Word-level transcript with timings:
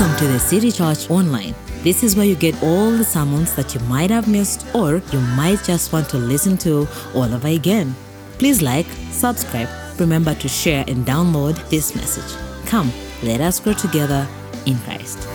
Welcome 0.00 0.18
to 0.18 0.32
the 0.32 0.40
City 0.40 0.72
Church 0.72 1.10
Online. 1.10 1.54
This 1.82 2.02
is 2.02 2.16
where 2.16 2.24
you 2.24 2.34
get 2.34 2.54
all 2.62 2.90
the 2.90 3.04
sermons 3.04 3.54
that 3.54 3.74
you 3.74 3.80
might 3.82 4.08
have 4.08 4.26
missed 4.28 4.64
or 4.74 5.02
you 5.12 5.20
might 5.36 5.62
just 5.62 5.92
want 5.92 6.08
to 6.08 6.16
listen 6.16 6.56
to 6.64 6.88
all 7.14 7.24
over 7.34 7.48
again. 7.48 7.94
Please 8.38 8.62
like, 8.62 8.86
subscribe, 9.10 9.68
remember 9.98 10.34
to 10.36 10.48
share 10.48 10.86
and 10.88 11.04
download 11.04 11.54
this 11.68 11.94
message. 11.94 12.34
Come, 12.64 12.90
let 13.22 13.42
us 13.42 13.60
grow 13.60 13.74
together 13.74 14.26
in 14.64 14.78
Christ. 14.78 15.28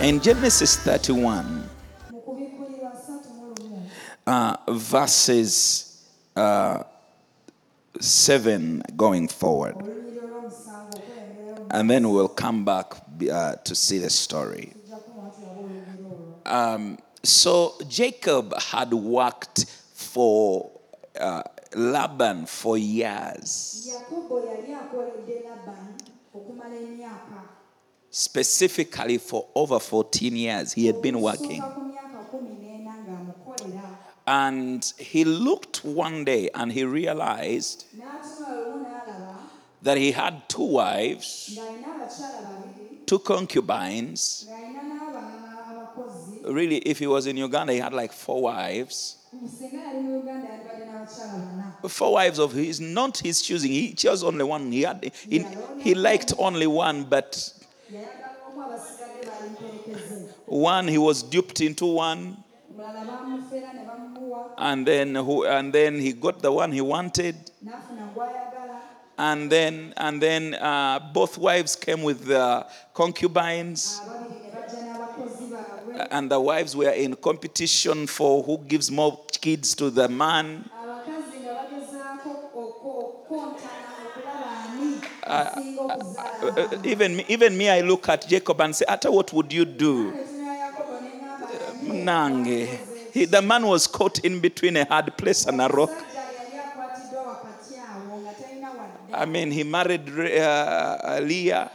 In 0.00 0.20
Genesis 0.20 0.76
31, 0.76 1.64
mu 2.12 2.20
kubikkulirwa 2.20 2.92
ssatu 2.94 3.28
mu 3.34 3.54
lumu 3.58 3.90
uh, 4.26 4.54
verses 4.72 6.06
uh, 6.36 6.84
7 7.98 8.82
going 8.96 9.26
forward, 9.26 9.74
and 11.70 11.90
then 11.90 12.10
we'll 12.10 12.28
come 12.28 12.64
back 12.64 12.94
uh, 13.32 13.56
to 13.56 13.74
see 13.74 13.98
the 13.98 14.10
story. 14.10 14.74
Um, 16.46 16.98
so 17.22 17.74
Jacob 17.88 18.54
had 18.58 18.92
worked 18.92 19.66
for 19.92 20.70
uh, 21.18 21.42
Laban 21.74 22.46
for 22.46 22.76
years, 22.78 24.04
specifically 28.10 29.18
for 29.18 29.48
over 29.56 29.78
14 29.80 30.36
years. 30.36 30.72
He 30.72 30.86
had 30.86 31.00
been 31.02 31.20
working. 31.20 31.76
And 34.26 34.84
he 34.98 35.24
looked 35.24 35.84
one 35.84 36.24
day 36.24 36.50
and 36.54 36.72
he 36.72 36.84
realized 36.84 37.86
that 39.82 39.96
he 39.96 40.12
had 40.12 40.48
two 40.48 40.64
wives, 40.64 41.70
two 43.06 43.18
concubines. 43.18 44.46
Really, 46.42 46.78
if 46.78 46.98
he 46.98 47.06
was 47.06 47.26
in 47.26 47.36
Uganda, 47.36 47.72
he 47.72 47.78
had 47.80 47.92
like 47.92 48.12
four 48.12 48.42
wives. 48.42 49.16
Four 51.88 52.12
wives 52.14 52.38
of 52.38 52.52
his, 52.52 52.80
not 52.80 53.18
his 53.18 53.40
choosing. 53.42 53.72
He 53.72 53.94
chose 53.94 54.22
only 54.22 54.44
one. 54.44 54.70
He 54.70 54.82
had, 54.82 55.12
he, 55.28 55.50
he 55.78 55.94
liked 55.94 56.32
only 56.38 56.66
one, 56.66 57.04
but 57.04 57.52
one 60.46 60.88
he 60.88 60.98
was 60.98 61.22
duped 61.22 61.60
into 61.60 61.86
one, 61.86 62.44
and 64.58 64.86
then 64.86 65.14
who, 65.14 65.44
and 65.46 65.72
then 65.72 65.98
he 65.98 66.12
got 66.12 66.40
the 66.42 66.52
one 66.52 66.72
he 66.72 66.80
wanted, 66.80 67.50
and 69.20 69.52
then 69.52 69.92
and 69.98 70.22
then 70.22 70.54
uh, 70.54 70.98
both 71.12 71.36
wives 71.36 71.76
came 71.76 72.02
with 72.02 72.24
the 72.24 72.66
concubines. 72.94 74.00
and 76.10 76.30
the 76.30 76.40
wives 76.40 76.74
were 76.74 76.90
in 76.90 77.14
competition 77.16 78.06
for 78.06 78.42
who 78.42 78.56
gives 78.66 78.90
more 78.90 79.20
kids 79.32 79.74
to 79.74 79.90
the 79.90 80.08
man. 80.08 80.64
okuzaala 80.76 81.10
Uh, 85.22 86.78
even 86.84 87.20
even 87.28 87.56
me, 87.56 87.68
I 87.68 87.82
look 87.82 88.08
at 88.08 88.26
Jacob 88.26 88.60
and 88.60 88.74
say, 88.74 88.84
Ata, 88.88 89.10
what 89.10 89.32
would 89.32 89.52
you 89.52 89.64
do? 89.64 90.12
Nange. 92.08 92.78
He, 93.12 93.26
the 93.26 93.42
man 93.42 93.66
was 93.66 93.86
caught 93.86 94.18
in 94.24 94.40
between 94.40 94.76
a 94.76 94.84
hard 94.86 95.16
place 95.16 95.46
and 95.46 95.60
a 95.60 95.68
rock. 95.68 95.90
omusajja 95.90 96.20
yali 96.20 96.58
akwatiddwa 96.58 97.22
wakati 97.22 97.74
awo 97.74 98.20
nga 98.20 98.32
talina 98.32 98.70
wadde 98.70 98.99
I 99.12 99.24
mean, 99.26 99.50
he 99.50 99.64
married 99.64 100.08
uh, 100.08 101.20
Leah 101.22 101.70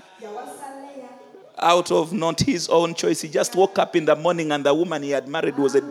out 1.58 1.92
of 1.92 2.12
not 2.14 2.42
his 2.42 2.68
own 2.70 2.94
choice. 2.94 3.22
He 3.22 3.30
just 3.30 3.56
woke 3.56 3.80
up 3.80 3.96
in 3.96 4.06
the 4.06 4.16
morning 4.16 4.52
and 4.52 4.66
the 4.66 4.74
woman 4.74 5.04
he 5.04 5.12
had 5.12 5.28
married 5.28 5.58
was 5.58 5.76
a, 5.76 5.82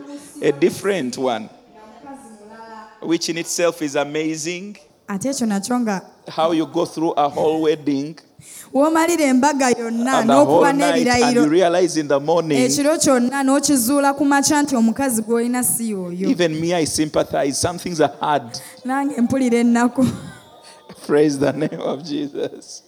a 0.41 0.51
different 0.51 1.17
one, 1.17 1.43
nga 1.43 1.49
mukazi 2.07 2.29
mulala 2.43 3.07
which 3.07 3.29
in 3.29 3.37
itself 3.37 3.81
is 3.81 3.95
amazing. 3.95 4.77
How 6.27 6.51
you 6.51 6.65
go 6.65 6.85
through 6.85 7.11
a 7.11 7.29
whole 7.29 7.61
wedding 7.63 8.17
w'omalira 8.73 9.21
embaga 9.25 9.71
yonna 9.71 10.21
and 10.21 10.29
the 10.29 10.33
whole 10.33 10.61
n'okuba 10.63 10.75
night, 10.77 11.07
and 11.07 11.35
you 11.35 11.41
n'ebirayiro 11.41 11.49
realize 11.49 11.97
in 11.97 12.07
the 12.07 12.19
morning. 12.19 12.57
ekiro 12.57 12.97
kyonna 12.97 13.43
n'okizuula 13.43 14.13
ku 14.17 14.25
makya 14.25 14.63
nti 14.63 14.75
omukazi 14.75 15.21
gw'olina 15.21 15.63
si 15.63 15.91
y'oyo 15.91 16.29
Even 16.29 16.59
me, 16.59 16.73
I 16.73 16.85
sympathize. 16.85 17.57
Some 17.57 17.77
things 17.77 18.01
are 18.01 18.13
hard. 18.19 18.59
nange 18.85 19.21
mpulira 19.21 19.57
ennaku 19.59 20.05
Praise 21.05 21.39
the 21.39 21.53
name 21.53 21.81
of 21.81 22.03
Jesus. 22.03 22.81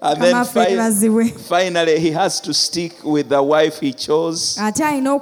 And 0.00 0.20
then 0.20 0.44
fi- 0.44 1.30
finally, 1.30 2.00
he 2.00 2.10
has 2.10 2.40
to 2.40 2.52
stick 2.52 3.04
with 3.04 3.28
the 3.28 3.40
wife 3.40 3.78
he 3.78 3.92
chose. 3.92 4.56
But 4.56 4.74
the 4.74 5.20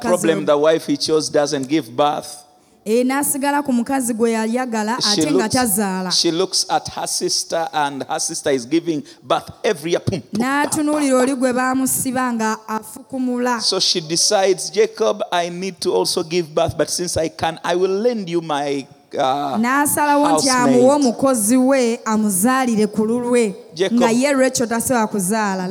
problem, 0.00 0.44
the 0.44 0.56
wife 0.56 0.86
he 0.86 0.96
chose 0.96 1.28
doesn't 1.28 1.68
give 1.68 1.90
birth. 1.94 2.44
Eh, 2.86 3.04
n'asigala 3.04 3.62
ku 3.62 3.72
mukazi 3.72 4.14
gwe 4.14 4.30
yayagala 4.32 4.96
She 5.02 5.20
ate 5.20 5.30
nga 5.30 5.44
looks, 5.44 5.54
tazaala 5.54 6.10
she 6.10 6.30
looks 6.30 6.64
at 6.70 6.88
her 6.88 7.06
sister, 7.06 7.68
and 7.74 8.02
her 8.04 8.18
sister 8.18 8.48
is 8.50 8.64
giving 8.64 9.04
birth 9.22 9.50
every 9.62 9.90
year. 9.90 10.00
Pum, 10.00 10.22
pum. 10.22 10.40
n'atunuulira 10.40 11.20
oli 11.20 11.34
gwe 11.34 11.52
baamusiba 11.52 12.32
nga 12.32 12.56
afukumula 12.66 13.60
So 13.60 13.80
she 13.80 14.00
decides, 14.00 14.70
Jacob, 14.70 15.22
I 15.30 15.50
need 15.50 15.78
to 15.82 15.92
also 15.92 16.22
give 16.22 16.54
birth, 16.54 16.78
but 16.78 16.88
since 16.88 17.18
I 17.18 17.28
can, 17.28 17.60
I 17.62 17.74
will 17.76 17.90
lend 18.00 18.30
you 18.30 18.40
my. 18.40 18.86
N'asalawo 19.12 20.28
nti 20.38 20.50
amuwe 20.50 20.94
omukozi 20.94 21.56
we 21.56 22.00
amuzaalire 22.04 22.86
ku 22.86 23.04
lulwe 23.04 23.54
nga 23.92 24.10
ye 24.10 24.32
lwekyo 24.32 24.66
tasobola 24.66 25.06
kuzaala 25.06 25.68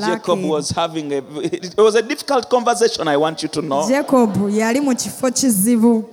Jacob 3.87 4.49
yali 4.49 4.81
mu 4.81 4.95
kifo 4.95 5.31
kizibu. 5.31 6.03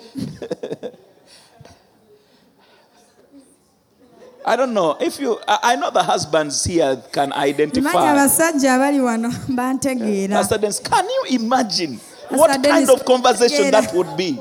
I 4.49 4.55
don't 4.55 4.73
know. 4.73 4.97
If 5.01 5.19
you. 5.19 5.41
I 5.49 5.73
I 5.73 5.77
know 5.77 5.91
the 5.91 6.05
husbands 6.05 6.63
here 6.63 7.03
can 7.11 7.33
identify. 7.33 7.91
Pastor 10.31 10.59
Dennis, 10.59 10.79
can 10.79 11.05
you 11.05 11.25
imagine 11.31 11.99
what 12.29 12.63
kind 12.63 12.89
of 12.89 13.05
conversation 13.05 13.73
that 13.73 13.93
would 13.93 14.17
be? 14.17 14.39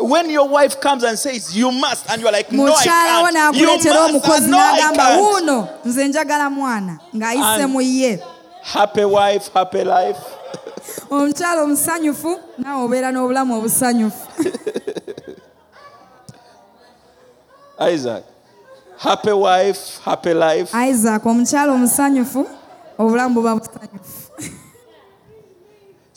When 0.00 0.28
your 0.30 0.48
wife 0.48 0.80
comes 0.80 1.04
and 1.04 1.18
says, 1.18 1.56
You 1.56 1.70
must, 1.70 2.10
and 2.10 2.20
you're 2.20 2.32
like, 2.32 2.50
No, 2.52 2.66
I 2.66 2.70
mukyalawo 2.70 3.30
can't. 3.32 3.56
You 3.56 3.66
n'akuleetera 3.66 3.94
must, 3.94 4.14
omukozi 4.14 4.42
and 4.42 4.50
no, 4.50 4.58
I 4.58 4.80
n'agamba 4.80 4.96
can't. 4.96 5.20
wuuno 5.22 5.68
nze 5.84 6.08
njagala 6.08 6.50
mwana 6.50 6.98
ng'ayise 7.16 7.62
And- 7.62 7.72
mu 7.72 7.80
ye 7.80 8.22
Happy 8.62 9.04
wife, 9.04 9.50
happy 9.54 9.84
life. 9.84 10.18
omukyala 11.10 11.62
omusanyufu 11.62 12.40
naawe 12.58 12.84
obeera 12.84 13.12
n'obulamu 13.12 13.58
obusanyufu 13.58 14.26
Isaac. 17.92 18.24
Happy 18.98 19.32
wife, 19.32 20.00
happy 20.04 20.34
life. 20.34 20.72
isaac 20.74 21.26
omukyala 21.26 21.72
omusanyufu 21.72 22.46
obulamu 22.98 23.34
buba 23.34 23.56
busanyufu 23.56 24.23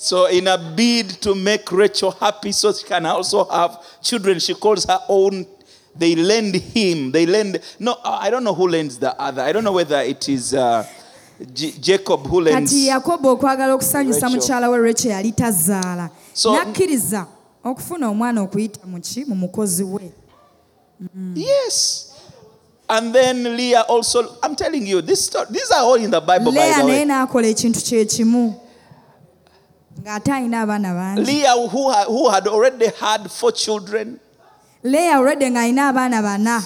So, 0.08 0.26
in 0.28 0.48
a 0.48 0.58
bid 0.58 1.10
to 1.22 1.36
make 1.36 1.70
Rachel 1.72 2.12
happy 2.12 2.52
so 2.54 2.72
she 2.72 2.86
can 2.86 3.06
also 3.06 3.44
have 3.46 3.78
children, 4.02 4.40
she 4.40 4.54
calls 4.54 4.86
her 4.86 5.00
own. 5.10 5.46
They 5.96 6.16
lend 6.16 6.56
him. 6.56 7.12
They 7.12 7.26
lend. 7.26 7.60
No, 7.80 7.98
I 8.06 8.30
don't 8.30 8.44
know 8.44 8.54
who 8.54 8.68
lends 8.70 8.98
the 9.00 9.12
other. 9.20 9.42
I 9.42 9.52
don't 9.52 9.64
know 9.64 9.74
whether 9.74 10.00
it 10.02 10.30
is 10.30 10.54
uh, 10.54 10.86
J- 11.54 11.74
Jacob 11.80 12.26
who 12.28 12.42
lends. 12.42 12.72
kati 12.72 12.88
yakobo 12.88 13.32
okwagala 13.32 13.74
okusanyusa 13.74 14.30
mukyala 14.30 14.70
we 14.70 14.78
rachel 14.78 15.12
yali 15.12 15.32
tazaala 15.32 16.10
So- 16.34 16.54
n'akkiriza 16.56 17.26
okufuna 17.64 18.10
omwana 18.10 18.42
okuyita 18.42 18.80
muki 18.88 19.26
mu 19.26 19.36
mukozi 19.36 19.84
we 19.84 20.12
Yes. 21.36 22.14
And 22.90 23.14
then 23.14 23.44
Leah 23.58 23.84
also, 23.90 24.38
I'm 24.42 24.56
telling 24.56 24.88
you, 24.88 25.02
this 25.02 25.26
story, 25.26 25.46
these 25.52 25.70
are 25.72 25.84
all 25.84 25.96
in 25.96 26.10
the 26.10 26.22
Bible, 26.22 26.52
by 26.54 26.72
the 26.80 26.86
way. 26.86 27.06
n'akola 27.06 27.48
ekintu 27.48 27.82
kye 27.86 28.06
kimu 28.06 28.54
ng'ate 28.54 28.56
alina 28.56 28.56
abaana 28.56 29.97
bangi 29.97 29.97
Leah, 31.26 31.68
who, 31.70 31.92
had, 31.92 32.08
who 32.08 32.30
had 32.30 32.48
already 32.48 32.88
had 33.00 33.30
four 33.30 33.52
children, 33.52 34.20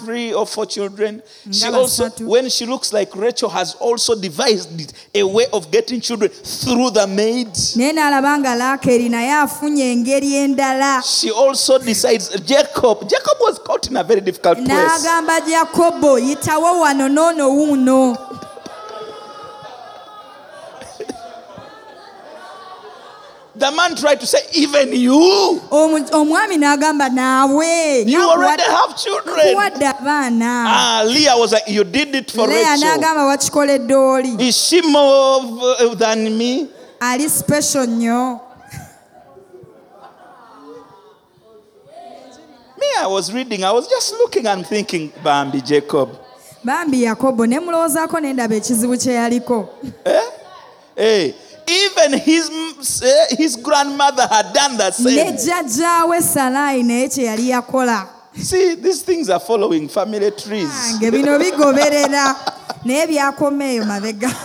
three 0.06 0.34
or 0.34 0.46
four 0.46 0.66
children, 0.68 1.24
she 1.52 1.66
also, 1.68 2.10
when 2.26 2.50
she 2.50 2.66
looks 2.68 2.94
like 2.94 3.16
Rachel, 3.16 3.50
has 3.50 3.74
also 3.76 4.14
devised 4.20 4.94
a 5.16 5.24
way 5.24 5.46
of 5.54 5.72
getting 5.72 6.00
children 6.02 6.30
through 6.30 6.92
the 6.92 7.08
maids. 7.08 7.76
She 11.04 11.32
also 11.32 11.80
decides, 11.80 12.30
Jacob, 12.42 13.10
Jacob 13.10 13.38
was 13.40 13.58
caught 13.60 13.88
in 13.90 13.98
a 13.98 14.04
very 14.04 14.22
difficult 14.22 14.58
place. 14.58 14.68
n'agamba 14.70 15.40
yakobo 15.48 16.20
yitawo 16.20 16.80
wano 16.82 17.08
noono 17.10 17.50
wuuno 17.50 18.18
The 23.62 23.69
man 23.72 23.96
tried 23.96 24.19
to 24.22 24.25
say, 24.25 24.40
even 24.54 24.92
you, 24.92 25.62
omwami 25.69 26.58
n'agamba 26.58 27.10
naawe 27.10 28.04
you 28.10 28.19
already 28.19 28.63
have 28.63 28.98
children. 28.98 29.38
kuwadde 29.56 29.86
abaana 29.88 30.66
Ah, 30.68 31.04
Leah 31.06 31.38
was 31.38 31.52
like, 31.54 31.68
you 31.68 31.84
did 31.84 32.16
it 32.16 32.31
for 32.31 32.48
leya 32.48 32.72
Rachel. 32.74 32.88
n'agamba 32.98 33.25
wakikoledde 33.25 33.94
oli 33.96 34.48
Is 34.48 34.56
she 34.58 34.81
more 34.81 35.42
uh, 35.80 35.94
than 35.94 36.36
me? 36.38 36.69
ali 37.00 37.30
special 37.30 37.86
nnyo 37.86 38.40
Me, 42.80 42.88
I 43.00 43.06
was 43.07 43.31
reading, 43.31 43.64
I 43.64 43.72
was 43.72 43.88
just 43.88 44.12
looking 44.14 44.48
and 44.48 44.66
thinking, 44.66 45.12
Bambi, 45.24 45.62
Jacob. 45.62 46.18
bambi 46.64 47.04
yakobo 47.04 47.46
ne 47.48 47.60
mulowoozaako 47.60 48.19
ne 48.22 48.34
ndaba 48.34 48.56
ekizibu 48.56 48.98
kye 48.98 49.14
yaliko 49.14 49.69
Hey, 50.96 51.34
even 51.71 52.19
his, 52.19 52.50
eh, 53.03 53.35
his 53.38 53.56
grandmother 53.56 54.27
had 54.27 54.53
done 54.53 54.77
the 54.77 54.89
ne 54.89 54.91
same. 54.91 55.38
jjajjaawe 55.38 56.21
salaayi 56.21 56.83
naye 56.83 57.07
kye 57.09 57.25
yali 57.25 57.50
yakola 57.50 58.07
See, 58.33 58.75
these 58.75 59.01
things 59.03 59.29
are 59.29 59.39
following 59.41 59.89
family 59.89 60.31
trees. 60.31 60.95
nge 61.00 61.12
bino 61.12 61.39
bigoberera 61.39 62.35
naye 62.85 63.07
byakoma 63.07 63.65
eyo 63.65 63.85
mabega 63.85 64.31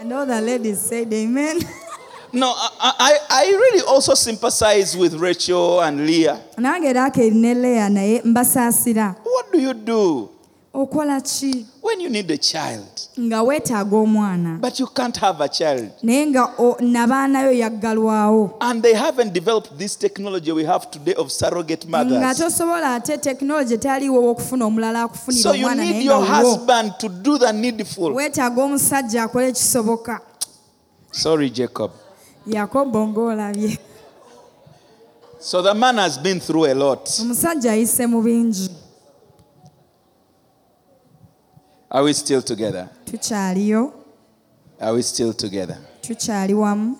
And 0.00 0.12
all 0.12 0.26
the 0.26 0.40
ladies 0.40 0.80
said 0.80 1.12
amen. 1.12 1.60
No, 2.32 2.52
I, 2.56 2.92
I, 2.98 3.18
I 3.30 3.44
really 3.46 3.86
also 3.86 4.14
sympathize 4.14 4.96
with 4.96 5.14
Rachel 5.14 5.80
and 5.82 6.04
Leah. 6.06 6.40
nange 6.58 6.92
raakeri 6.92 7.30
ne 7.32 7.54
leya 7.54 7.88
naye 7.88 8.22
mbasaasira 8.24 9.14
What 9.22 9.52
do 9.52 9.60
you 9.60 9.74
do 9.74 10.30
okola 10.74 11.20
ki 11.20 11.66
when 11.82 12.00
you 12.00 12.08
need 12.10 12.30
a 12.30 12.36
child, 12.38 12.88
nga 13.20 13.42
weetaaga 13.42 13.96
omwana 13.96 14.58
but 14.60 14.80
you 14.80 14.86
can't 14.86 15.16
have 15.16 15.40
a 15.44 15.48
child? 15.48 15.88
naye 16.02 16.26
nga 16.26 16.48
nabaanayo 16.80 17.52
yaggalwawo 17.52 18.56
And 18.60 18.82
they 18.82 18.94
haven't 18.94 19.32
developed 19.32 19.78
this 19.78 19.96
technology 19.96 20.50
we 20.52 20.64
have 20.64 20.90
today 20.90 21.14
of 21.14 21.30
surrogate 21.30 21.86
nga 21.88 22.04
mothers. 22.04 22.38
tosobola 22.38 22.94
ate 22.94 23.16
tekinologi 23.18 23.78
taliiwo 23.78 24.20
w'okufuna 24.22 24.64
omulala 24.66 25.02
akufunira 25.02 25.42
So 25.42 25.52
you 25.54 25.74
need 25.74 26.02
your 26.04 26.20
nga 26.24 26.34
husband 26.42 26.92
to 26.98 27.08
do 27.08 27.38
the 27.38 27.52
needful. 27.52 28.12
weetaaga 28.12 28.62
omusajja 28.62 29.22
akole 29.22 29.48
ekisoboka 29.48 30.20
Sorry, 31.12 31.50
Jacob. 31.50 31.90
yakobo 32.46 33.06
ng'olabye 33.08 33.78
So 35.40 35.60
the 35.62 35.74
man 35.74 35.96
has 35.98 36.18
been 36.18 36.40
through 36.40 36.64
a 36.66 36.74
lot. 36.74 37.08
omusajja 37.20 37.72
ayise 37.72 38.06
mu 38.06 38.22
bingi 38.22 38.70
Are 41.94 42.02
we 42.04 42.12
still 42.12 42.42
together? 42.42 42.88
tukyaliyo 43.04 43.92
Are 44.80 44.92
we 44.96 45.02
still 45.02 45.32
together? 45.32 45.78
tukyali 46.00 46.54
wamu 46.54 46.96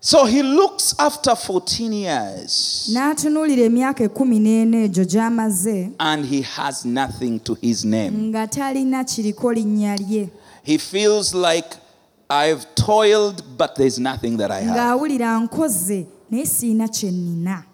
So 0.00 0.24
he 0.24 0.42
looks 0.42 0.94
after 0.98 1.30
14 1.34 1.92
years 1.92 2.88
n'atunuulira 2.92 3.62
emyaka 3.64 4.04
ekumi 4.04 4.38
n'ena 4.38 4.76
egyo 4.84 5.04
gy'amaze 5.04 5.90
and 5.98 6.24
he 6.26 6.42
has 6.42 6.84
nothing 6.84 7.40
to 7.40 7.54
his 7.54 7.84
name. 7.84 8.10
nga 8.28 8.46
talina 8.46 9.04
kiriko 9.04 9.52
linnya 9.52 9.96
lye 9.96 10.28
He 10.62 10.78
feels 10.78 11.32
like 11.34 11.76
I've 12.28 12.66
toiled, 12.74 13.42
but 13.56 13.76
there's 13.76 13.98
nothing 14.00 14.36
that 14.38 14.50
I 14.50 14.60
have. 14.62 14.76
ng'awulira 14.76 15.40
nkoze 15.40 16.06
naye 16.30 16.46
siina 16.46 16.88
kye 16.88 17.10
nnina 17.10 17.64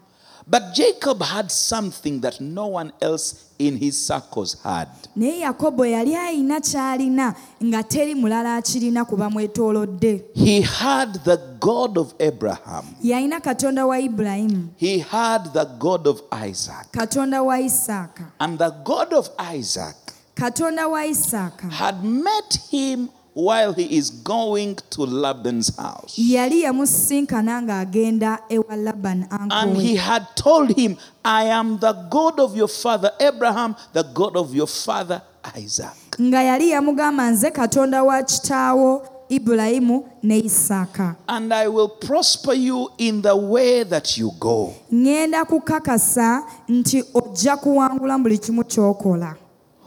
But 0.45 0.73
Jacob 0.75 1.21
had 1.21 1.49
something 1.49 2.19
that 2.19 2.41
no 2.41 2.67
one 2.67 2.91
else 3.01 3.45
in 3.57 3.77
his 3.77 3.97
circles 4.07 4.57
had. 4.61 4.89
naye 5.15 5.39
yakobo 5.39 5.85
yali 5.85 6.15
ayina 6.15 6.59
ky'alina 6.59 7.33
nga 7.63 7.83
teri 7.83 8.13
mulala 8.15 8.57
akirina 8.59 9.07
ku 9.07 9.15
bamwetoolodde. 9.15 10.23
He 10.35 10.59
had 10.61 11.13
the 11.23 11.37
God 11.61 11.97
of 11.97 12.13
Abraham, 12.19 12.83
yalina 13.01 13.39
katonda 13.39 13.87
wa 13.87 13.95
ibulayimu 13.95 14.67
he 14.75 14.99
had 14.99 15.53
the 15.53 15.63
God 15.79 16.07
of 16.07 16.21
Isaac. 16.31 16.91
katonda 16.91 17.41
wa 17.45 17.55
isaaka. 17.57 18.25
And 18.39 18.59
the 18.59 18.71
God 18.83 19.13
of 19.13 19.29
Isaac 19.39 19.95
katonda 20.35 20.89
wa 20.89 20.99
isaaka. 21.07 21.71
had 21.71 22.03
met 22.03 22.59
him 22.69 23.09
while 23.35 23.73
he 23.73 23.97
is 23.97 24.11
going 24.23 24.75
to 24.89 25.05
Laban's 25.05 25.75
house. 25.77 26.13
yali 26.17 26.61
yamusisinkana 26.61 27.61
ng'agenda 27.61 28.39
ewa 28.49 28.75
labani 28.75 29.25
And 29.51 29.77
he 29.77 29.95
had 29.95 30.25
told 30.35 30.69
him, 30.77 30.97
I 31.25 31.45
am 31.45 31.79
the 31.79 31.93
God 32.09 32.39
of 32.39 32.55
your 32.55 32.67
father 32.67 33.11
Abraham, 33.19 33.75
the 33.93 34.03
God 34.03 34.35
of 34.37 34.53
your 34.55 34.67
father 34.67 35.21
Isaac. 35.57 35.97
nga 36.21 36.43
yali 36.43 36.69
yamugamba 36.69 37.31
nze 37.31 37.51
katonda 37.51 38.03
wa 38.03 38.23
kitaawo 38.23 39.07
ibulayimu 39.29 40.05
ne 40.23 40.39
isaaka 40.39 41.15
And 41.27 41.53
I 41.53 41.67
will 41.67 41.89
prosper 41.89 42.53
you 42.53 42.89
in 42.97 43.21
the 43.21 43.35
way 43.35 43.83
that 43.83 44.17
you 44.17 44.31
go. 44.39 44.73
ŋŋenda 44.93 45.45
kukakasa 45.45 46.43
nti 46.69 47.03
ojja 47.13 47.57
kuwangula 47.57 48.17
buli 48.17 48.37
kimu 48.37 48.63
ky'okola 48.63 49.35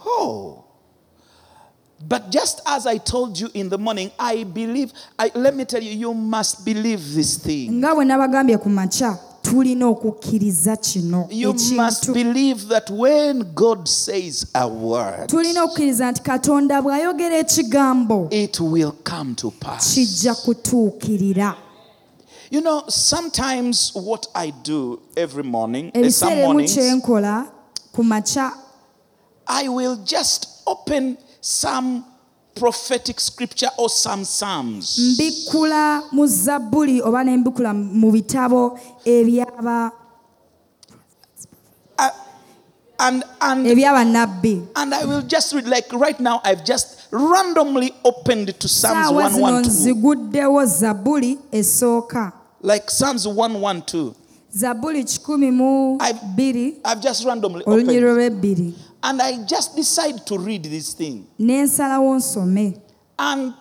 Oh. 0.06 0.64
But 2.00 2.30
just 2.30 2.60
as 2.66 2.86
I 2.86 2.98
told 2.98 3.38
you 3.38 3.48
in 3.54 3.68
the 3.68 3.78
morning, 3.78 4.10
I 4.18 4.44
believe, 4.44 4.92
I, 5.18 5.30
let 5.34 5.54
me 5.56 5.64
tell 5.64 5.82
you, 5.82 5.90
you 5.92 6.12
must 6.14 6.64
believe 6.64 7.14
this 7.14 7.38
thing. 7.38 7.72
nga 7.80 7.94
bwe 7.94 8.04
nabagambye 8.04 8.58
ku 8.58 8.68
makya 8.68 9.18
tulina 9.42 9.86
okukkiriza 9.86 10.76
kino 10.76 11.28
You 11.30 11.52
must 11.52 12.02
ekintu 12.04 12.14
believe 12.14 12.68
that 12.68 12.90
when 12.90 13.54
God 13.54 13.88
says 13.88 14.46
a 14.54 14.68
word, 14.68 15.28
tulina 15.28 15.62
okukkiriza 15.64 16.10
nti 16.12 16.22
katonda 16.22 16.82
bw'ayogera 16.82 17.38
ekigambo 17.38 18.28
it 18.30 18.60
will 18.60 18.92
come 19.04 19.34
to 19.34 19.50
pass. 19.50 19.94
kijja 19.94 20.34
kutuukirira 20.34 21.54
You 22.50 22.60
know, 22.60 22.84
sometimes 22.88 23.90
what 23.94 24.28
I 24.34 24.50
do 24.62 25.00
every 25.16 25.42
morning, 25.42 25.90
eh, 25.94 26.10
some 26.10 26.32
ebiseera 26.32 26.32
emu 26.32 26.42
mornings, 26.46 26.76
kyenkola 26.76 27.46
ku 27.92 28.02
makya 28.04 28.52
I 29.48 29.68
will 29.68 29.96
just 30.04 30.46
open 30.66 31.16
some 31.46 32.04
prophetic 32.54 33.20
scripture 33.20 33.68
or 33.78 33.88
some 33.90 34.24
psalms. 34.24 34.98
mbikula 34.98 36.02
mu 36.12 36.26
zabbuli 36.26 37.02
oba 37.02 37.24
ne 37.24 37.36
mbikula 37.36 37.74
mu 37.74 38.10
bitabo 38.12 38.78
ebyaba 39.04 39.92
Uh, 41.98 42.10
and 42.98 43.24
and 43.40 43.66
ebyabannabbi 43.66 44.66
and 44.76 44.94
I 44.94 45.04
will 45.06 45.22
just 45.22 45.54
read 45.54 45.66
like 45.66 45.90
right 45.92 46.18
now. 46.20 46.40
I've 46.44 46.62
just 46.64 47.08
randomly 47.10 47.92
opened 48.04 48.48
to 48.60 48.68
Psalms 48.68 49.06
saawa 49.06 49.30
zino 49.30 49.42
112, 49.42 49.66
nziguddewo 49.66 50.64
zabbuli 50.66 51.38
esooka 51.52 52.32
like 52.62 52.86
Psalms 52.90 53.26
112. 53.26 54.12
zabbuli 54.50 55.04
kikumi 55.04 55.50
mu 55.50 55.96
I've- 56.00 56.20
bbiri 56.34 56.76
I've 56.84 57.00
just 57.00 57.24
randomly 57.24 57.62
olunyiri 57.64 58.04
opened, 58.04 58.18
lw'ebbiri 58.18 58.74
and 59.08 59.22
I 59.22 59.36
just 59.44 59.76
decide 59.76 60.26
to 60.26 60.36
read 60.38 60.64
this 60.64 60.92
thing. 60.96 61.26
ne 61.38 61.62
nsalawo 61.62 62.16
nsome 62.16 62.74
And 63.18 63.54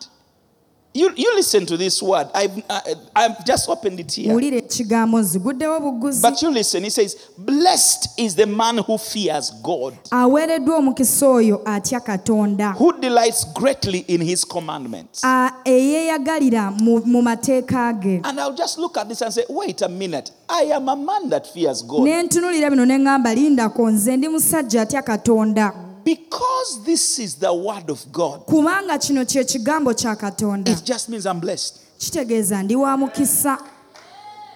you 0.95 1.11
you 1.15 1.35
listen 1.35 1.65
to 1.65 1.77
this 1.77 2.01
word. 2.01 2.27
I've 2.33 2.63
I, 2.69 2.95
I've 3.15 3.45
just 3.45 3.69
opened 3.69 3.99
it 3.99 4.11
here. 4.15 4.33
wulira 4.33 4.57
ekigambo 4.57 5.19
nziguddewo 5.19 5.79
buguzi 5.79 6.21
But 6.21 6.41
you 6.41 6.51
listen. 6.51 6.83
He 6.83 6.89
says, 6.89 7.15
"Blessed 7.37 8.09
is 8.17 8.35
the 8.35 8.45
man 8.45 8.77
who 8.77 8.97
fears 8.97 9.51
God, 9.63 9.93
aweereddwa 10.11 10.77
omukisa 10.77 11.27
oyo 11.27 11.61
atya 11.65 11.99
katonda 11.99 12.71
who 12.79 12.93
delights 12.93 13.45
greatly 13.53 13.99
in 14.07 14.21
His 14.21 14.45
commandments." 14.45 15.23
a- 15.23 15.51
eyeeyagalira 15.65 16.71
mu 16.71 17.01
mu 17.05 17.21
mateeka 17.21 17.93
ge 17.93 18.21
And 18.23 18.39
I'll 18.39 18.55
just 18.55 18.77
look 18.77 18.97
at 18.97 19.07
this 19.09 19.21
and 19.21 19.33
say, 19.33 19.43
"Wait 19.49 19.81
a 19.81 19.89
minute. 19.89 20.31
I 20.49 20.71
am 20.73 20.89
a 20.89 20.95
man 20.95 21.29
that 21.29 21.47
fears 21.53 21.81
God." 21.83 22.03
ne 22.03 22.23
ntunulira 22.23 22.69
bino 22.69 22.85
ne 22.85 22.97
ŋŋamba 22.97 23.33
lindako 23.35 23.91
nze 23.91 24.17
ndi 24.17 24.29
musajja 24.29 24.81
atya 24.81 25.01
katonda 25.01 25.73
Because 26.05 26.83
this 26.85 27.17
is 27.19 27.35
the 27.35 27.51
word 27.51 27.89
of 27.89 28.05
God, 28.11 28.45
kubanga 28.45 28.97
kino 29.01 29.25
kye 29.25 29.43
kigambo 29.43 29.91
kya 29.93 30.15
katonda. 30.15 30.69
it 30.69 30.83
just 30.85 31.09
means 31.09 31.25
I'm 31.25 31.39
blessed. 31.39 31.79
kitegeeza 31.99 32.63
ndi 32.63 32.75
wa 32.75 32.97
mukisa. 32.97 33.57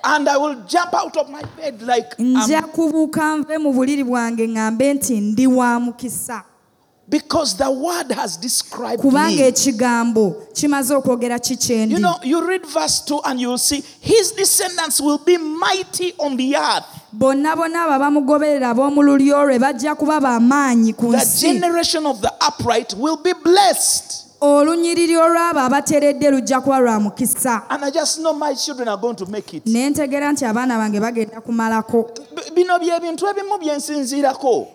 And 0.03 0.29
I 0.29 0.37
will 0.37 0.55
jump 0.67 0.93
out 0.93 1.17
of 1.17 1.29
my 1.29 1.41
bed 1.57 1.81
like 1.81 2.13
um, 2.19 2.25
nja 2.35 2.57
I'm, 2.63 2.69
kubuuka 2.69 3.37
nve 3.37 3.57
mu 3.57 3.73
buliri 3.73 4.03
bwange 4.03 4.47
ŋŋambe 4.47 4.93
nti 4.93 5.21
ndi 5.21 5.47
wa 5.47 5.79
mukisa 5.79 6.43
because 7.09 7.57
the 7.57 7.69
word 7.69 8.11
has 8.11 8.37
described 8.37 9.01
kubanga 9.01 9.45
ekigambo 9.45 10.35
kimaze 10.53 10.93
okwogera 10.95 11.39
You 11.89 11.99
know, 11.99 12.15
you 12.23 12.45
read 12.47 12.65
verse 12.65 13.01
2 13.05 13.21
and 13.25 13.41
you 13.41 13.49
will 13.49 13.57
see 13.57 13.83
his 13.99 14.31
descendants 14.31 15.01
will 15.01 15.17
be 15.17 15.37
mighty 15.37 16.13
on 16.19 16.37
the 16.37 16.55
earth. 16.55 16.85
bonna 17.11 17.55
bonna 17.55 17.83
abo 17.85 17.93
abamugoberera 17.93 18.69
ab'omu 18.69 19.01
lulyo 19.03 19.43
lwe 19.45 19.59
bajja 19.59 19.95
kuba 19.95 20.19
bamaanyi 20.19 20.93
ku 20.93 21.11
The 21.11 21.17
nsi 21.17 21.41
generation 21.53 22.05
of 22.05 22.21
the 22.21 22.31
upright 22.47 22.93
will 22.93 23.17
be 23.17 23.33
blessed. 23.33 24.28
olunyiriri 24.41 25.17
olw'abo 25.17 25.59
abateredde 25.59 26.31
lujja 26.31 26.61
kuba 26.61 26.79
lwa 26.79 26.99
mukisa. 26.99 27.61
Ne 29.65 29.89
ntegeera 29.89 30.31
nti 30.31 30.45
abaana 30.45 30.77
bange 30.77 30.99
bagenda 30.99 31.41
kumalako. 31.41 32.09
Bino 32.55 32.79
byebintu 32.79 33.27
ebimu 33.27 33.57
byensinziirako 33.59 34.67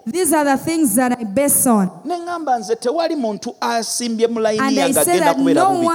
ne 2.05 2.15
ŋŋamba 2.17 2.59
nze 2.59 2.77
tewali 2.77 3.17
muntu 3.17 3.55
asimbye 3.61 4.27
mu 4.29 4.41
layini 4.41 4.77
yange 4.77 5.01
agenda 5.01 5.35
kubeera 5.35 5.65
bubi. 5.67 5.87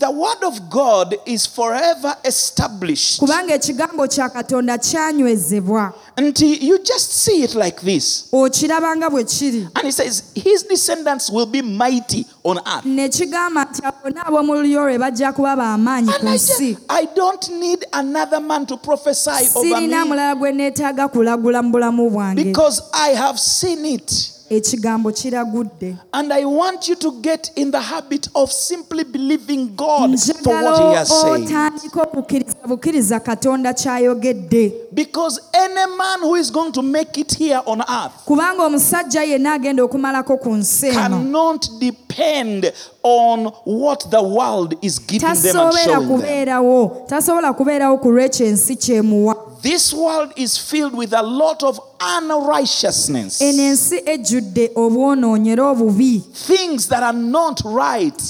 One 0.00 0.36
who 0.40 0.48
is 0.48 0.58
in 0.58 0.62
my 0.62 0.62
line 0.62 0.62
lineage 0.62 0.62
who 0.62 0.62
will 0.62 0.62
fail 0.62 0.62
because 0.62 0.62
the 0.62 0.62
word 0.62 0.62
of 0.62 0.70
god 0.70 1.14
is 1.26 1.46
forever 1.46 2.14
established. 2.24 3.20
Kubanga 3.20 3.54
ekigambo 3.54 4.06
kya 4.08 4.28
katonda 4.28 4.78
kyanywezebwa 4.78 5.92
nti 6.16 6.62
you 6.62 6.78
just 6.78 7.12
see 7.12 7.42
it 7.42 7.54
like 7.54 7.80
this. 7.80 8.28
Okiraba 8.32 8.96
nga 8.96 9.10
bwe 9.10 9.24
kiri. 9.24 9.68
And 9.74 9.84
he 9.84 9.90
says 9.90 10.32
his 10.34 10.62
descendants 10.64 11.30
will 11.30 11.46
be 11.46 11.62
mighty 11.62 12.26
on 12.42 12.58
earth. 12.58 12.84
Ne 12.84 13.08
kigamba 13.08 13.64
nti 13.64 13.82
abona 13.82 14.26
ab'omu 14.26 14.54
lulyo 14.54 14.84
lwe 14.84 14.98
bajja 14.98 15.32
kuba 15.32 15.56
b'amaanyi 15.56 16.08
ku 16.08 16.20
and 16.20 16.28
I, 16.28 16.36
nsi. 16.36 16.74
just, 16.74 16.86
I 16.88 17.06
don't 17.14 17.50
need 17.50 17.84
another 17.92 18.40
man 18.40 18.66
to 18.66 18.76
prophesy 18.76 19.30
over 19.30 19.66
sirina 19.66 20.04
me. 20.04 20.10
mulala 20.10 20.34
gwe 20.34 20.52
neetaaga 20.52 21.08
kulagula 21.08 21.62
mu 21.62 21.72
bulamu 21.72 22.10
bwange. 22.10 22.44
Because 22.44 22.82
I 22.92 23.10
have 23.10 23.38
seen 23.38 23.84
it. 23.84 24.31
Ekigambo 24.56 25.12
kiragudde 25.12 25.96
And 26.12 26.32
I 26.32 26.44
want 26.44 26.88
you 26.88 26.96
to 26.96 27.10
get 27.10 27.50
in 27.56 27.70
the 27.70 27.80
habit 27.80 28.28
of 28.34 28.50
simply 28.52 29.04
believing 29.04 29.66
God 29.76 30.18
for 30.42 30.62
what 30.62 30.78
He 30.82 30.94
has 30.96 31.08
said. 31.08 31.30
otandika 31.42 32.02
okukkiriza 32.02 32.56
bukkiriza 32.66 33.20
katonda 33.20 33.72
ky'ayogedde 33.74 34.72
Because 34.92 35.40
any 35.54 35.96
man 35.96 36.20
who 36.20 36.36
is 36.36 36.52
going 36.52 36.72
to 36.72 36.82
make 36.82 37.20
it 37.20 37.38
here 37.38 37.60
on 37.66 37.80
earth 37.80 38.12
kubanga 38.24 38.62
omusajja 38.64 39.22
yenna 39.24 39.52
agenda 39.52 39.82
okumalako 39.84 40.36
ku 40.36 40.54
nsi 40.56 40.90
cannot 40.92 41.68
depend 41.80 42.72
on 43.02 43.52
what 43.66 44.10
the 44.10 44.22
world 44.22 44.74
is 44.82 45.00
giving 45.06 45.34
them 45.42 45.56
and 45.56 45.74
showing 45.74 46.20
them. 46.20 47.06
tasobola 47.06 47.52
kubeerawo 47.52 47.96
ku 47.98 48.08
lw'ekyo 48.12 48.46
ensi 48.46 48.76
kyemuwa 48.76 49.51
This 49.62 49.92
world 49.94 50.32
is 50.36 50.58
filled 50.58 50.92
with 50.92 51.12
a 51.12 51.22
lot 51.22 51.62
of 51.62 51.78
unrighteousness. 52.00 53.40
eno 53.40 53.62
ensi 53.62 54.02
ejjudde 54.06 54.70
obwonoonyi 54.74 55.50
era 55.50 55.70
obubi 55.70 56.22
Things 56.46 56.88
that 56.88 57.02
are 57.02 57.16
not 57.18 57.60
right. 57.64 58.20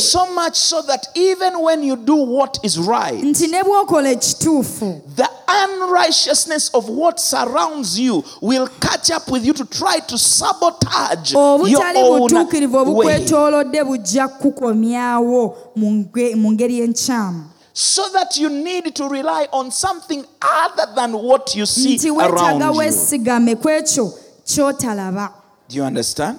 So 0.00 0.26
much 0.34 0.54
so 0.54 0.82
that 0.82 1.08
even 1.16 1.60
when 1.60 1.82
you 1.82 1.96
do 1.96 2.14
what 2.14 2.58
is 2.62 2.78
right, 2.78 3.24
nti 3.24 3.48
ne 3.50 3.62
bw'okola 3.62 4.10
ekituufu 4.10 5.00
the 5.16 5.28
unrighteousness 5.48 6.70
of 6.74 6.88
what 6.88 7.18
surrounds 7.20 7.98
you 7.98 8.22
will 8.40 8.68
catch 8.80 9.10
up 9.10 9.28
with 9.28 9.44
you 9.44 9.52
to 9.52 9.64
try 9.64 9.98
to 9.98 10.16
sabotage 10.18 11.32
your 11.32 11.82
own 11.96 12.30
way. 12.94 13.26
Obukwetoolodde 17.76 17.84
bujja 17.84 17.84
kukomyawo 17.84 17.84
mu 17.84 17.84
nge- 17.84 17.84
mu 17.84 17.84
ngeri 17.84 17.84
enkyamu 17.84 17.84
So 17.94 18.02
that 18.12 18.36
you 18.38 18.48
need 18.48 18.94
to 18.94 19.08
rely 19.08 19.46
on 19.52 19.70
something 19.70 20.24
other 20.40 20.86
than 20.94 21.12
what 21.12 21.54
you 21.54 21.66
see 21.66 21.96
nti 21.96 22.08
around 22.10 22.62
you. 22.62 22.78
weesigame 22.78 23.54
ku 23.56 23.68
ekyo 23.68 24.12
ky'otalaba 24.46 25.32
Do 25.68 25.76
you 25.76 25.84
understand? 25.84 26.38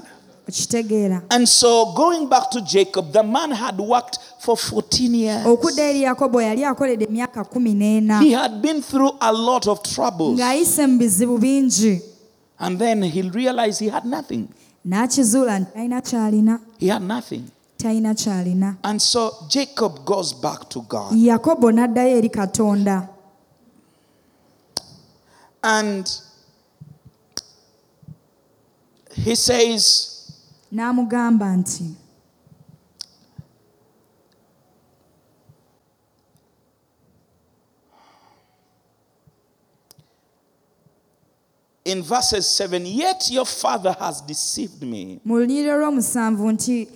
okitegeera 0.50 1.22
And 1.30 1.48
so, 1.48 1.94
going 1.94 2.28
back 2.30 2.50
to 2.52 2.62
Jacob, 2.62 3.12
the 3.12 3.22
man 3.24 3.52
had 3.52 3.78
worked 3.80 4.18
for 4.40 4.56
14 4.58 5.14
years. 5.14 5.46
okudda 5.46 5.84
eri 5.84 6.02
yakobo 6.04 6.42
yali 6.42 6.64
akoledde 6.66 7.06
emyaka 7.06 7.44
kumi 7.44 7.74
n'ena 7.74 8.20
He 8.22 8.32
had 8.32 8.62
been 8.62 8.82
through 8.82 9.12
a 9.22 9.32
lot 9.32 9.68
of 9.68 9.84
troubles. 9.84 10.40
ng'ayise 10.40 10.88
mu 10.88 10.98
bizibu 11.00 11.38
bingi 11.38 12.02
And 12.60 12.80
then 12.80 13.04
he 13.04 13.22
realized 13.22 13.80
he 13.82 13.90
had 13.90 14.06
nothing. 14.06 14.48
n'akizuula 14.86 15.60
nti 15.60 15.72
talina 15.74 16.02
kyalina 16.02 16.60
He 16.80 16.88
had 16.88 17.02
nothing. 17.04 17.44
Talina 17.78 18.14
kyalina 18.16 18.78
And 18.84 19.02
so 19.02 19.32
Jacob 19.50 20.04
goes 20.06 20.34
back 20.34 20.70
to 20.70 20.82
God. 20.82 21.14
yakobo 21.14 21.72
n'addayo 21.72 22.18
eri 22.18 22.30
katonda. 22.30 23.10
And 25.64 26.08
he 29.14 29.36
says, 29.36 30.32
n'amugamba 30.74 31.58
nti 31.58 31.96
in 41.86 42.02
verses 42.04 42.48
7 42.50 42.86
Yet 42.86 43.30
your 43.32 43.46
father 43.46 43.96
has 44.00 44.22
deceived 44.22 44.84
me. 44.84 45.20
Mu 45.26 45.40
lunyiriro 45.40 45.78
lw'omusanvu 45.80 46.52
nti 46.52 46.88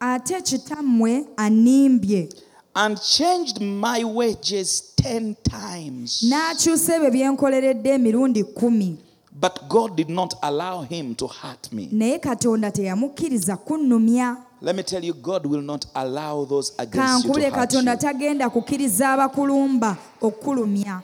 ate 0.00 0.40
kitammwe 0.42 1.24
animbye 1.36 2.28
and 2.74 3.00
changed 3.00 3.60
my 3.60 4.04
wages 4.04 4.84
10 5.02 5.34
times. 5.42 6.22
n'akyusa 6.22 6.96
ebyo 6.96 7.10
bye 7.10 7.28
nkoleredde 7.28 7.90
emirundi 7.90 8.44
kumi 8.44 8.96
But 9.40 9.68
God 9.68 9.94
did 9.96 10.08
not 10.10 10.34
allow 10.42 10.82
him 10.82 11.14
to 11.14 11.26
hurt 11.26 11.72
me. 11.72 11.88
naye 11.92 12.18
katonda 12.18 12.70
teyamukkiriza 12.70 13.56
kunnumya 13.56 14.36
Let 14.62 14.74
me 14.76 14.82
tell 14.82 15.04
you, 15.04 15.14
God 15.14 15.46
will 15.46 15.62
not 15.62 15.86
allow 15.94 16.44
those 16.44 16.72
against 16.78 16.94
you 16.96 17.02
to 17.02 17.08
kankubule 17.38 17.44
hurt 17.44 17.54
katonda 17.54 17.92
you. 17.92 17.98
tagenda 17.98 18.50
kukkiriza 18.50 19.12
abakulumba 19.12 19.96
okukulumya 20.20 21.00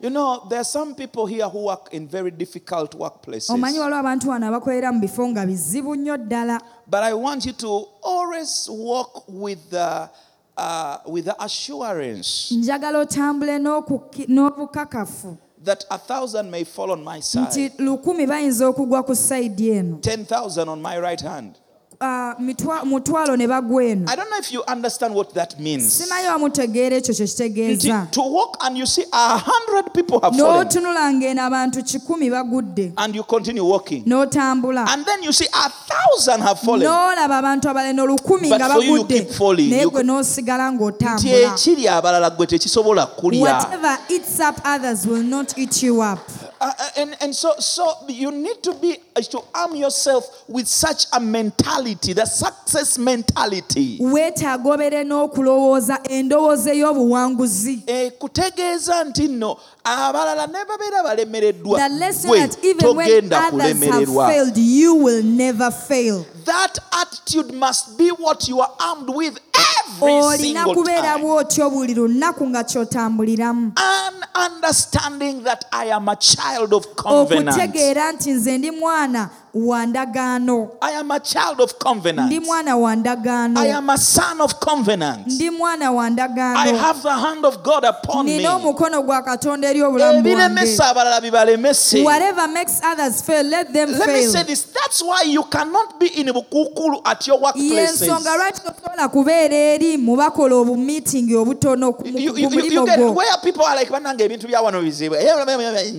You 0.00 0.10
know, 0.10 0.46
there 0.48 0.60
are 0.60 0.64
some 0.64 0.94
people 0.94 1.26
here 1.26 1.48
who 1.48 1.64
work 1.64 1.88
in 1.92 2.06
very 2.06 2.30
difficult 2.30 2.94
workplaces. 2.94 3.50
omanyi 3.50 3.78
waliwo 3.78 3.98
abantu 3.98 4.28
wano 4.30 4.46
abakolera 4.46 4.92
mu 4.92 5.00
bifo 5.00 5.28
nga 5.28 5.46
bizibu 5.46 5.94
nnyo 5.96 6.16
ddala 6.16 6.60
But 6.86 7.02
I 7.02 7.14
want 7.14 7.46
you 7.46 7.52
to 7.52 7.88
always 8.02 8.68
walk 8.70 9.24
with 9.28 9.70
the, 9.70 10.08
uh, 10.56 10.96
with 11.06 11.24
the 11.24 11.34
assurance 11.42 12.54
njagala 12.54 12.98
otambule 12.98 13.58
n'okukki- 13.58 14.26
n'obukakafu 14.28 15.36
that 15.64 15.84
a 15.90 15.98
thousand 15.98 16.50
may 16.50 16.64
fall 16.64 16.92
on 16.92 17.02
my 17.04 17.18
nti 17.18 17.50
side, 17.52 17.72
lukumi 17.78 18.26
bayinza 18.26 18.66
okugwa 18.68 19.02
ku 19.02 19.14
sayidi 19.16 19.70
eno 19.70 19.96
ten 20.00 20.24
thousand 20.24 20.68
on 20.68 20.80
my 20.82 20.96
right 21.00 21.20
hand. 21.20 21.58
Uh, 22.00 22.06
mitwa- 22.40 22.84
mutwalo 22.84 23.36
ne 23.36 23.46
bagwa 23.48 23.82
eno 23.84 24.04
I 24.08 24.14
don't 24.14 24.30
know 24.30 24.38
if 24.38 24.52
you 24.52 24.62
understand 24.68 25.12
what 25.14 25.34
that 25.34 25.58
means. 25.58 25.92
simanyi 25.98 26.28
wamutegeera 26.28 26.96
ekyo 26.96 27.14
kye 27.14 27.26
kitegeeza. 27.26 28.06
To 28.12 28.22
walk 28.22 28.56
and 28.60 28.78
you 28.78 28.86
see 28.86 29.04
a 29.12 29.36
hundred 29.38 29.92
people 29.92 30.20
have 30.22 30.36
fallen, 30.36 30.64
n'otunula 30.66 31.12
ng'eno 31.12 31.42
abantu 31.42 31.82
kikumi 31.82 32.30
bagudde. 32.30 32.92
And 32.96 33.16
you 33.16 33.24
continue 33.24 33.64
walking, 33.64 34.04
n'otambula. 34.04 34.86
And 34.88 35.04
then 35.04 35.24
you 35.24 35.32
see 35.32 35.46
a 35.52 35.68
thousand 35.68 36.42
have 36.42 36.60
fallen. 36.60 36.86
n'olaba 36.86 37.38
abantu 37.42 37.68
abalala 37.68 38.02
olukumi 38.02 38.48
But 38.48 38.60
nga 38.60 38.68
for 38.74 38.82
you, 38.84 38.94
you 38.94 39.02
bagudde. 39.02 39.08
keep 39.18 39.30
falling. 39.32 39.70
naye 39.70 39.82
You- 39.82 39.90
gwe 39.90 40.02
n'osigala 40.04 40.72
ng'otambula. 40.72 41.52
ekiri 41.52 41.88
abalala 41.88 42.30
gwe 42.30 42.46
tekisobola 42.46 43.06
kulya. 43.06 43.40
whatever 43.40 43.98
eats 44.08 44.38
up 44.38 44.60
others 44.64 45.04
will 45.04 45.24
not 45.24 45.58
eat 45.58 45.82
you 45.82 46.00
up 46.00 46.20
Uh, 46.60 46.72
uh, 46.78 46.88
and, 46.96 47.16
and 47.20 47.34
so, 47.34 47.54
so 47.60 47.94
you 48.08 48.32
need 48.32 48.62
to 48.62 48.74
be 48.74 48.96
uh, 49.14 49.20
to 49.20 49.40
arm 49.54 49.76
yourself 49.76 50.44
with 50.48 50.66
such 50.66 51.04
a 51.12 51.20
mentality, 51.20 52.12
the 52.12 52.26
success 52.26 52.98
mentality. 52.98 53.98
weetaaga 54.00 54.70
obere 54.70 55.04
n'okulowooza 55.04 55.98
endowooza 56.10 56.72
ey'obuwanguzi. 56.74 57.82
Eh, 57.86 58.12
kutegeeza 58.18 59.04
nti 59.04 59.28
nno 59.28 59.56
abalala 59.84 60.46
ne 60.46 60.64
babeera 60.64 61.02
balemereddwa. 61.02 61.78
The 61.78 61.88
lesson 61.88 62.30
gwe 62.30 62.38
that 62.38 62.64
even 62.64 62.96
when 62.96 63.06
togenda 63.08 63.48
others 63.48 63.62
have 63.62 63.74
kulemererwa. 63.74 64.28
failed 64.28 64.56
you 64.56 64.94
will 64.94 65.22
never 65.22 65.70
fail. 65.70 66.26
That 66.44 66.78
attitude 66.92 67.52
must 67.54 67.96
be 67.98 68.08
what 68.10 68.48
you 68.48 68.60
are 68.60 68.72
armed 68.80 69.10
with. 69.10 69.38
Every 69.54 69.77
olina 70.00 70.36
single 70.36 70.74
kubeera 70.74 71.12
time. 71.12 71.24
bw'otyo 71.24 71.70
buli 71.70 71.94
lunaku 71.94 72.48
nga 72.48 72.64
ky'otambuliramu. 72.64 73.72
And 73.76 74.16
understanding 74.34 75.42
that 75.44 75.64
I 75.72 75.86
am 75.90 76.08
a 76.08 76.16
child 76.16 76.72
of 76.72 76.86
covenant. 76.96 77.48
Okutegeera 77.48 78.12
nti 78.12 78.30
nze 78.30 78.58
ndi 78.58 78.70
mwana 78.70 79.30
wa 79.66 79.86
ndagaano 79.86 80.70
I 80.80 80.92
am 80.92 81.10
a 81.10 81.20
child 81.20 81.60
of 81.60 81.74
covenant 81.78 82.26
ndi 82.26 82.40
mwana 82.40 82.76
wa 82.76 82.96
ndagaano 82.96 83.60
I 83.60 83.72
am 83.72 83.90
a 83.90 83.98
son 83.98 84.40
of 84.40 84.54
covenant 84.54 85.26
ndi 85.26 85.50
mwana 85.50 85.90
wa 85.92 86.08
I 86.08 86.72
have 86.76 87.02
the 87.02 87.10
hand 87.12 87.44
of 87.44 87.62
God 87.62 87.84
upon 87.84 88.26
me 88.26 88.36
nina 88.36 88.54
omukono 88.56 89.02
gwa 89.02 89.22
katonda 89.22 89.68
eri 89.70 89.82
obulamu 89.82 90.22
bwange 90.22 90.78
abalala 90.82 91.20
bibalemese 91.20 92.02
whatever 92.02 92.48
makes 92.48 92.80
others 92.92 93.22
fail 93.22 93.46
let 93.46 93.72
them 93.72 93.88
Let 93.98 94.08
me 94.08 94.22
say 94.26 94.42
this. 94.42 94.62
That's 94.64 95.02
why 95.02 95.22
you 95.22 95.42
cannot 95.44 95.98
be 95.98 96.06
in 96.06 96.26
Bukukulu 96.28 97.00
at 97.04 97.26
your 97.26 97.40
workplaces. 97.40 98.00
yensonga 98.00 98.36
lwaki 98.36 98.60
tosobola 98.60 99.08
kubeera 99.08 99.56
eri 99.56 99.96
mu 99.96 100.16
bakola 100.16 100.56
obumiitingi 100.56 101.36
obutono 101.36 101.92
ku- 101.92 102.04
mu 102.06 102.18
You, 102.18 102.36
you, 102.36 102.48
you, 102.50 102.60
you 102.64 102.86
get 102.86 102.98
gwo 102.98 103.14
where 103.14 103.36
people 103.42 103.64
are 103.64 103.76
like 103.76 103.90
banange 103.90 104.24
ebintu 104.24 104.46
bya 104.48 104.60
wano 104.62 104.82
bizibu 104.82 105.14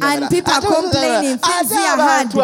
And 0.01 0.30
people 0.30 0.54
are 0.54 0.62
complaining, 0.62 1.38
things 1.38 1.72
are 1.72 1.98
hard. 1.98 2.36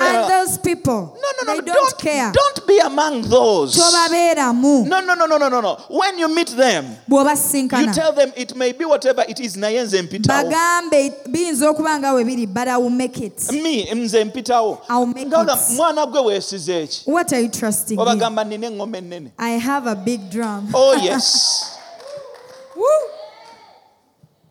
And 0.00 0.26
those 0.44 0.58
people 0.58 1.18
No, 1.20 1.44
no, 1.44 1.54
no. 1.54 1.60
they 1.60 1.66
no, 1.66 1.74
don't, 1.74 1.90
Don't, 1.90 1.98
care 1.98 2.32
don't 2.32 2.66
be 2.66 2.78
among 2.78 3.22
those. 3.22 3.76
tobabeeramu 3.76 4.86
No, 4.86 5.00
no, 5.00 5.14
no, 5.14 5.26
no, 5.26 5.38
no, 5.38 5.48
no, 5.48 5.60
no. 5.60 5.74
When 5.88 6.18
you 6.18 6.28
meet 6.34 6.48
them, 6.48 6.96
you 7.08 7.92
tell 7.92 8.12
them 8.12 8.32
it 8.36 8.54
may 8.56 8.72
be 8.72 8.84
whatever 8.84 9.24
it 9.28 9.40
is. 9.40 9.56
Naye 9.56 9.82
nze 9.82 10.02
mpitawo. 10.02 10.42
bagambe 10.42 11.12
biyinza 11.28 11.70
okuba 11.70 11.98
nga 11.98 12.12
we 12.14 12.24
biri 12.24 12.46
but 12.46 12.68
i 12.68 12.76
will 12.76 12.90
make 12.90 13.20
it 13.20 13.52
Me 13.52 13.94
nze 13.94 14.24
mpitawo. 14.24 14.78
I'll 14.88 15.06
make 15.06 15.26
it. 15.26 15.76
mwana 15.76 16.06
gwe 16.06 16.20
weesize 16.20 16.82
eki? 16.82 17.10
what 17.10 17.32
are 17.32 17.42
you 17.42 17.48
trusting 17.48 17.94
in? 17.94 18.00
Obagamba 18.00 18.44
nina 18.44 18.66
engoma 18.66 18.98
ennene. 18.98 19.30
i 19.38 19.58
have 19.58 19.86
a 19.90 19.94
big 19.94 20.30
drum 20.30 20.70
Oh 20.74 20.94
yes. 20.94 21.78
Woo! 22.76 22.84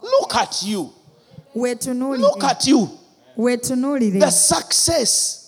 Look 0.01 0.35
at 0.35 0.63
you. 0.63 0.89
Look 1.55 2.43
at 2.43 2.67
you. 2.67 2.89
weetunuulire 3.37 4.19
The 4.19 4.31
success. 4.31 5.40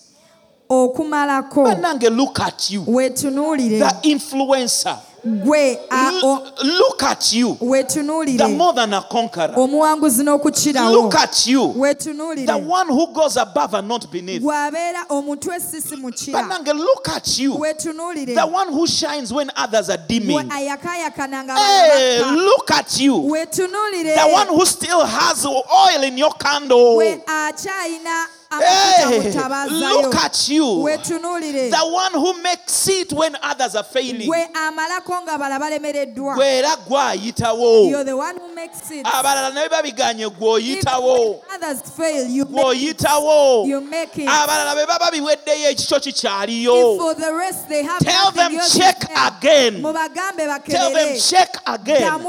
Okumalako 0.84 1.64
Banange, 1.64 2.10
look 2.10 2.40
at 2.40 2.70
you. 2.70 2.84
weetunuulire 2.86 3.78
The 3.78 4.08
influencer. 4.08 4.96
gwe 5.26 5.78
a- 5.90 6.20
o- 6.22 6.42
L- 6.62 6.76
look 6.78 7.02
at 7.02 7.32
you. 7.32 7.54
The 7.58 7.64
weetunuulire 7.64 8.56
more 8.56 8.74
than 8.74 8.92
a 8.92 9.00
conqueror. 9.00 9.54
omuwanguzi 9.56 10.22
n'okukirawo 10.22 10.92
Look 10.92 11.14
at 11.14 11.46
you. 11.46 11.72
The 11.72 12.58
one 12.66 12.88
who 12.88 13.06
goes 13.06 13.36
above 13.38 13.72
and 13.72 13.88
not 13.88 14.10
beneath. 14.12 14.42
bw'abeera 14.42 15.06
omutwe 15.08 15.58
sisi 15.60 15.96
mukira 15.96 16.42
Banange, 16.42 16.74
look 16.74 17.08
at 17.08 17.38
you. 17.38 17.54
weetunuulire 17.56 18.34
The 18.34 18.46
one 18.46 18.68
who 18.68 18.86
shines 18.86 19.32
when 19.32 19.50
others 19.56 19.88
are 19.88 19.96
dimming. 20.06 20.50
ayakaayakana 20.50 21.44
nga 21.44 21.56
Hey, 21.56 22.20
look 22.22 22.70
at 22.70 23.00
you. 23.00 23.16
weetunuulire 23.16 24.14
The 24.16 24.28
one 24.30 24.48
who 24.48 24.66
still 24.66 25.06
has 25.06 25.46
oil 25.46 26.02
in 26.02 26.18
your 26.18 26.34
candle. 26.34 26.96
gwe 26.96 27.22
akyayina 27.26 28.26
Hey, 28.60 29.32
look 29.70 30.14
at 30.14 30.48
you. 30.48 30.84
The 30.84 31.88
one 31.90 32.12
who 32.12 32.42
makes 32.42 32.88
it 32.88 33.12
when 33.12 33.36
others 33.42 33.74
are 33.74 33.84
failing. 33.84 34.28
gwe 34.28 34.48
amalako 34.52 35.22
nga 35.22 35.38
bala 35.38 35.58
balemereddwa. 35.58 36.34
Gwe 36.34 36.58
era 36.58 36.76
gwayitawo. 36.88 37.90
you're 37.90 38.04
the 38.04 38.16
one 38.16 38.36
who 38.36 38.54
makes 38.54 38.90
it. 38.90 39.04
Abalala 39.06 39.54
naye 39.54 39.68
babiganye 39.68 40.28
gw'oyitawo 40.30 41.40
when 41.40 41.62
others 41.62 41.82
fail 41.90 42.26
you 42.28 42.44
make, 42.44 42.54
gw'oyitawo 42.54 43.66
it. 43.66 44.28
abalala 44.28 44.74
be 44.74 44.86
baba 44.86 45.10
biweddeyo 45.10 45.70
ekikyo 45.70 46.00
kikyaliyo. 46.00 46.98
For 46.98 47.14
the 47.14 47.34
rest 47.34 47.68
they 47.68 47.82
have 47.82 48.00
Tell 48.00 48.30
them 48.32 48.52
check 48.72 49.04
again. 49.16 49.82
tell 49.82 50.92
them 50.92 51.18
check 51.18 51.56
again. 51.66 52.22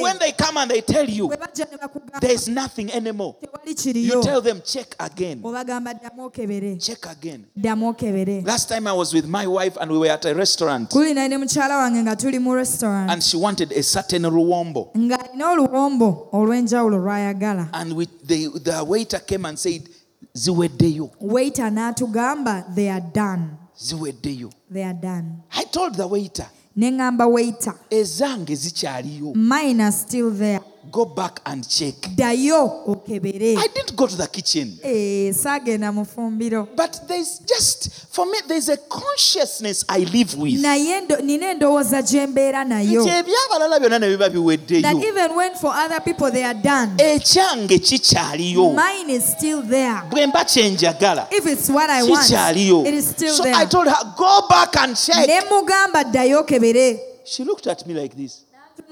When 0.00 0.18
they 0.18 0.32
come 0.32 0.56
and 0.58 0.70
they 0.70 0.80
tell 0.80 1.08
you 1.08 1.28
bwe 1.28 1.36
bajja 1.36 1.66
ne 1.70 1.76
bakugamba 1.78 2.20
there's 2.20 2.48
nothing 2.48 2.90
anymore. 2.92 3.36
you 3.84 4.22
tell 4.22 4.40
them 4.40 4.60
check 4.64 4.94
again 4.98 5.40
obagamba 5.54 5.94
ddamu 5.94 6.24
okebere 6.24 6.76
check 6.76 7.06
again. 7.06 7.44
Ddamu 7.56 7.88
okebere 7.88 8.42
last 8.44 8.68
time 8.68 8.86
i 8.88 8.92
was 8.92 9.14
with 9.14 9.26
my 9.26 9.46
wife 9.46 9.76
and 9.80 9.90
we 9.90 9.98
were 9.98 10.08
at 10.10 10.24
a 10.24 10.34
restaurant. 10.34 10.90
Kuli 10.90 11.14
naye 11.14 11.28
ne 11.28 11.36
mukyala 11.36 11.76
wange 11.78 12.02
nga 12.02 12.16
tuli 12.16 12.38
mu 12.38 12.54
restaurant. 12.54 13.10
And 13.10 13.22
she 13.22 13.36
wanted 13.36 13.72
a 13.72 13.82
certain 13.82 14.22
ruwombo 14.22 14.90
ng'alina 14.96 15.52
oluwombo 15.52 16.28
olw'enjawulo 16.32 16.98
lw'ayagala. 16.98 17.68
And 17.72 17.92
we, 17.94 18.06
the, 18.24 18.48
the 18.64 18.84
waiter 18.84 19.20
came 19.20 19.44
and 19.44 19.58
said 19.58 19.88
ziweddeyo 20.34 21.10
waiter 21.20 21.70
n'atugamba 21.70 22.74
they 22.74 22.88
are 22.88 23.00
done. 23.00 23.56
Ziweddeyo 23.78 24.52
they 24.70 24.82
are 24.82 24.94
done. 24.94 25.42
I 25.52 25.64
told 25.64 25.94
the 25.94 26.06
waiter 26.06 26.46
ne 26.76 26.90
ŋŋamba 26.90 27.26
waiter 27.30 27.74
ezange 27.90 28.54
zikyaliyo. 28.56 29.34
Mine 29.36 29.80
are 29.82 29.92
still 29.92 30.30
there 30.30 30.60
go 30.90 31.04
back 31.04 31.40
and 31.46 31.68
check. 31.68 31.94
Ddayo 32.16 32.86
okebere. 32.86 33.56
I 33.56 33.66
didn't 33.74 33.96
go 33.96 34.06
to 34.06 34.16
the 34.16 34.26
kitchen. 34.26 34.78
Eh, 34.82 35.32
saagenda 35.32 35.92
mu 35.92 36.04
fumbiro. 36.04 36.68
But 36.76 37.00
there's 37.08 37.40
just 37.40 38.12
for 38.14 38.26
me 38.26 38.38
there's 38.46 38.68
a 38.68 38.76
consciousness 38.76 39.84
i 39.88 39.98
live 39.98 40.34
with. 40.36 40.60
Naye 40.62 41.00
nina 41.22 41.46
endowooza 41.54 42.02
gye 42.02 42.26
mbeera 42.26 42.64
nayo. 42.64 43.02
Nti 43.02 43.10
ebyabalala 43.10 43.80
byonna 43.80 43.98
ne 43.98 44.08
biba 44.08 44.18
that 44.18 44.32
biweddeyo 44.32 45.04
even 45.04 45.36
when 45.36 45.54
for 45.54 45.72
other 45.74 46.00
people 46.00 46.30
they 46.30 46.44
are 46.44 46.54
done 46.54 46.96
ekyange 46.98 47.78
kikyaliyo. 47.78 48.74
mine 48.74 49.10
is 49.10 49.24
still 49.24 49.62
there. 49.62 50.02
Bwe 50.10 50.26
mba 50.26 50.44
kyenjagala 50.44 51.28
if 51.32 51.46
it's 51.46 51.68
what 51.68 51.90
i 51.90 52.02
want 52.02 52.26
kikyaliyo. 52.26 52.86
it 52.86 52.94
is 52.94 53.08
still 53.08 53.42
there. 53.42 53.54
so 53.54 53.60
i 53.60 53.66
told 53.66 53.88
her 53.88 54.14
go 54.16 54.46
back 54.48 54.76
and 54.76 54.96
check. 54.96 55.26
Ne 55.26 55.40
mugamba 55.50 56.04
ddayo 56.04 56.40
okebere. 56.40 57.00
She 57.24 57.42
looked 57.42 57.66
at 57.66 57.86
me 57.86 57.94
like 57.94 58.14
this 58.14 58.43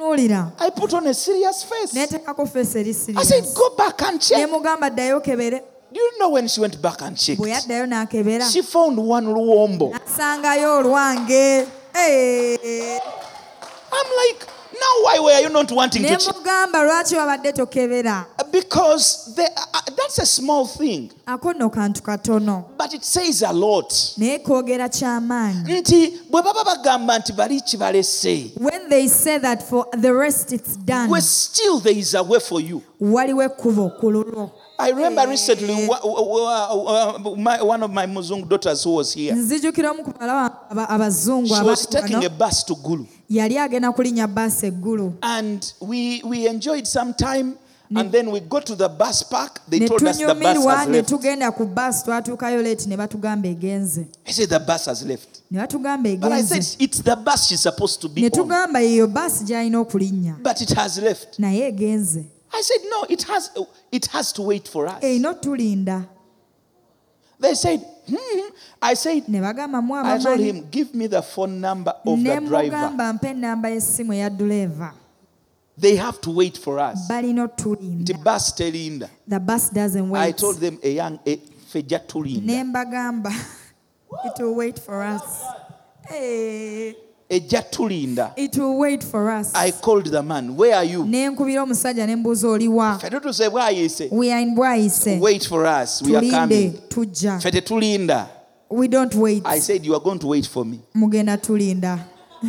n'antunuulira 0.02 0.52
n'eteekako 1.92 2.46
feesi 2.46 2.78
eri 2.78 2.94
sirinemugamba 2.94 4.90
ddayo 4.90 5.16
okebere 5.16 5.62
Do 5.92 6.00
you 6.00 6.18
know 6.18 6.30
when 6.30 6.48
she 6.48 6.58
went 6.58 6.80
back 6.80 7.02
and 7.02 7.18
checked? 7.18 7.38
She 8.50 8.62
found 8.62 8.96
one 8.98 9.26
luombo. 9.26 9.92
I'm 13.94 14.06
like, 14.16 14.46
now 14.74 15.04
why 15.04 15.18
were 15.20 15.40
you 15.40 15.48
not 15.48 15.70
wanting 15.72 16.02
to 16.02 16.08
check 16.08 16.34
mugamba 16.34 16.82
lwaki 16.82 17.16
wabadde 17.16 17.52
tokebera? 17.52 18.26
Because 18.50 19.34
they, 19.36 19.44
uh, 19.46 19.80
that's 19.96 20.18
a 20.18 20.26
small 20.26 20.66
thing. 20.66 21.10
Ako 21.26 21.52
nno 21.52 21.70
kantu 21.70 22.02
katono. 22.02 22.64
But 22.76 22.94
it 22.94 23.04
says 23.04 23.42
a 23.42 23.52
lot. 23.52 23.90
Naye 24.18 24.38
koogera 24.38 24.88
kyamaanyi. 24.88 25.80
Nti 25.80 26.20
bwe 26.30 26.42
baba 26.42 26.64
bagamba 26.64 27.18
nti 27.18 27.32
bali 27.32 27.60
kibalese 27.60 28.52
when 28.56 28.88
they 28.88 29.08
say 29.08 29.38
that 29.38 29.62
for 29.62 29.86
the 29.92 30.12
rest 30.12 30.52
it's 30.52 30.76
done 30.76 31.10
we 31.10 31.20
still 31.20 31.78
there 31.80 31.96
is 31.96 32.14
a 32.14 32.22
way 32.22 32.38
for 32.40 32.60
you 32.60 32.82
I 34.78 34.90
remember 34.90 35.26
recently 35.28 35.74
one 35.86 37.82
of 37.82 37.90
my 37.92 38.06
Muzungu 38.06 38.48
daughters 38.48 38.84
who 38.84 38.94
was 38.94 39.12
here. 39.14 39.34
nzijukira 39.34 39.90
abazungu 40.88 41.46
She 41.56 41.62
was 41.62 41.86
taking 41.86 42.24
a 42.24 42.30
bus 42.30 42.64
to 42.64 42.74
Gulu. 42.74 43.06
yali 43.30 43.58
agenda 43.58 43.92
kulinnya 43.92 44.26
baasi 44.26 44.66
eggulu 44.66 45.12
And 45.22 45.72
we, 45.80 46.22
we 46.24 46.46
enjoyed 46.48 46.86
some 46.86 47.14
time. 47.14 47.56
And 47.94 48.10
then 48.10 48.30
we 48.30 48.40
got 48.40 48.64
to 48.66 48.74
the 48.74 48.88
bus 48.88 49.22
park. 49.22 49.60
They 49.68 49.80
told 49.80 50.02
us 50.02 50.16
the 50.16 50.34
bus 50.34 50.64
has 50.64 50.88
left. 50.88 51.56
ku 51.56 51.66
baasi 51.66 52.04
twatuukayo 52.04 52.62
leeti 52.62 52.88
ne 52.88 52.96
batugamba 52.96 53.48
egenze 53.48 54.06
I 54.26 54.30
said 54.32 54.48
the 54.48 54.58
bus 54.60 54.86
has 54.86 55.04
left. 55.04 55.42
ne 55.50 55.58
batugamba 55.60 56.16
But 56.20 56.32
I 56.32 56.42
said 56.42 56.64
it's 56.80 57.02
the 57.02 57.16
bus 57.16 57.48
she's 57.48 57.60
supposed 57.60 58.00
to 58.00 58.08
be 58.08 58.22
ne 58.22 58.26
on. 58.28 58.30
tugamba 58.32 58.80
eyo 58.82 59.06
baasi 59.06 59.44
gy'alina 59.44 59.78
okulinnya 59.78 60.36
But 60.42 60.60
it 60.62 60.70
has 60.70 60.98
left. 60.98 61.38
naye 61.38 61.68
egenze 61.68 62.24
I 62.54 62.60
said 62.60 62.78
no, 62.90 63.04
it 63.08 63.22
has 63.24 63.50
it 63.90 64.06
has 64.06 64.32
to 64.34 64.42
wait 64.42 64.68
for 64.68 64.86
us. 64.86 65.02
erina 65.02 65.30
otulinda 65.34 66.06
They 67.40 67.54
said, 67.54 67.80
hmm. 68.06 68.40
I 68.80 68.94
said, 68.94 69.28
ne 69.28 69.40
bagamba 69.40 69.82
I 70.04 70.18
told 70.18 70.38
him, 70.38 70.68
give 70.70 70.94
me 70.94 71.08
the 71.08 71.22
phone 71.22 71.60
number 71.60 71.92
of 72.06 72.18
ne 72.18 72.38
the 72.38 72.46
driver. 72.46 72.76
mugamba 72.76 73.12
mpa 73.12 73.28
ennamba 73.30 73.68
y'essimu 73.70 74.12
eya 74.14 74.30
duleeva 74.30 74.92
They 75.76 75.96
have 75.96 76.20
to 76.20 76.30
wait 76.30 76.56
for 76.58 76.78
us. 76.78 77.08
balina 77.08 77.48
otulinda 77.48 78.14
bus 78.22 78.52
telinda. 78.52 79.08
the 79.26 79.40
bus 79.40 79.70
doesn't 79.70 80.06
I 80.14 80.26
wait 80.26 80.36
told 80.38 80.56
them 80.60 80.78
a 80.82 80.88
young 80.90 81.18
a 81.26 81.36
feja 81.72 81.98
tulinda. 82.06 82.42
ne 82.44 82.62
mbagamba 82.64 83.30
it 84.26 84.38
will 84.38 84.54
wait 84.54 84.78
for 84.78 85.02
us 85.02 85.22
Eh, 86.10 86.92
Ejja 87.30 87.62
tulinda. 87.62 88.32
it 88.36 88.56
will 88.56 88.78
wait 88.78 89.02
for 89.04 89.30
us 89.30 89.54
I 89.54 89.70
called 89.72 90.06
the 90.06 90.22
man. 90.22 90.54
Where 90.56 90.74
are 90.76 90.84
you? 90.84 91.04
ne 91.04 91.28
nkubira 91.28 91.62
omusajja 91.62 92.06
ne 92.06 92.16
mbuuza 92.16 92.48
oliwa 92.48 92.98
Ffe 92.98 93.10
tutuse 93.10 93.50
bwayise. 93.50 94.08
we 94.12 94.32
are 94.32 94.42
in 94.42 94.54
bwayise 94.54 95.18
Wait 95.20 95.46
for 95.48 95.64
us. 95.66 96.02
We 96.02 96.16
are 96.16 96.30
coming. 96.30 96.72
tujja 96.88 97.38
Ffe 97.40 97.50
tetulinda. 97.50 98.26
we 98.70 98.88
don't 98.88 99.14
wait 99.14 99.42
I 99.46 99.60
said 99.60 99.84
you 99.86 99.94
are 99.94 100.00
going 100.04 100.18
to 100.18 100.26
wait 100.26 100.46
for 100.46 100.64
me. 100.64 100.80
mugenda 100.94 101.38
tulinda 101.38 101.98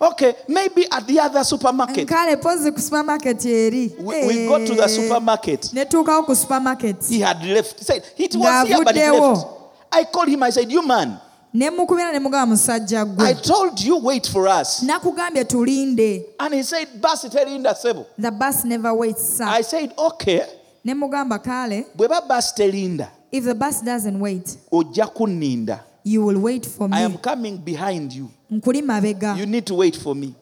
Okay, 0.00 0.34
maybe 0.48 0.84
at 0.90 1.06
the 1.06 1.18
other 1.18 1.42
supermarket. 1.44 2.06
kale 2.08 2.36
pozi 2.36 2.70
ku 2.74 2.80
supermarket 2.80 3.42
yeri. 3.44 3.90
We, 3.98 4.26
we 4.26 4.46
got 4.46 4.66
to 4.66 4.74
the 4.74 4.82
Eh, 4.84 4.86
supermarket. 4.88 5.70
netuukawo 5.72 6.26
ku 6.26 6.34
supermarket 6.34 6.96
He 7.08 7.20
had 7.20 7.42
left. 7.42 7.78
He 7.78 7.84
said 7.84 8.02
it 8.18 8.34
was 8.36 8.68
here, 8.68 8.84
but 8.84 8.94
he 8.94 9.10
left. 9.10 9.46
I 9.90 10.04
called 10.04 10.28
him. 10.28 10.42
I 10.42 10.50
said, 10.50 10.70
"You 10.70 10.86
man, 10.86 11.18
ne 11.54 11.70
mukubira 11.70 12.12
ne 12.12 12.18
mugamba 12.18 12.46
musajja 12.46 13.00
I 13.00 13.04
gwe 13.04 13.34
told 13.34 13.80
you 13.80 13.98
wait 13.98 14.28
for 14.28 14.48
us." 14.48 14.82
nakugambye 14.82 15.44
tulinde 15.44 16.24
And 16.38 16.54
he 16.54 16.62
said, 16.62 16.88
"Bus 17.00 17.22
telinda 17.30 17.74
sebo." 17.74 18.06
the 18.18 18.30
bus 18.30 18.64
never 18.64 18.92
waits 18.94 19.36
sir. 19.36 19.44
I 19.44 19.62
said, 19.62 19.92
"Okay, 19.98 20.42
ne 20.84 20.94
mugamba 20.94 21.38
kale 21.38 21.86
bweba 21.96 22.20
bus 22.28 22.52
telinda, 22.52 23.08
if 23.30 23.44
the 23.44 23.54
bus 23.54 23.82
doesn't 23.82 24.18
wait 24.20 24.56
ojja 24.70 25.06
kunninda. 25.06 25.80
you 26.04 26.24
will 26.24 26.38
wait 26.38 26.66
for 26.66 26.88
me. 26.88 26.96
I 26.96 27.00
am 27.02 27.18
coming 27.18 27.58
behind 27.58 28.12
you. 28.12 28.28
You 28.50 29.46
need 29.46 29.66
to 29.66 29.74
wait 29.74 29.96
for 29.96 30.14
me." 30.14 30.34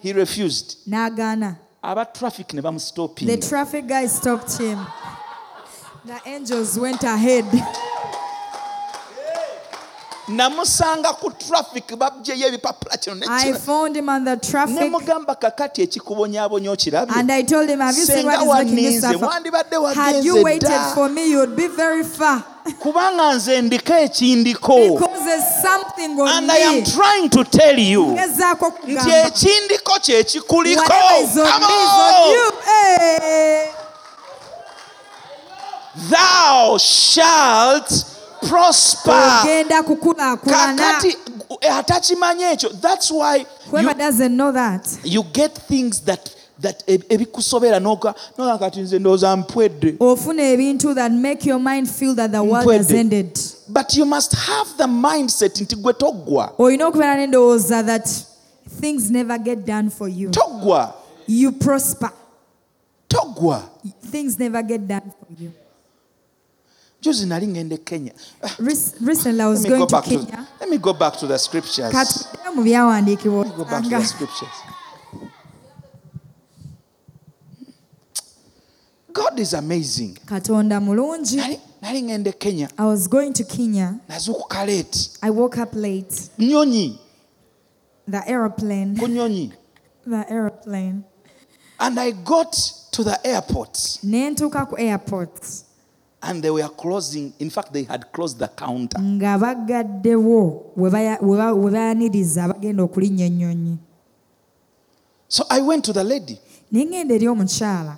He 0.00 0.12
refused. 0.12 0.76
Aba 1.82 2.04
traffic 2.12 2.52
ne 2.54 2.60
the 2.60 3.36
traffic 3.36 3.86
guy 3.86 4.06
stopped 4.06 4.58
him 4.58 4.78
the 6.04 6.20
angels 6.26 6.78
went 6.78 7.02
ahead 7.04 7.44
namusanga 10.28 11.12
ku 11.12 11.30
traffic 11.30 11.96
bagyeyo 11.96 12.48
ebipapula 12.48 12.96
kino 12.96 13.16
nemugamba 14.66 15.34
kakati 15.34 15.82
ekikubonyaabonya 15.82 16.70
okirabyesenga 16.70 18.38
waninze 18.42 19.16
wandibadde 19.16 19.76
wagenze 19.76 20.58
da 20.58 20.94
kubanga 22.82 23.34
nze 23.34 23.62
ndika 23.62 24.00
ekindiko. 24.00 24.74
And 26.20 26.50
i 26.50 26.58
am 26.58 26.84
trying 26.84 27.30
to 27.30 27.44
tell 27.44 27.78
you 27.78 28.06
nti 28.86 29.10
ekindiko 29.10 29.92
kyekikuliko 30.00 30.92
thou 36.10 36.78
shalt 36.78 38.17
prosper. 38.40 39.12
Kakati 40.44 41.16
eh, 41.60 41.76
atakimanyi 41.76 42.42
ekyo 42.44 42.68
thats 42.80 43.10
why 43.10 43.46
whoever 43.70 43.92
you, 43.92 43.94
doesn't 43.98 44.36
know 44.36 44.52
that. 44.52 44.98
you 45.04 45.22
get 45.32 45.54
things 45.68 46.00
that 46.00 46.34
that 46.60 46.84
eb- 46.86 47.04
ebikusobera 47.08 47.80
noga 47.80 48.14
kati 48.58 48.80
nze 48.80 48.98
ndowooza 48.98 49.36
mpwedde. 49.36 49.94
Ofuna 50.00 50.42
ebintu 50.42 50.94
that 50.94 51.12
make 51.12 51.48
your 51.48 51.60
mind 51.60 51.88
feel 51.88 52.14
that 52.14 52.30
the 52.32 52.42
world 52.42 52.70
has 52.70 52.90
ended. 52.90 53.38
But 53.68 53.94
you 53.96 54.04
must 54.06 54.32
have 54.34 54.68
the 54.76 54.86
mindset 54.86 55.60
nti 55.60 55.76
gwe 55.76 55.92
toggwa 55.92 56.52
olina 56.58 56.86
okubeera 56.86 57.16
n'endowooza 57.16 57.82
that 57.86 58.08
things 58.80 59.10
never 59.10 59.38
get 59.38 59.64
done 59.66 59.90
for 59.90 60.08
you. 60.08 60.30
Toggwa 60.30 60.92
you 61.26 61.52
prosper. 61.52 62.10
Toggwa 63.08 63.62
things 64.10 64.38
never 64.38 64.62
get 64.62 64.86
done 64.86 65.12
for 65.20 65.42
you 65.42 65.50
juzi 67.00 67.26
nali 67.26 67.46
ngende 67.46 67.76
kenya. 67.76 68.12
Ah, 68.42 68.56
recently 69.00 69.40
i 69.40 69.46
was 69.46 69.64
going 69.64 69.86
to 69.86 70.02
Kenya. 70.02 70.26
to, 70.26 70.46
let 70.60 70.68
me 70.68 70.78
go 70.78 70.92
back 70.92 71.16
to 71.16 71.26
the 71.26 71.38
scriptures. 71.38 71.92
Katuddeyo 71.92 72.54
mu 72.54 72.62
byawandiikibwa 72.62 73.44
Let 73.44 73.58
me 73.58 73.64
go 73.64 73.64
back 73.64 73.82
to 73.84 73.88
the 73.90 74.04
scriptures. 74.04 74.48
God 79.12 79.38
is 79.40 79.54
amazing. 79.54 80.14
Katonda 80.26 80.80
mulungi. 80.80 81.36
Nali, 81.36 81.60
nali 81.82 82.02
ngende 82.02 82.32
kenya. 82.38 82.68
I 82.78 82.84
was 82.84 83.08
going 83.08 83.32
to 83.32 83.44
kenya. 83.44 84.00
Nazuukuka 84.08 84.66
late. 84.66 85.18
I 85.22 85.30
woke 85.30 85.58
up 85.58 85.70
late. 85.74 86.30
Nyonyi. 86.38 86.98
The 88.06 88.22
aeroplane 88.26 88.96
Kunyonyi. 88.96 89.52
the 90.06 90.24
aeroplane 90.30 91.04
and 91.80 92.00
i 92.00 92.10
got 92.10 92.52
to 92.90 93.04
the 93.04 93.18
airport. 93.26 93.98
Ne 94.02 94.30
ntuuka 94.30 94.66
ku 94.68 94.76
airport 94.78 95.40
and 96.22 96.42
they 96.42 96.50
were 96.50 96.68
closing 96.68 97.32
in 97.38 97.50
fact 97.50 97.72
they 97.72 97.84
had 97.84 98.12
closed 98.12 98.38
the 98.38 98.48
counter. 98.48 99.00
Nga 99.00 99.38
bagaddewo 99.38 100.62
we 100.76 100.90
baya- 100.90 101.18
we 101.20 101.70
bayaniriza 101.70 102.44
abagenda 102.44 102.82
okulinnya 102.82 103.26
ennyonyi. 103.26 103.78
So 105.28 105.44
i 105.50 105.60
went 105.60 105.84
to 105.84 105.92
the 105.92 106.04
lady. 106.04 106.38
Eri 106.72 107.26
omukyala. 107.28 107.96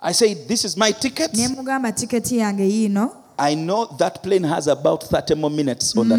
I 0.00 0.12
said 0.12 0.48
this 0.48 0.64
is 0.64 0.76
my 0.76 0.92
ticket. 0.92 1.34
Ne 1.34 1.48
mugamba 1.48 1.92
tiketi 1.92 2.38
yange 2.38 2.64
yiino. 2.64 3.10
I 3.38 3.54
know 3.54 3.86
that 3.98 4.22
plane 4.22 4.44
has 4.44 4.68
about 4.68 5.02
30 5.04 5.34
more 5.34 5.50
minutes 5.50 5.96
on 5.96 6.08
the 6.08 6.14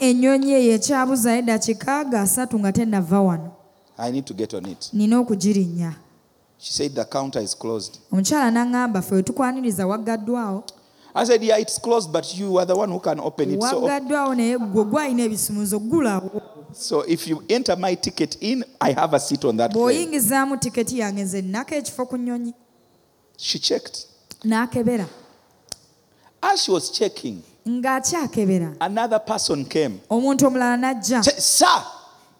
ennyonyi 0.00 0.52
eyo 0.52 0.74
ekyabuzayo 0.74 1.38
eddakiika 1.38 2.04
ga 2.04 2.20
asatu 2.20 2.58
nga 2.58 2.72
tennava 2.72 3.20
wano. 3.20 3.52
I 3.98 4.10
need 4.10 4.26
to 4.26 4.34
get 4.34 4.54
on 4.54 4.66
it. 4.66 4.90
Nina 4.92 5.18
okugirinnya 5.18 5.94
she 6.62 6.72
said 6.72 6.94
the 6.94 7.04
counter 7.04 7.40
is 7.40 7.54
closed. 7.54 7.98
Omukyala 8.12 8.50
n'aŋŋamba 8.50 9.02
ffe 9.02 9.14
we 9.14 9.22
tukwaniriza 9.22 9.86
waggaddwawo 9.86 10.64
i 11.14 11.24
said 11.24 11.42
yeah 11.42 11.58
it's 11.58 11.78
closed 11.78 12.10
but 12.12 12.34
you 12.38 12.56
are 12.56 12.64
the 12.64 12.74
one 12.74 12.88
who 12.88 13.00
can 13.00 13.18
open 13.20 13.50
it. 13.50 13.60
So, 13.60 13.80
waggaddwawo 13.80 14.34
naye 14.34 14.58
gwe 14.58 14.84
gwalina 14.84 15.22
ebisumuzo 15.22 15.78
gulawo 15.78 16.42
so 16.72 17.00
if 17.02 17.26
you 17.26 17.42
enter 17.48 17.76
my 17.76 17.94
ticket 17.96 18.36
in 18.40 18.64
i 18.80 18.92
have 18.92 19.12
a 19.12 19.20
seat 19.20 19.44
on 19.44 19.56
that 19.56 19.72
plane. 19.72 19.84
Bw'oyingizaamu 19.84 20.56
tiketi 20.56 20.98
yange 20.98 21.22
nze 21.24 21.42
nnako 21.42 21.74
ekifo 21.74 22.06
ku 22.06 22.16
nnyonyi. 22.16 22.54
She 23.36 23.58
checked. 23.58 24.06
N'akebera. 24.44 25.06
As 26.42 26.62
she 26.62 26.70
was 26.70 26.90
checking 26.90 27.42
ng'akyakebera 27.68 28.76
another 28.80 29.18
person 29.18 29.64
came. 29.64 30.00
omuntu 30.10 30.46
omulala 30.46 30.76
n'ajja. 30.76 31.22
Said, 31.24 31.42
sir 31.42 31.82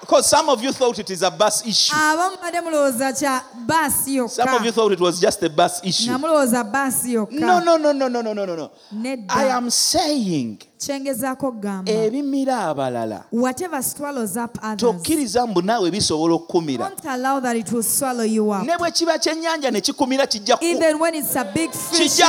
Because 0.00 0.26
some 0.26 0.48
of 0.48 0.62
you 0.62 0.72
thought 0.72 0.98
it 0.98 1.10
is 1.10 1.22
a 1.22 1.30
bus 1.30 1.66
issue. 1.66 1.92
Ah, 1.94 2.14
Abamu 2.16 2.36
badde 2.42 2.60
mulowooza 2.62 3.12
kya 3.12 3.42
basi 3.66 4.16
yokka. 4.16 4.30
Some 4.30 4.48
of 4.54 4.64
you 4.64 4.72
thought 4.72 4.92
it 4.92 5.00
was 5.00 5.20
just 5.20 5.42
a 5.42 5.50
bus 5.50 5.84
issue. 5.84 6.10
Nga 6.10 6.18
mulowooza 6.18 6.64
basi 6.64 7.12
yokka. 7.14 7.32
No, 7.32 7.60
no, 7.60 7.76
no, 7.76 7.92
no, 7.92 8.08
no, 8.08 8.22
no, 8.22 8.32
no, 8.34 8.56
no. 8.56 8.70
I 9.28 9.44
am 9.46 9.70
saying 9.70 10.62
ebimira 11.86 12.58
abalala. 12.68 13.24
Tokkiriza 14.76 15.46
mbu 15.46 15.62
naawe 15.62 15.90
bisobola 15.90 16.34
okukumira. 16.34 16.90
Ne 18.64 18.78
bwe 18.78 18.90
kiba 18.90 19.18
kyennyanja 19.18 19.70
ne 19.70 19.80
kikumira 19.80 20.26
kijja 20.26 20.58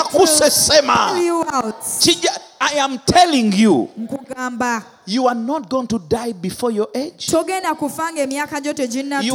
kusesema. 0.04 1.12
I 2.66 2.80
am 2.80 2.98
telling 3.00 3.52
you, 3.52 3.90
you 5.06 5.28
are 5.28 5.36
not 5.36 5.70
going 5.70 5.86
to 5.88 6.00
die 6.00 6.32
before 6.32 6.72
your 6.72 6.88
age. 6.96 7.30
You 7.30 7.40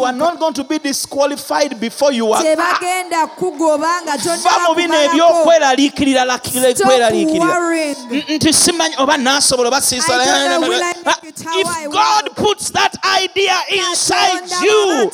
are 0.04 0.16
not 0.16 0.38
going 0.38 0.54
to 0.54 0.64
be 0.64 0.78
disqualified 0.78 1.78
before 1.78 2.10
you 2.10 2.32
are. 2.32 2.42
Don't 2.42 2.58
worry. 7.38 7.94
Will 10.68 10.82
I 10.82 10.92
make 11.04 11.24
it 11.24 11.42
how 11.42 11.52
I 11.58 11.84
if 11.86 11.92
god 11.92 12.36
puts 12.36 12.70
that 12.70 12.94
idea 13.04 13.56
inside 13.72 14.44
you 14.62 15.10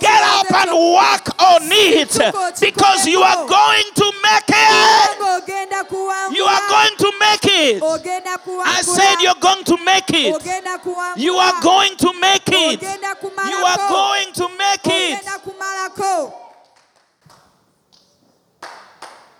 get 0.00 0.22
up 0.22 0.50
and 0.52 0.70
work 0.70 1.26
on 1.40 1.62
it. 1.72 2.12
because 2.60 3.06
you 3.06 3.20
are 3.22 3.46
going 3.48 3.88
to 3.94 4.06
make 4.22 4.48
it. 4.48 6.36
you 6.36 6.44
are 6.44 6.68
going 6.68 6.96
to 6.98 7.12
make 7.20 7.44
it. 7.44 7.82
I 7.82 8.82
said 8.82 9.22
you're 9.22 9.40
going 9.40 9.64
to 9.64 9.76
make 9.84 10.10
it. 10.10 10.34
ogenda 10.34 10.78
kuwangula 10.78 11.16
you 11.16 11.34
are 11.36 11.62
going 11.62 11.96
to 11.96 12.12
make 12.20 12.48
it. 12.48 12.82
you 12.82 13.64
are 13.64 13.88
going 13.88 14.32
to 14.32 14.48
make 14.58 14.86
it. 14.86 15.24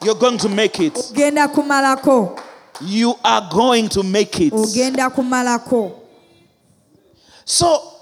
you're 0.05 0.14
going 0.14 0.38
to 0.38 0.49
make 0.49 0.81
it 0.81 1.12
you 2.80 3.14
are 3.24 3.48
going 3.50 3.88
to 3.88 4.02
make 4.02 4.40
it. 4.40 4.52
Kumalako. 4.52 5.94
So 7.44 7.94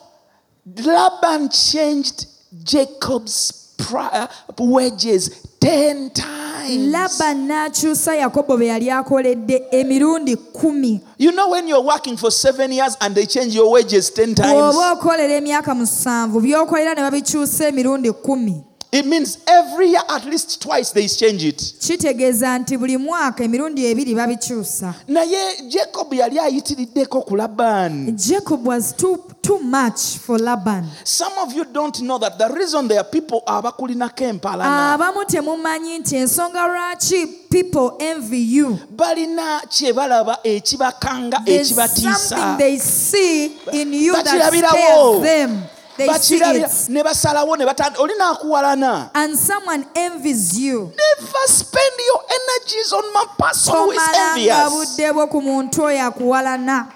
Laban 0.75 1.49
changed 1.49 2.27
Jacob's 2.65 3.75
prior 3.79 4.29
wages 4.59 5.47
10 5.61 6.11
times. 6.11 6.93
laba 6.93 7.35
n'akyusa 7.35 8.17
yakobo 8.17 8.59
be 8.59 8.67
yali 8.67 8.91
akoledde 8.91 9.63
emirundi 9.71 10.37
kumi. 10.37 11.01
You 11.19 11.33
know, 11.33 11.51
when 11.51 11.69
you're 11.69 11.83
working 11.83 12.17
for 12.17 12.31
seven 12.31 12.73
years 12.73 12.97
and 13.01 13.15
they 13.15 13.27
change 13.27 13.55
your 13.55 13.71
wages 13.71 14.11
10 14.11 14.35
times, 14.35 14.53
bw'oba 14.53 14.93
okolera 14.93 15.35
emyaka 15.35 15.75
musanvu 15.75 16.41
by'okolera 16.41 16.95
ne 16.95 17.03
babikyusa 17.03 17.69
emirundi 17.69 18.13
kumi 18.13 18.65
it 18.93 19.05
means 19.07 19.39
every 19.47 19.89
year 19.91 20.03
at 20.09 20.25
least 20.25 20.61
twice 20.63 20.93
they 20.93 21.09
change 21.09 21.45
it. 21.49 21.75
kitegeeza 21.79 22.59
nti 22.59 22.79
buli 22.79 22.97
mwaka 22.97 23.45
emirundi 23.45 23.87
ebiri 23.87 24.15
babikyusa. 24.15 24.95
Naye 25.09 25.57
jacob 25.69 26.13
yali 26.15 26.39
ayitiriddeko 26.39 27.21
ku 27.23 27.37
labani 27.37 28.13
jacob 28.13 28.67
was 28.67 28.93
too, 28.97 29.19
too 29.43 29.59
much 29.59 30.01
for 30.27 30.39
laban. 30.41 30.85
Some 31.05 31.33
of 31.43 31.53
you 31.57 31.65
don't 31.65 31.99
know 32.01 32.19
that 32.19 32.39
the 32.39 32.49
reason 32.49 32.89
there 32.89 32.99
are 33.01 33.11
people 33.11 33.43
abakulinako 33.47 34.25
empalana 34.25 34.93
abamu 34.95 35.25
temumanyi 35.25 35.99
nti 35.99 36.17
ensonga 36.17 36.67
lwaki 36.67 37.27
people 37.51 37.91
envy 38.07 38.39
you? 38.57 38.79
Balina 38.97 39.61
kye 39.69 39.93
balaba 39.93 40.39
ekibakanga 40.45 41.39
There's 41.45 41.71
ekibatiisa. 41.73 42.17
something 42.19 42.59
they 42.59 42.79
see 42.79 43.47
in 43.73 43.93
you 43.93 44.13
that 44.13 44.27
scares 44.27 45.23
them. 45.23 45.23
they 45.23 45.23
see 45.23 45.76
bakirabira 45.99 46.71
ne 46.89 47.03
basalawo 47.03 47.53
oli 47.53 48.15
n'akuwalana. 48.15 49.11
And 49.15 49.37
someone 49.37 49.87
envies 49.95 50.59
you. 50.59 50.93
Never 50.97 51.47
spend 51.47 51.95
your 52.07 52.23
energies 52.31 52.93
on 52.93 53.13
my 53.13 53.27
person 53.39 53.75
who 53.75 53.91
is 53.93 54.09
envious. 54.17 54.71
budde 54.71 55.13
bwo 55.13 55.27
ku 55.31 55.41
muntu 55.41 55.83
oyo 55.83 56.07
akuwalana. 56.07 56.87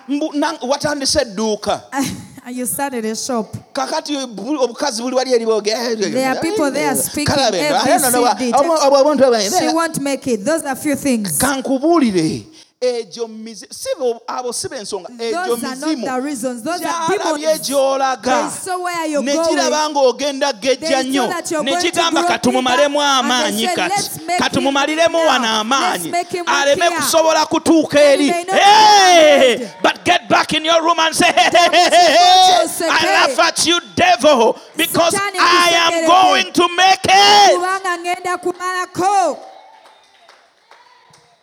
Watandise 0.63 1.21
edduuka 1.21 1.81
You 2.51 2.67
started 2.67 3.05
a 3.05 3.15
shop. 3.15 3.55
kakati 3.73 4.17
obukazi 4.17 5.03
buli 5.03 5.17
wali 5.17 5.33
eribogekalabe 5.33 6.11
kankubuulire. 11.39 12.47
egyo 12.81 13.29
abo 14.27 14.53
siba 14.53 14.77
ensonga 14.77 15.09
egyo 15.19 15.57
mizimu. 15.57 16.07
gyalabye 16.81 17.59
gy'olaga 17.59 18.51
ne 19.23 19.33
giraba 19.33 19.89
ng'ogenda 19.91 20.53
gejja 20.53 21.03
nnyo 21.03 21.27
ne 21.63 21.77
kigamba 21.77 22.25
katumumalemu 22.25 23.03
amaanyi 23.03 23.69
kati. 23.69 24.11
Katumumaliremu 24.39 25.19
wano 25.19 25.49
amaanyi. 25.61 26.13
aleme 26.47 26.91
kusobola 26.91 27.47
kutuuka 27.47 28.01
eri. 28.01 28.33
but 29.83 30.03
get 30.05 30.27
back 30.29 30.53
in 30.55 30.65
your 30.65 30.83
room 30.83 30.99
and 31.01 31.15
say 31.15 31.31
hey, 31.33 31.51
hey, 31.53 31.69
hey, 31.71 31.91
hey, 31.91 32.67
I 32.91 33.05
laugh 33.05 33.39
at 33.41 33.67
you 33.67 33.79
devil 33.95 34.59
because 34.77 35.15
I 35.15 35.71
am 35.77 36.07
going 36.07 36.51
to 36.55 36.69
make 36.75 37.05
it. 37.05 37.61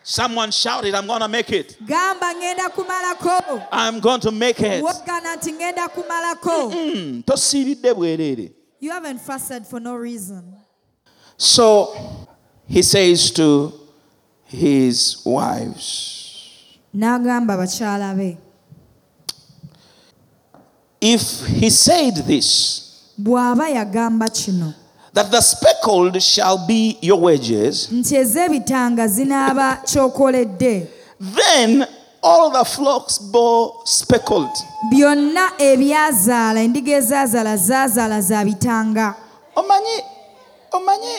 Someone 0.07 0.51
shouted 0.51 0.95
I'm 0.95 1.05
going 1.05 1.19
to 1.19 1.27
make 1.27 1.51
it. 1.51 1.77
I'm 1.89 3.99
going 3.99 4.21
to 4.21 4.31
make 4.31 4.61
it. 4.61 4.83
Woggana 4.83 5.35
nti 5.35 5.51
ngenda 5.51 5.89
kumalako 5.89 6.73
tosiibidde 7.25 7.93
bwereere 7.93 8.51
you 8.79 8.91
haven't 8.91 9.19
fasted 9.19 9.65
for 9.65 9.79
no 9.79 9.95
reason. 9.95 10.55
So 11.35 12.27
he 12.67 12.81
says 12.81 13.31
to 13.31 13.73
his 14.45 15.21
wives, 15.25 16.77
n'agamba 16.95 17.57
bakyala 17.57 18.17
be. 18.17 18.37
If 21.01 21.45
he 21.47 21.69
said 21.69 22.15
this, 22.25 23.11
bw'aba 23.19 23.69
yagamba 23.69 24.29
kino 24.33 24.73
that 25.17 25.31
the 25.31 25.41
speckled 25.41 26.21
shall 26.21 26.67
be 26.67 26.97
your 27.01 27.19
wages, 27.19 27.89
nti 27.91 28.15
ez'ebitanga 28.15 29.07
zinaaba 29.07 29.81
kyokoledde. 29.85 30.87
Then 31.19 31.87
all 32.21 32.51
the 32.51 32.63
flocks 32.63 33.17
bore 33.17 33.73
speckled. 33.85 34.49
byonna 34.91 35.51
ebyazaala 35.57 36.61
endiga 36.61 36.91
ezaazaala 36.97 37.57
zaazaala 37.57 38.21
za 38.21 38.45
bitanga. 38.45 39.15
Omanyi, 39.55 40.01
omanyi, 40.71 41.13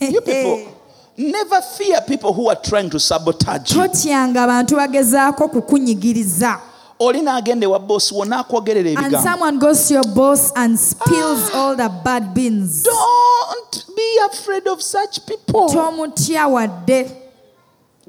you 0.00 0.20
people 0.30 0.68
never 1.16 1.60
fear 1.62 2.00
people 2.02 2.32
who 2.32 2.48
are 2.48 2.60
trying 2.62 2.90
to 2.90 2.98
sabotage 3.00 3.74
totyanga 3.74 4.42
abantu 4.42 4.76
bagezaako 4.76 5.48
kukunyigiriza 5.48 6.60
oli 7.02 7.22
n'agenda 7.22 7.66
ewa 7.66 7.78
boosi 7.78 8.14
wo 8.14 8.24
n'akwogerera 8.24 8.90
and 8.90 8.98
ebigambo. 8.98 9.22
someone 9.22 9.58
goes 9.58 9.88
to 9.88 9.94
your 9.94 10.08
boss 10.14 10.52
and 10.56 10.78
spills 10.78 11.50
ah! 11.52 11.58
all 11.58 11.76
the 11.76 11.88
bad 12.04 12.34
beans. 12.34 12.82
Don't 12.82 13.84
be 13.96 14.18
afraid 14.30 14.66
of 14.68 14.82
such 14.82 15.26
people. 15.26 15.68
Tomutya 15.68 16.50
wadde 16.50 17.10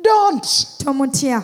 don't. 0.01 0.43
Tomutya 0.77 1.43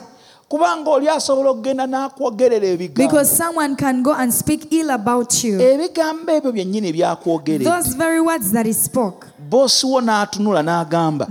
kubanga 0.50 0.90
oli 0.92 1.08
asobola 1.08 1.50
okugenda 1.50 1.88
n'akwogerera 1.88 2.68
ebigambo. 2.68 2.96
Because 3.08 3.32
someone 3.36 3.76
can 3.76 4.04
go 4.04 4.14
and 4.14 4.34
speak 4.34 4.72
ill 4.72 4.90
about 4.92 5.44
you. 5.44 5.60
Ebigambo 5.60 6.32
ebyo 6.32 6.52
byennyini 6.52 6.94
byakwogerera 6.94 7.64
those 7.64 7.96
very 7.96 8.22
words 8.22 8.52
that 8.52 8.66
he 8.66 8.74
spoke 8.74 9.29
boosi 9.50 9.86
wo 9.86 10.02
n'atunula 10.02 10.64
n'agamba 10.64 11.28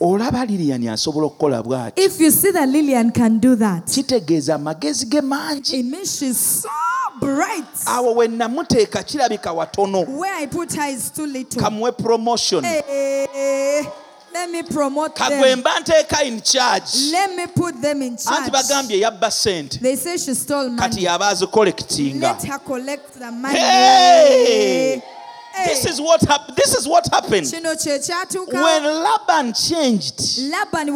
olaba 0.00 0.44
liriyani 0.44 0.88
asobola 0.88 1.26
okukola 1.26 1.62
bw'ati? 1.62 2.02
Kitegeeza 3.90 4.54
amagezi 4.54 5.06
ge 5.06 5.20
mangi. 5.20 5.82
bright. 7.20 7.86
Awo 7.86 8.14
we 8.14 8.28
namuteeka 8.28 9.02
kirabika 9.02 9.52
watono. 9.52 10.06
Kamuwe 11.56 11.92
promotion. 11.92 12.64
Eh, 12.64 13.84
let 14.32 14.50
me 14.50 14.62
promote 14.62 15.14
them. 15.16 15.44
in 16.26 16.40
charge. 16.40 17.10
Let 17.12 17.36
me 17.36 17.46
put 17.46 17.80
them 17.80 18.02
in 18.02 18.16
charge. 18.16 18.50
bagambye 18.50 19.00
yabba 19.00 19.30
sente 19.30 19.80
they 19.80 19.96
say 19.96 20.16
she 20.16 20.34
stole 20.34 20.70
money. 20.70 20.78
kati 20.78 21.04
yaba 21.04 21.28
azikolekitinga 21.28 22.20
let 22.20 22.42
her 22.42 22.58
collect 22.58 23.12
the 23.18 23.30
money. 23.30 23.58
Hey! 23.58 24.44
Hey. 24.46 25.02
This 25.54 25.86
is 25.86 26.00
what 26.00 26.20
happened. 26.22 26.56
this 26.56 26.74
is 26.74 26.86
what 26.88 27.06
happened. 27.12 27.46
Kino 27.50 27.74
kye 27.74 27.98
kyatuuka 27.98 28.52
when 28.52 28.84
Laban 28.84 29.52
changed 29.52 30.18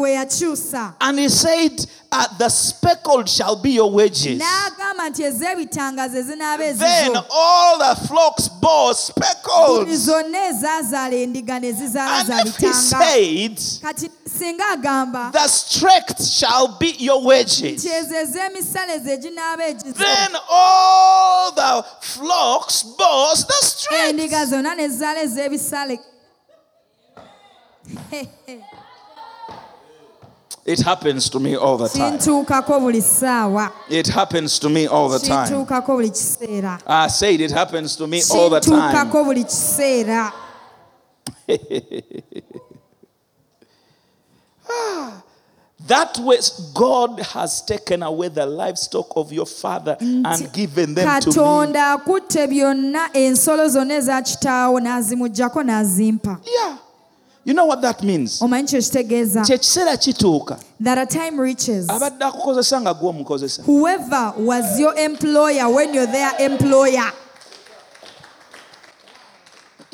yakyusa 0.08 0.94
and 1.00 1.18
he 1.18 1.28
said, 1.28 1.86
uh, 2.18 2.38
"The 2.38 2.48
speckled 2.48 3.28
shall 3.28 3.56
be 3.56 3.70
your 3.70 3.90
wages." 3.90 4.38
n'agamba 4.42 5.08
nti 5.10 5.22
ez'ebitangazo 5.24 6.18
ezinaaba 6.18 6.58
Then 6.78 7.10
ezizo 7.12 7.24
all 7.30 7.78
the 7.78 8.06
flocks 8.06 8.48
bore 8.48 8.86
buli 8.86 8.94
speckles. 8.94 9.98
zonna 10.06 10.38
ezaazaala 10.50 11.14
endiga 11.16 11.60
ne 11.60 11.72
zizaala 11.72 12.18
And 12.18 12.26
za 12.28 12.40
if 12.40 12.56
he 12.56 12.66
bitanga 12.66 12.74
said, 12.74 13.56
kati 13.82 14.10
singa 14.38 14.64
agamba 14.72 15.30
"The 15.32 15.48
streaked 15.48 16.22
shall 16.22 16.68
be 16.78 16.94
your 16.98 17.22
wages," 17.22 17.84
ezo 17.84 18.14
ez'emisale 18.14 18.92
ezo 18.96 19.10
eginaaba 19.10 19.64
egizo 19.68 19.94
then 19.98 20.36
all 20.50 21.52
the 21.52 21.84
flocks 22.00 22.82
bore 22.82 23.34
the 23.36 23.60
streaked. 23.62 24.08
endiga 24.14 24.46
zonna 24.46 24.74
ne 24.76 24.88
zizaala 24.88 25.20
ez'ebisale 25.22 25.98
It 30.66 30.80
happens 30.80 31.30
to 31.30 31.38
me 31.40 31.54
all 31.56 31.78
the 31.78 31.88
time. 31.88 32.18
kintuukako 32.18 32.80
buli 32.80 33.02
ssaawa 33.02 33.70
It 33.88 34.08
happens 34.08 34.58
to 34.58 34.68
me 34.68 34.86
all 34.86 35.08
the 35.08 35.18
time. 35.20 35.46
kintuukako 35.48 35.96
buli 35.96 36.10
kiseera 36.10 36.80
I 36.86 37.08
said 37.08 37.40
it 37.40 37.52
happens 37.52 37.96
to 37.96 38.06
me 38.06 38.20
all 38.34 38.50
the 38.50 38.60
time. 38.60 38.96
kintuukako 38.96 39.24
ah, 44.68 45.22
That 45.86 46.18
was 46.18 46.72
God 46.74 47.20
has 47.20 47.62
taken 47.62 48.02
away 48.02 48.28
the 48.28 48.44
livestock 48.46 49.06
of 49.16 49.32
your 49.32 49.46
father 49.46 49.96
and 50.00 50.52
given 50.52 50.94
them 50.94 51.20
to 51.20 51.28
me. 51.28 51.34
katonda 51.34 51.92
akutte 51.92 52.46
byonna 52.48 53.10
ensolo 53.12 53.68
zonna 53.68 53.94
eza 53.94 54.22
kitaawo 54.22 54.80
n'azimugjako 54.80 55.62
n'azimpa 55.62 56.40
Yeah. 56.44 56.78
You 57.46 57.54
know 57.54 57.64
what 57.66 57.80
that 57.82 58.02
means? 58.02 58.42
omanyi 58.42 58.66
kyekiseera 58.66 59.96
kituuka. 59.96 60.58
That 60.80 60.98
a 60.98 61.06
time 61.06 61.40
reaches. 61.40 61.88
Abadde 61.88 62.24
akukozesa 62.24 62.80
nga 62.80 62.94
gwe 62.94 63.08
omukozesa. 63.08 63.62
Whoever 63.62 64.32
was 64.38 64.80
your 64.80 64.98
employer 64.98 65.68
when 65.68 65.94
you're 65.94 66.12
their 66.12 66.32
employer 66.40 67.12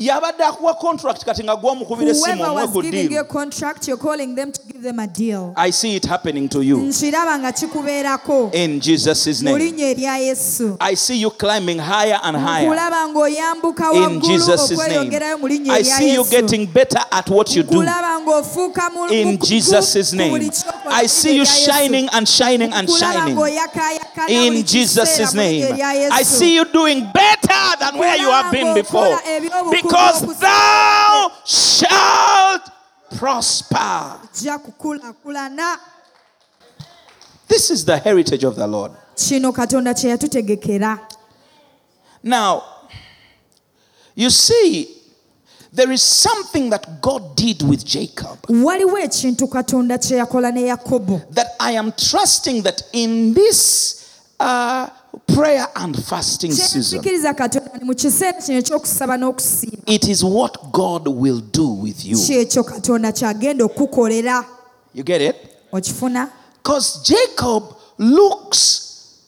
yabadde 0.06 0.44
akuwa 0.44 0.74
contract 0.74 1.24
kati 1.24 1.44
nga 1.44 1.56
gwe 1.56 1.70
omukubira 1.70 2.10
essimu 2.10 2.42
omwe 2.42 2.62
was 2.62 2.70
ku 2.70 2.82
giving 2.82 3.12
you 3.12 3.20
a 3.20 3.24
contract 3.24 3.88
you're 3.88 4.02
calling 4.02 4.34
them 4.34 4.52
to 4.52 4.60
give 4.66 4.82
them 4.82 4.98
a 4.98 5.06
deal. 5.06 5.52
I 5.56 5.70
see 5.70 5.96
it 5.96 6.04
happening 6.04 6.48
to 6.48 6.62
you. 6.62 6.78
Nkiraba 6.78 7.38
nga 7.38 7.52
kikubeerako. 7.52 8.50
In 8.52 8.80
jesus' 8.80 9.42
name. 9.42 9.74
I 10.80 10.94
see 10.94 11.16
you 11.16 11.30
climbing 11.30 11.78
higher 11.78 12.18
and 12.22 12.36
higher. 12.36 12.72
In 13.94 14.20
jesus' 14.20 14.70
name. 14.70 14.80
okweyongerayo 14.80 15.38
mu 15.38 15.48
linnya 15.48 15.74
i 15.74 15.82
see 15.84 16.14
you 16.14 16.24
getting 16.24 16.66
better 16.66 17.00
at 17.10 17.30
what 17.30 17.56
you 17.56 17.62
do. 17.62 17.82
Nkulaba 17.82 18.20
ng'ofuuka 18.20 18.90
mu- 18.92 19.06
mu- 19.06 19.12
in 19.12 19.38
jesus' 19.38 20.12
name. 20.12 20.50
i 20.90 21.06
see 21.06 21.36
you 21.36 21.44
shining 21.44 22.08
and 22.12 22.28
shining 22.28 22.72
and 22.72 22.90
shining. 22.90 23.38
in 24.28 24.64
Jesus' 24.64 25.34
name. 25.34 25.78
I 26.12 26.22
see 26.22 26.54
you 26.54 26.64
doing 26.64 27.06
better 27.12 27.76
than 27.80 27.98
where 27.98 28.16
you 28.16 28.30
have 28.30 28.52
been 28.52 28.74
before. 28.74 29.18
Because 29.70 29.91
thou 30.40 31.32
shalt 31.44 32.70
prosper. 33.16 34.18
This 37.48 37.70
is 37.70 37.84
the 37.84 37.98
heritage 37.98 38.44
of 38.44 38.56
the 38.56 38.66
Lord. 38.66 38.92
kino 39.16 39.52
katonda 39.52 39.94
kye 39.94 40.10
yatutegekera 40.10 40.98
Now, 42.22 42.62
you 44.14 44.30
see, 44.30 44.96
there 45.72 45.90
is 45.90 46.02
something 46.02 46.70
that 46.70 47.00
God 47.02 47.36
did 47.36 47.62
with 47.62 47.84
Jacob 47.84 48.38
waliwo 48.48 48.98
ekintu 48.98 49.48
katonda 49.48 49.98
kye 49.98 50.16
yakola 50.16 50.52
ne 50.52 50.62
yakobo 50.68 51.20
that 51.34 51.48
I 51.60 51.72
am 51.72 51.92
trusting 51.92 52.62
that 52.62 52.82
in 52.92 53.34
this 53.34 54.20
uh, 54.40 54.88
prayer 55.26 55.66
and 55.76 55.96
fasting 56.04 56.52
season, 56.52 57.00
it 59.86 60.08
is 60.08 60.24
what 60.24 60.72
God 60.72 61.08
will 61.08 61.40
do 61.40 61.68
with 61.68 62.04
you. 62.04 62.16
katonda 62.64 63.12
kyagenda 63.12 63.64
okukukolera 63.64 64.44
You 64.94 65.02
get 65.02 65.22
it? 65.22 65.36
Because 65.72 67.02
Jacob 67.02 67.64
looks 67.98 69.18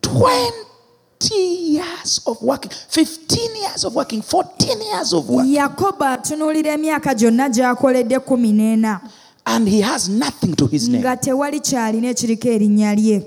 20 0.00 1.34
years 1.34 2.20
of 2.26 2.40
working, 2.42 2.70
15 2.70 3.56
years 3.56 3.84
of 3.84 3.94
working, 3.94 4.22
14 4.22 4.80
years 4.80 5.12
of 5.12 5.28
working. 5.28 5.54
yakobo 5.54 6.04
atunuulira 6.04 6.72
emyaka 6.72 7.14
gyonna 7.14 7.48
gy'akoledde 7.48 8.18
kumi 8.20 8.52
n'ena 8.52 9.00
and 9.44 9.68
he 9.68 9.80
has 9.80 10.08
nothing 10.08 10.54
to 10.54 10.66
his 10.66 10.88
name. 10.88 11.00
nga 11.02 11.16
tewali 11.16 11.60
kyalina 11.60 12.08
ekiriko 12.08 12.48
erinnya 12.48 12.94
lye 12.94 13.22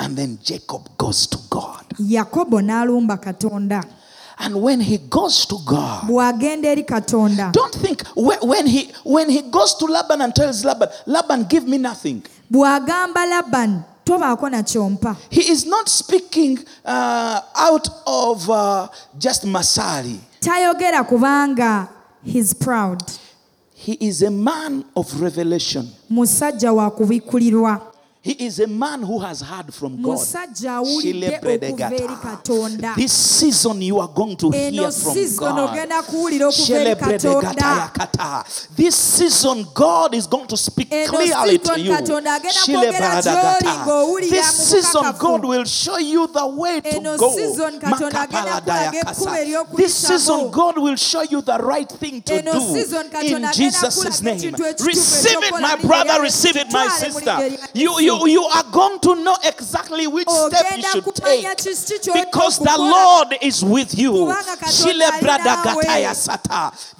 And 0.00 0.16
then 0.16 0.38
Jacob 0.42 0.88
goes 0.98 1.26
to 1.28 1.38
God. 1.50 1.84
yakobo 1.98 2.60
n'alumba 2.60 3.16
katonda 3.18 3.84
And 4.38 4.60
when 4.60 4.80
he 4.80 4.98
goes 4.98 5.46
to 5.46 5.56
God, 5.64 6.08
bw'agenda 6.08 6.64
eri 6.66 6.82
katonda 6.82 7.52
don't 7.52 7.72
think 7.74 8.02
when 8.16 8.66
he 8.66 8.90
when 9.04 9.30
he 9.30 9.42
goes 9.42 9.74
to 9.74 9.86
Laban 9.86 10.20
and 10.22 10.34
tells 10.34 10.64
Laban, 10.64 10.88
Laban, 11.06 11.44
give 11.44 11.66
me 11.68 11.78
nothing. 11.78 12.22
He 15.30 15.40
is 15.50 15.66
not 15.66 15.88
speaking 15.88 16.58
uh, 16.84 17.40
out 17.56 17.88
of 18.06 18.50
uh, 18.50 18.88
just 19.18 19.44
masali. 19.46 20.18
tayogera 20.40 21.04
kubanga 21.06 21.88
he's 22.22 22.52
proud 22.54 23.02
He 23.76 23.92
is 24.00 24.22
a 24.22 24.30
man 24.30 24.84
of 24.96 25.20
revelation. 25.20 25.88
musajja 26.10 26.72
wa 26.72 26.90
kubikkulirwa 26.90 27.80
He 28.24 28.32
is 28.46 28.58
a 28.58 28.66
man 28.66 29.02
who 29.02 29.18
has 29.18 29.42
heard 29.42 29.74
from 29.74 30.00
God. 30.00 30.16
This 32.96 33.12
season 33.12 33.82
you 33.82 34.00
are 34.00 34.08
going 34.08 34.34
to 34.36 34.50
hear 34.50 34.90
from 34.92 35.14
God. 35.36 35.76
This 38.76 38.94
season 38.96 39.66
God 39.74 40.14
is 40.14 40.26
going 40.26 40.46
to 40.46 40.56
speak 40.56 40.88
clearly 41.06 41.58
to 41.58 41.78
you. 41.78 41.94
This 44.30 44.46
season 44.70 45.02
God 45.18 45.44
will 45.44 45.64
show 45.66 45.98
you 45.98 46.26
the 46.26 46.46
way 46.46 46.80
to 46.80 47.00
go. 47.18 47.30
This 49.76 49.94
season 49.94 50.50
God 50.50 50.78
will 50.78 50.96
show 50.96 51.22
you 51.22 51.42
the 51.42 51.58
right 51.58 51.90
thing 51.92 52.22
to 52.22 52.32
do 52.42 52.58
in 53.36 53.42
Jesus' 53.52 54.22
name. 54.22 54.38
Receive 54.86 55.42
it, 55.42 55.50
my 55.60 55.76
brother. 55.76 56.22
Receive 56.22 56.56
it, 56.56 56.72
my 56.72 56.88
sister. 56.88 57.36
You, 57.74 58.00
you 58.00 58.13
you, 58.20 58.26
you 58.28 58.42
are 58.44 58.64
going 58.70 58.98
to 59.00 59.14
know 59.16 59.36
exactly 59.44 60.06
which 60.06 60.28
step 60.48 60.76
you 60.76 60.82
should 60.82 61.04
take. 61.14 61.42
because 62.24 62.58
the 62.58 62.76
Lord 62.78 63.36
is 63.40 63.62
with 63.64 63.96
you. 63.98 64.12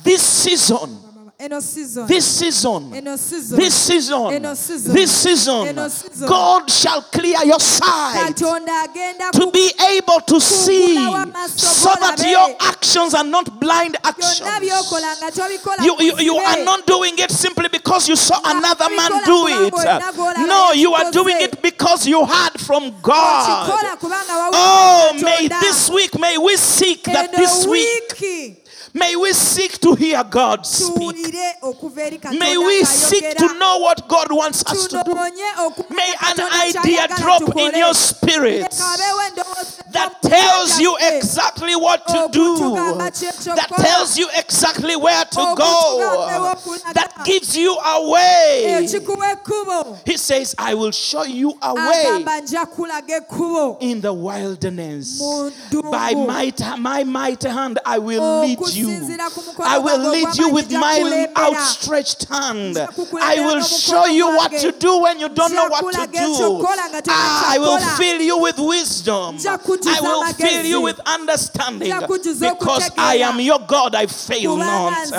This 0.03 0.23
season 0.23 0.99
season. 1.61 2.07
This 2.07 2.25
season, 2.25 2.91
this 2.91 3.75
season, 3.75 4.43
this 4.43 5.13
season, 5.13 5.75
God 6.27 6.71
shall 6.71 7.03
clear 7.03 7.39
your 7.45 7.61
sight 7.61 8.37
to 8.37 9.51
be 9.53 9.71
able 9.97 10.21
to 10.21 10.41
see 10.41 10.95
so 11.47 11.91
that 12.01 12.25
your 12.27 12.57
actions 12.61 13.15
are 13.15 13.25
not 13.25 13.61
blind 13.61 13.97
actions. 14.05 14.41
byokola 14.41 15.17
nga 15.19 15.31
tobikola 15.31 15.85
You, 15.85 15.97
you, 15.99 16.19
you 16.19 16.37
are 16.37 16.65
not 16.65 16.87
doing 16.87 17.15
it 17.19 17.31
simply 17.31 17.69
because 17.69 18.09
you 18.09 18.17
saw 18.17 18.41
another 18.45 18.89
man 18.95 19.11
do 19.27 19.47
it. 19.49 19.75
No, 20.47 20.73
you 20.73 20.95
are 20.95 21.11
doing 21.11 21.37
it 21.41 21.61
because 21.61 22.07
you 22.07 22.25
heard 22.25 22.61
from 22.61 22.95
God. 23.03 23.69
Okikola 23.69 23.97
kubanga 23.97 24.35
wawulira 24.39 24.53
Oh, 24.55 25.13
may 25.23 25.49
this 25.49 25.91
week, 25.91 26.19
may 26.19 26.39
we 26.39 26.57
seek 26.57 27.03
that 27.05 27.33
this 27.33 27.67
week, 27.67 28.64
may 28.95 29.17
we 29.17 29.33
seek 29.33 29.79
to 29.81 29.95
hear 29.95 30.23
God 30.25 30.65
speak. 30.67 30.95
tuwulire 30.95 31.55
okuva 31.63 32.03
eri 32.03 32.19
katonda 32.19 32.39
May 32.39 32.57
we 32.57 32.85
seek 32.85 33.37
to 33.37 33.59
know 33.59 33.79
what 33.79 34.09
God 34.09 34.31
wants 34.31 34.65
us 34.67 34.87
to 34.89 35.03
do. 35.05 35.15
May 35.95 36.15
an 36.23 36.41
idea 36.69 37.09
drop 37.19 37.57
in 37.57 37.75
your 37.79 37.95
spirit 37.95 38.63
Leka 38.63 38.85
wabeewo 38.85 39.23
endowooza 39.29 39.85
that 39.95 40.23
tells 40.23 40.81
you 40.81 40.97
exactly 41.01 41.77
what 41.77 42.07
to 42.09 42.29
do, 42.33 42.75
that 43.55 43.69
tells 43.77 44.19
you 44.19 44.29
exactly 44.37 44.97
where 44.97 45.25
to 45.25 45.55
go, 45.57 46.55
that 46.93 47.13
gives 47.25 47.57
you 47.57 47.77
a 47.79 48.11
way. 48.11 48.87
He 50.05 50.17
says, 50.17 50.55
I 50.59 50.75
will 50.75 50.91
show 50.91 51.25
you 51.25 51.55
a 51.63 51.75
way 51.75 52.05
agamba 52.07 52.41
nja 52.41 52.67
kulaga 52.67 53.17
ekkubo 53.17 53.79
in 53.81 54.01
the 54.01 54.13
wilderness. 54.13 55.21
By 55.91 56.15
might, 56.15 56.61
my 56.79 57.05
mighty 57.05 57.49
hand, 57.49 57.79
I 57.85 57.99
will 57.99 58.41
lead 58.41 58.59
you. 58.75 58.84
Mukono 58.87 59.65
I 59.65 59.79
will 59.79 60.11
lead 60.11 60.37
you 60.37 60.51
with 60.51 60.71
my 60.71 61.27
outstretched 61.37 62.29
hand. 62.29 62.79
I 62.79 63.37
will 63.41 63.63
show 63.63 64.07
you 64.07 64.27
what 64.27 64.53
to 64.53 64.73
do 64.73 65.01
when 65.03 65.19
you 65.21 65.29
don't 65.29 65.53
know 65.55 65.69
what 65.69 65.93
to 65.95 66.07
do. 66.07 66.19
ekyokola 66.19 66.89
nga 66.91 67.03
tomanyi 67.03 67.09
Ah, 67.09 67.53
I 67.55 67.59
will 67.59 67.79
fill 67.97 68.21
you 68.21 68.39
with 68.39 68.59
wisdom. 68.59 69.37
I 69.47 70.01
will 70.01 70.25
fill 70.35 70.65
you 70.65 70.81
with 70.81 71.01
understanding 71.07 71.93
because. 72.41 72.91
I 72.97 73.17
am 73.17 73.41
your 73.41 73.61
God. 73.61 73.95
I 73.95 74.07
fail 74.07 74.57
not. 74.57 75.13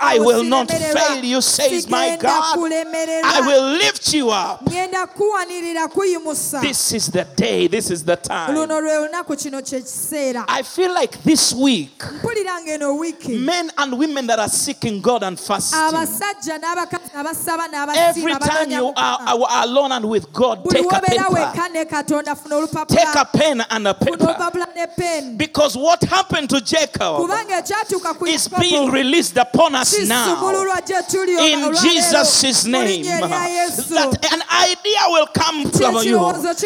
I 0.00 0.18
will 0.18 0.44
not 0.44 0.70
fail 0.70 1.24
you, 1.24 1.40
says 1.40 1.88
my 1.88 2.16
God. 2.20 2.58
I 2.58 3.40
will 3.46 3.78
lift 3.78 4.12
you 4.14 4.30
up. 4.30 4.64
ngenda 4.64 5.06
kuwanirira 5.06 5.88
kuyimusa 5.88 6.60
This 6.60 6.92
is 6.92 7.10
the 7.10 7.24
day, 7.36 7.66
this 7.68 7.90
is 7.90 8.04
the 8.04 8.16
time. 8.16 8.54
luno 8.54 8.80
lwe 8.80 8.98
lunaku 8.98 9.36
kino 9.36 9.62
kye 9.62 9.80
kiseera 9.80 10.44
I 10.48 10.62
feel 10.62 10.92
like 10.94 11.18
this 11.24 11.52
week, 11.52 11.98
mpulira 12.14 12.60
ng'eno 12.62 12.96
wiiki 12.98 13.05
men 13.28 13.70
and 13.78 13.98
women 13.98 14.26
that 14.26 14.38
are 14.38 14.48
seeking 14.48 15.00
God 15.00 15.22
and 15.22 15.38
fasting, 15.38 15.78
abasajja 15.78 16.58
n'abakazi 16.58 17.10
abasaba 17.14 17.96
every 17.96 18.34
time 18.34 18.70
you 18.70 18.92
are, 18.96 19.18
are 19.20 19.64
alone 19.64 19.92
and 19.92 20.08
with 20.08 20.32
God, 20.32 20.64
take 20.68 20.84
a 20.84 21.00
paper, 21.00 21.24
wekka 21.30 21.72
ne 21.72 21.84
katonda 21.84 22.36
funa 22.36 22.86
take 22.86 23.14
a 23.14 23.24
pen 23.24 23.62
and 23.70 23.88
a 23.88 23.94
paper. 23.94 24.16
olupapula 24.16 24.74
ne 24.74 24.86
peeni 24.86 25.38
Because 25.38 25.76
what 25.76 26.02
happened 26.04 26.50
to 26.50 26.60
Jacob 26.60 27.20
kubanga 27.20 27.62
ekyatuuka 27.62 28.18
ku 28.18 28.26
is 28.26 28.48
being 28.48 28.90
released 28.90 29.36
upon 29.36 29.74
us 29.74 29.98
now. 30.06 30.36
kisumululwa 30.36 30.80
gye 30.86 31.02
tuli 31.08 31.52
In 31.52 31.74
Jesus' 31.74 32.64
name, 32.66 33.02
linnya 33.02 33.20
erya 33.20 33.48
yesu. 33.48 33.94
That 33.94 34.32
an 34.32 34.42
idea 34.70 35.00
will 35.08 35.26
come 35.26 35.70
from 35.70 35.94
you. 36.04 36.18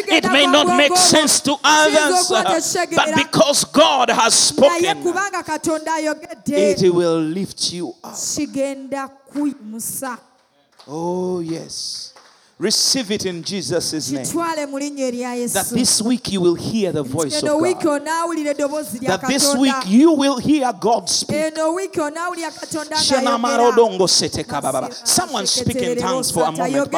It 0.07 0.23
may 0.31 0.45
not 0.45 0.67
make 0.77 0.95
sense 0.97 1.41
to 1.41 1.55
others, 1.63 2.31
uh, 2.31 2.59
but 2.95 3.15
because 3.15 3.63
God 3.65 4.09
has 4.09 4.33
spoken, 4.33 5.03
kubanga 5.03 5.43
katonda 5.43 5.93
ayogedde 5.93 6.30
it 6.47 6.93
will 6.93 7.19
lift 7.19 7.73
you 7.73 7.93
up. 8.03 8.15
Oh, 10.87 11.39
yes. 11.39 12.10
Receive 12.61 13.09
it 13.09 13.25
in 13.25 13.41
Jesus' 13.43 14.11
name. 14.11 14.23
That 15.53 15.69
this 15.73 15.99
week 16.01 16.31
you 16.31 16.41
will 16.41 16.53
hear 16.53 16.91
the 16.91 17.01
voice 17.01 17.41
of 17.41 17.49
God. 17.59 18.03
That 19.01 19.27
this 19.27 19.55
week 19.55 19.73
you 19.87 20.11
will 20.11 20.37
hear 20.37 20.71
God 20.73 21.09
speak. 21.09 21.55
Someone 25.03 25.47
speak 25.47 25.75
in 25.75 25.97
tongues 25.97 26.31
for 26.31 26.43
a 26.43 26.51
moment. 26.51 26.91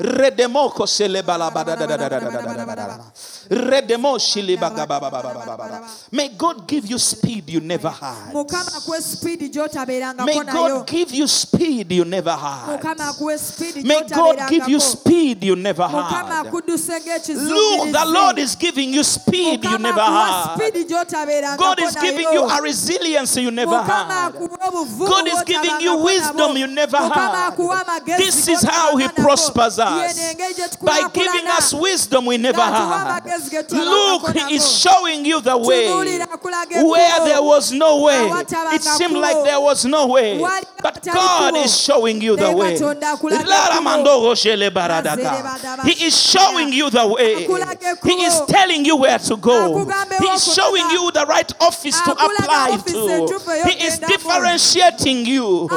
Redemoko 0.00 0.86
selebala. 0.86 1.52
May 6.12 6.28
God 6.28 6.66
give 6.66 6.86
you 6.90 6.98
speed 7.12 7.50
you 7.50 7.60
never 7.60 7.90
had. 7.90 8.32
mukama 8.32 8.72
akuwe 8.76 9.00
sipiidi 9.00 9.50
May 10.24 10.40
God 10.44 10.86
give 10.86 11.14
you 11.14 11.28
speed 11.28 11.92
you 11.92 12.04
never 12.04 12.32
had. 12.32 12.82
May 13.84 14.02
God 14.08 14.48
give 14.48 14.68
you 14.68 14.80
speed 14.80 15.44
you 15.44 15.56
never 15.56 15.86
had. 15.88 16.44
Look, 16.44 17.92
the 17.92 18.04
Lord 18.06 18.38
is 18.38 18.56
giving 18.56 18.94
you 18.94 19.04
speed 19.04 19.64
you 19.64 19.78
never 19.78 20.00
had. 20.00 20.56
God 21.58 21.80
is 21.80 21.96
giving 21.96 22.28
you 22.32 22.44
a 22.48 22.62
resilience 22.62 23.36
you 23.36 23.50
never 23.50 23.82
had. 23.82 24.32
God 24.32 25.26
is 25.26 25.42
giving 25.44 25.80
you 25.80 25.96
wisdom 25.98 26.56
you 26.56 26.66
never 26.66 26.96
had. 26.96 27.56
This 28.06 28.48
is 28.48 28.62
how 28.62 28.96
He 28.96 29.08
prospers 29.08 29.78
us. 29.78 30.16
Yeno 30.16 30.30
engeri 30.30 30.54
gye 30.54 30.68
By 30.84 31.08
giving 31.12 31.46
us 31.48 31.74
wisdom 31.74 32.26
we 32.26 32.38
never 32.38 32.60
had. 32.60 33.06
amagezi 33.06 33.50
ge 33.50 33.62
twabangako 33.62 34.22
Look. 34.22 34.36
He 34.36 34.54
is 34.56 34.78
showing 34.78 35.24
you 35.24 35.40
the 35.40 35.56
way. 35.56 35.86
Where 37.02 37.24
there 37.26 37.42
was 37.42 37.72
no 37.72 38.02
way, 38.02 38.30
it 38.74 38.82
seemed 38.82 39.16
like 39.16 39.44
there 39.44 39.60
was 39.60 39.84
no 39.84 40.06
way. 40.06 40.38
But 40.82 41.02
God 41.04 41.56
is 41.56 41.80
showing 41.80 42.20
you 42.20 42.36
the 42.36 42.50
way. 42.52 42.76
He 45.84 46.06
is 46.06 46.16
showing 46.20 46.72
you 46.72 46.90
the 46.90 47.06
way. 47.06 47.46
He 48.04 48.24
is 48.24 48.40
telling 48.48 48.84
you 48.84 48.96
where 48.96 49.18
to 49.18 49.36
go. 49.36 49.84
He 50.20 50.26
is 50.28 50.54
showing 50.54 50.88
you 50.90 51.10
the 51.12 51.26
right 51.26 51.52
office 51.60 52.00
to 52.00 52.12
apply 52.12 52.78
to. 52.86 53.26
He 53.68 53.84
is 53.86 53.98
differentiating 53.98 55.26
you 55.26 55.68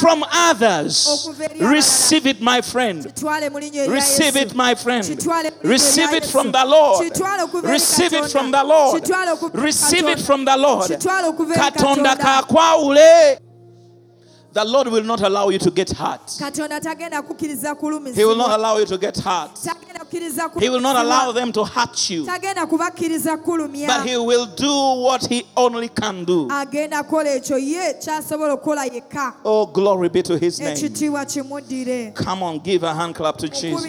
from 0.00 0.24
others. 0.30 1.28
Receive 1.60 2.26
it, 2.26 2.40
my 2.40 2.60
friend. 2.60 3.04
Receive 3.88 4.36
it, 4.36 4.54
my 4.54 4.74
friend. 4.74 5.04
Receive 5.62 6.12
it 6.12 6.24
from 6.24 6.52
the 6.52 6.64
Lord. 6.64 7.12
Receive 7.64 8.12
it 8.12 8.30
from 8.30 8.50
the 8.50 8.64
Lord. 8.64 9.02
Receive 9.54 10.06
it 10.08 10.15
Katonda. 10.16 10.26
from 10.26 10.44
the 10.44 10.56
Lord. 10.56 10.90
Kitwale 10.90 11.28
okuva 11.28 11.54
eri 11.54 11.60
Katonda 11.60 12.16
kakwawule. 12.16 13.38
The 14.56 14.64
Lord 14.64 14.88
will 14.88 15.04
not 15.04 15.20
allow 15.20 15.50
you 15.50 15.58
to 15.58 15.70
get 15.70 15.90
hurt. 15.90 16.26
katonda 16.38 16.80
tagenda 16.80 17.22
kukkiriza 17.22 17.76
He 18.14 18.24
will 18.24 18.36
not 18.36 18.58
allow 18.58 18.78
you 18.78 18.86
to 18.86 18.96
get 18.96 19.18
hurt. 19.18 19.50
He 20.58 20.70
will 20.70 20.80
not 20.80 20.96
allow 20.96 21.30
them 21.32 21.52
to 21.52 21.62
hurt 21.62 22.08
you. 22.08 22.24
tagenda 22.24 22.66
kubakkiriza 22.66 23.36
kulumya 23.44 23.86
But 23.86 24.06
He 24.06 24.16
will 24.16 24.46
do 24.46 25.02
what 25.02 25.26
He 25.26 25.44
only 25.56 25.88
can 25.90 26.24
do. 26.24 26.48
agenda 26.50 27.02
kukola 27.02 27.34
ekyo 27.34 27.58
ye 27.58 27.94
kyasobola 28.00 28.54
okukola 28.54 28.86
yekka 28.86 29.34
Oh, 29.44 29.66
glory 29.66 30.08
be 30.08 30.22
to 30.22 30.38
His 30.38 30.58
name. 30.58 32.12
Come 32.14 32.42
on, 32.42 32.58
give 32.60 32.82
a 32.82 32.94
hand 32.94 33.14
clap 33.14 33.36
to 33.36 33.48
Jesus. 33.50 33.84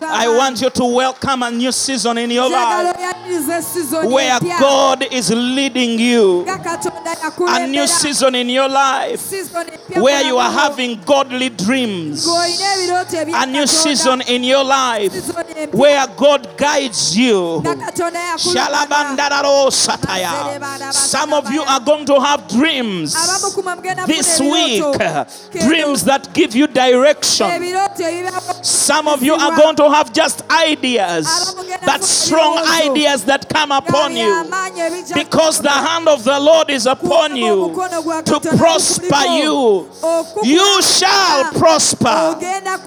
Okubira 0.00 0.24
engalo 0.24 0.26
ez'omwambuka 0.26 0.26
I 0.26 0.28
want 0.28 0.60
you 0.60 0.70
to 0.70 0.84
welcome 0.84 1.42
a 1.42 1.50
new 1.50 1.72
season 1.72 2.18
in 2.18 2.30
your 2.30 2.50
life 2.50 2.96
where 4.04 4.38
God 4.40 5.06
is 5.12 5.30
leading 5.30 5.98
you. 5.98 6.44
A 6.46 7.66
new 7.66 7.86
season 7.86 8.34
in 8.34 8.48
your 8.48 8.68
life 8.68 9.32
where 9.96 10.22
you 10.24 10.38
are 10.38 10.50
mu 10.50 10.56
bulamu 10.56 10.56
bwo. 10.56 10.62
having 10.62 11.00
godly 11.04 11.48
dreams. 11.48 12.26
ng'olina 12.26 12.66
ebirooto 12.76 13.16
ebya 13.16 13.42
A 13.42 13.46
new 13.46 13.66
season 13.66 14.20
in 14.22 14.44
your 14.44 14.64
life 14.64 15.12
where 15.72 16.06
God 16.16 16.56
guides 16.56 17.16
you. 17.16 17.60
nga 17.60 17.74
katonda 17.74 18.18
yakulembera 18.18 18.66
Shalabandararo 18.66 19.70
sataya. 19.70 20.92
Some 20.92 21.32
of 21.32 21.50
you 21.50 21.62
are 21.62 21.80
going 21.80 22.06
to 22.06 22.20
have 22.20 22.48
dreams 22.48 23.14
abamu 23.14 23.54
ku 23.54 23.62
mmwe 23.62 23.74
mugenda 23.74 24.06
this 24.06 24.40
week, 24.40 24.84
dreams 25.66 26.04
that 26.04 26.32
give 26.34 26.54
you 26.54 26.66
direction. 26.66 27.46
Some 28.62 29.08
of 29.08 29.22
you 29.22 29.34
are 29.34 29.56
going 29.56 29.76
to 29.76 29.85
have 29.90 30.12
just 30.12 30.42
ideas, 30.50 31.54
but 31.84 32.02
strong 32.04 32.58
ideas 32.82 33.24
that 33.24 33.48
come 33.48 33.72
upon 33.72 34.16
you. 34.16 34.44
Because 35.14 35.60
the 35.60 35.70
hand 35.70 36.08
of 36.08 36.24
the 36.24 36.38
Lord 36.38 36.70
is 36.70 36.86
upon 36.86 37.36
you 37.36 37.72
to 38.24 38.40
prosper 38.56 39.24
you. 39.26 39.88
You 40.42 40.82
shall 40.82 41.52
prosper. 41.52 42.36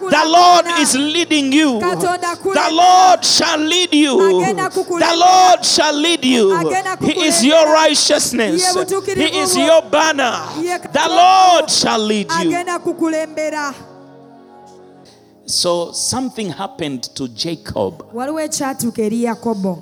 The 0.10 0.26
Lord 0.26 0.66
is 0.80 0.96
leading 0.96 1.52
you. 1.54 1.80
The 1.80 2.70
Lord 2.72 3.24
shall 3.26 3.58
lead 3.60 3.94
you. 3.94 4.18
The 4.18 5.16
Lord 5.16 5.66
shall 5.66 5.94
lead 5.94 6.26
you. 6.26 6.60
He 7.02 7.26
is 7.28 7.44
your 7.44 7.66
righteousness. 7.74 8.76
He 9.16 9.40
is 9.42 9.58
your 9.58 9.82
banner. 9.84 10.40
The 10.92 11.08
Lord 11.08 11.70
shall 11.70 12.00
lead 12.00 12.32
you. 12.44 12.50
So 15.50 15.92
something 15.94 16.52
happened 16.52 17.04
to 17.16 17.28
Jacob. 17.30 18.06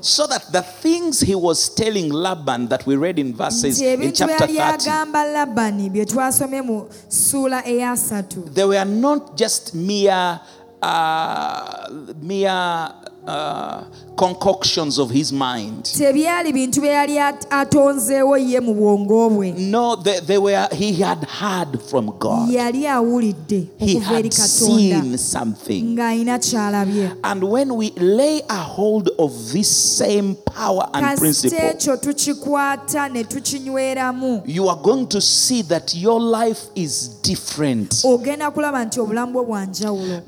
So 0.01 0.27
that 0.27 0.45
the 0.51 0.61
things 0.61 1.19
he 1.19 1.35
was 1.35 1.69
telling 1.75 2.09
Laban 2.09 2.67
that 2.69 2.85
we 2.85 2.95
read 2.95 3.19
in 3.19 3.33
verses 3.35 3.81
in 3.81 4.13
chapter 4.13 4.47
byali 4.47 4.77
30, 4.77 4.89
agamba 4.89 5.23
labani 5.25 5.89
bye 5.89 6.05
twasomye 6.05 6.61
mu 6.63 6.87
ssuula 7.09 7.63
eyasatu 7.65 8.53
they 8.53 8.63
were 8.65 8.85
not 8.85 9.35
just 9.37 9.73
mere 9.75 10.39
uh, 10.81 11.89
mere 12.21 12.89
uh, 13.27 13.83
concoctions 14.15 14.97
of 14.99 15.11
his 15.11 15.31
mind. 15.31 15.83
tebyali 15.83 16.53
bintu 16.53 16.81
bye 16.81 16.89
yali 16.89 17.19
atonzeewo 17.49 18.37
ye 18.37 18.59
mu 18.59 18.73
bwongo 18.73 19.29
bwe 19.29 19.51
No, 19.57 19.95
they, 19.95 20.19
they 20.21 20.37
were. 20.37 20.67
He 20.71 20.93
had 20.93 21.23
heard 21.23 21.81
from 21.81 22.05
God. 22.19 22.49
yali 22.49 22.87
awulidde 22.87 23.67
He 23.77 23.95
okuva 23.95 24.11
eri 24.17 24.23
had 24.23 24.31
katonda 24.31 25.01
seen 25.01 25.17
something. 25.17 25.95
kyalabye 25.95 27.11
And 27.23 27.43
when 27.43 27.75
we 27.75 27.91
lay 27.91 28.41
a 28.49 28.55
hold 28.57 29.09
of 29.19 29.51
this 29.53 29.69
same 29.97 30.35
power 30.35 30.89
and 30.93 31.05
kasita 31.05 31.19
principle, 31.19 31.69
ekyo 31.69 31.97
tukikwata 31.97 33.09
ne 33.09 33.23
tukinyweramu 33.23 34.43
you 34.45 34.69
are 34.69 34.79
going 34.81 35.05
to 35.07 35.21
see 35.21 35.61
that 35.63 35.93
your 35.95 36.19
life 36.19 36.61
is 36.75 37.09
different. 37.21 37.91
ogenda 38.03 38.51
kulaba 38.51 38.85
nti 38.85 38.99
obulamu 38.99 39.33
bwo 39.33 39.43
bwa 39.45 39.67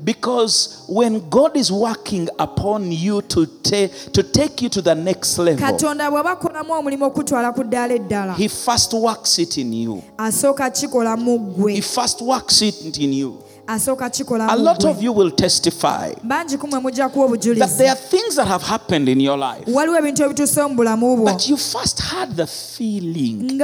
Because 0.04 0.84
when 0.88 1.20
God 1.30 1.56
is 1.56 1.70
working 1.70 2.28
upon 2.38 2.89
you 2.92 3.22
to, 3.22 3.46
ta- 3.46 3.88
to 4.12 4.22
take 4.22 4.62
you 4.62 4.68
to 4.68 4.82
the 4.82 4.94
next 4.94 5.38
level, 5.38 5.66
katonda 5.66 6.10
bw'aba 6.10 6.30
akolamu 6.30 6.72
omulimu 6.72 7.04
okutwala 7.04 7.52
ku 7.54 7.64
ddaala 7.64 7.94
eddala 7.94 8.34
He 8.34 8.48
first 8.48 8.92
works 8.92 9.38
it 9.38 9.58
in 9.58 9.72
you. 9.72 10.02
asooka 10.18 10.70
kikola 10.70 11.16
mu 11.16 11.66
He 11.68 11.80
first 11.80 12.20
works 12.22 12.62
it 12.62 12.98
in 12.98 13.12
you. 13.12 13.44
A 13.72 14.56
lot 14.56 14.84
of 14.84 15.00
you 15.00 15.12
will 15.12 15.30
testify 15.30 16.12
bangi 16.24 16.58
kumwe 16.58 16.80
mujja 16.80 17.08
kuwa 17.08 17.28
that 17.58 17.78
there 17.78 17.90
are 17.90 17.94
things 17.94 18.34
that 18.34 18.48
have 18.48 18.62
happened 18.64 19.08
in 19.08 19.20
your 19.20 19.38
life, 19.38 19.64
waliwo 19.72 19.98
ebintu 19.98 20.24
ebituuse 20.24 20.62
mu 20.62 20.74
bulamu 20.74 21.16
bwo. 21.16 21.24
But 21.32 21.48
you 21.48 21.56
first 21.56 22.00
had 22.00 22.34
the 22.36 22.46
feeling. 22.46 23.60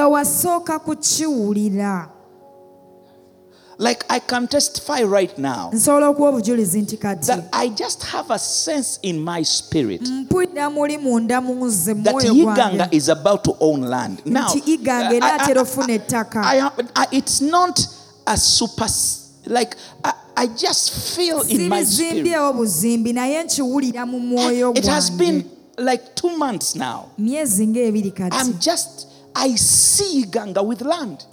Nga 3.80 3.88
wasooka 3.88 4.04
kukiwulira 4.04 4.06
Like 4.06 4.06
I 4.08 4.20
can 4.20 4.46
testify 4.48 5.02
right 5.04 5.38
now 5.38 5.70
nsobola 5.72 6.08
okuwa 6.08 6.28
obujulizi 6.28 6.82
nti 6.82 6.96
kati 6.96 7.26
that 7.26 7.44
I 7.52 7.68
just 7.68 8.02
have 8.02 8.34
a 8.34 8.38
sense 8.38 8.98
in 9.02 9.18
my 9.24 9.44
spirit 9.44 10.02
mpulira 10.08 10.70
muli 10.70 10.98
munda 10.98 11.40
mu 11.40 11.66
nze 11.66 11.94
mu 11.94 12.02
that 12.04 12.12
mwoyo 12.14 12.32
Iganga 12.34 12.76
gwange 12.76 12.96
is 12.96 13.08
about 13.08 13.42
to 13.44 13.56
own 13.60 13.80
land. 13.88 14.22
Now, 14.24 14.48
nti 14.48 14.58
iganga 14.72 15.10
I- 15.10 15.16
era 15.16 15.26
I- 15.26 15.38
atera 15.40 15.62
ofuna 15.62 15.92
ettaka 15.94 16.42
I, 16.44 16.58
am- 16.60 16.72
I, 16.94 17.06
it's 17.16 17.40
not 17.40 17.80
a 18.26 18.36
super, 18.36 18.88
like, 19.46 19.76
I, 20.04 20.12
I 20.36 20.46
just 20.48 20.90
feel 20.90 21.40
in 21.48 21.68
my 21.68 21.84
spirit. 21.84 22.10
sibizimbyewo 22.12 22.52
buzimbi 22.52 23.12
naye 23.12 23.42
nkiwulira 23.44 24.06
mu 24.06 24.20
mwoyo 24.20 24.74
It 24.74 24.86
has 24.86 25.10
gwange 25.10 25.18
been 25.32 25.44
like 25.78 26.04
two 26.14 26.36
months 26.36 26.74
now. 26.76 27.04
myezi 27.18 27.66
ng'ebiri 27.66 28.10
kati 28.10 28.36
I'm 28.36 28.52
just, 28.58 29.06
I 29.34 29.56
see 29.56 30.22
Iganga 30.24 30.62
with 30.66 30.80
land, 30.82 31.24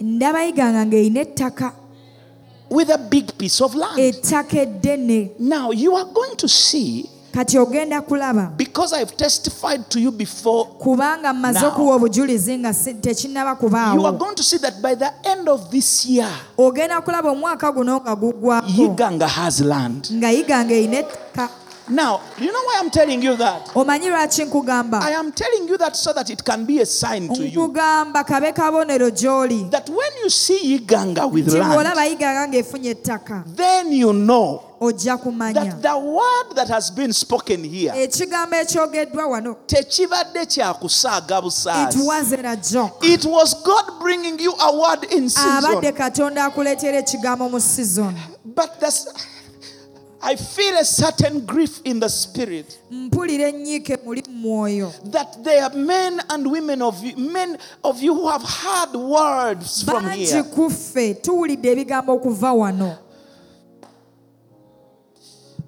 with 2.74 2.90
a 2.90 2.98
big 2.98 3.26
piece 3.38 3.60
of 3.64 3.74
land. 3.74 3.98
ettaka 3.98 4.60
eddene 4.62 5.30
Now, 5.38 5.70
you 5.72 5.94
are 5.96 6.04
going 6.12 6.36
to 6.36 6.48
see, 6.48 7.08
kati 7.32 7.58
ogenda 7.58 8.00
kulaba 8.02 8.56
because 8.56 8.92
I've 8.92 9.16
testified 9.16 9.88
to 9.90 10.00
you 10.00 10.10
before, 10.12 10.66
kubanga 10.78 11.32
mmaze 11.32 11.60
Now. 11.60 11.68
okuwa 11.68 11.94
obujulizi 11.96 12.58
nga 12.58 12.72
si- 12.74 12.94
tekinnaba 12.94 13.50
you 13.50 13.56
are 13.56 13.56
kubaawo 13.60 14.18
going 14.18 14.34
to 14.36 14.42
see 14.42 14.58
that 14.58 14.80
by 14.82 14.94
the 14.94 15.10
end 15.24 15.48
of 15.48 15.70
this 15.70 16.06
year, 16.06 16.30
ogenda 16.58 17.00
kulaba 17.00 17.30
omwaka 17.30 17.72
guno 17.72 18.00
nga 18.00 18.14
guggwako 18.16 19.26
has 19.26 19.60
land. 19.60 20.08
nga 20.12 20.32
iganga 20.32 20.74
erina 20.74 20.98
ettaka 20.98 21.48
Now, 21.88 22.22
you 22.38 22.50
know 22.50 22.62
why 22.64 22.76
I'm 22.78 22.90
telling 22.90 23.22
you 23.22 23.36
that? 23.36 23.70
omanyi 23.74 24.08
lwaki 24.08 24.44
nkugamba? 24.44 25.00
I 25.02 25.10
am 25.10 25.32
telling 25.32 25.68
you 25.68 25.76
that 25.78 25.96
so 25.96 26.12
that 26.12 26.30
it 26.30 26.42
can 26.44 26.64
be 26.64 26.80
a 26.80 26.86
sign 26.86 27.28
to 27.34 27.46
you. 27.46 27.60
Nkugamba 27.60 28.24
kabe 28.24 28.52
kabonero 28.52 29.10
gy'oli. 29.10 29.70
That 29.70 29.88
when 29.88 30.12
you 30.22 30.30
see 30.30 30.78
Iganga 30.78 31.30
with 31.30 31.46
nti 31.46 31.58
land, 31.58 31.72
bw'olaba 31.72 32.06
iganga 32.06 32.48
ng'efunye 32.48 32.90
ettaka 32.94 33.44
then 33.56 33.92
you 33.92 34.12
know 34.12 34.62
ojja 34.80 35.18
kumanya. 35.18 35.54
that 35.54 35.82
the 35.82 35.98
word 35.98 36.56
that 36.56 36.68
has 36.68 36.90
been 36.90 37.12
spoken 37.12 37.64
here 37.64 37.92
ekigambo 37.92 38.56
ekyogeddwa 38.56 39.26
wano 39.26 39.56
tekibadde 39.66 40.46
kyakusaaga 40.46 41.38
it 41.38 41.44
busaazi. 41.44 42.06
wasn't 42.06 42.46
a 42.46 42.56
joke. 42.56 42.96
It 43.02 43.24
was 43.24 43.54
god 43.62 44.00
bringing 44.00 44.38
you 44.40 44.54
a 44.58 44.72
word 44.72 45.04
in 45.12 45.24
abadde 45.24 45.30
season 45.30 45.92
katonda 45.92 46.44
akuleetera 46.44 46.98
ekigambo 46.98 47.50
mu 47.50 47.60
season. 47.60 48.14
But 48.44 48.80
that's 48.80 49.06
i 50.26 50.36
feel 50.36 50.76
a 50.78 50.84
certain 50.84 51.40
grief 51.44 51.80
in 51.84 52.00
the 52.00 52.08
spirit. 52.08 52.78
Mpulira 52.90 53.48
ennyiike 53.48 53.98
muli 54.04 54.22
mu 54.28 54.38
mwoyo. 54.48 54.92
That 55.12 55.44
there 55.44 55.62
are 55.64 55.74
men 55.76 56.20
and 56.30 56.46
women 56.46 56.82
of 56.82 57.02
you 57.04 57.16
men 57.16 57.58
of 57.82 58.02
you 58.02 58.14
who 58.14 58.28
have 58.28 58.42
heard 58.42 58.94
words 58.96 59.82
from 59.84 60.08
here. 60.08 60.42
ku 60.44 60.70
ffe 60.70 61.14
tuwulidde 61.14 61.72
ebigambo 61.72 62.12
okuva 62.12 62.52
wano. 62.52 62.98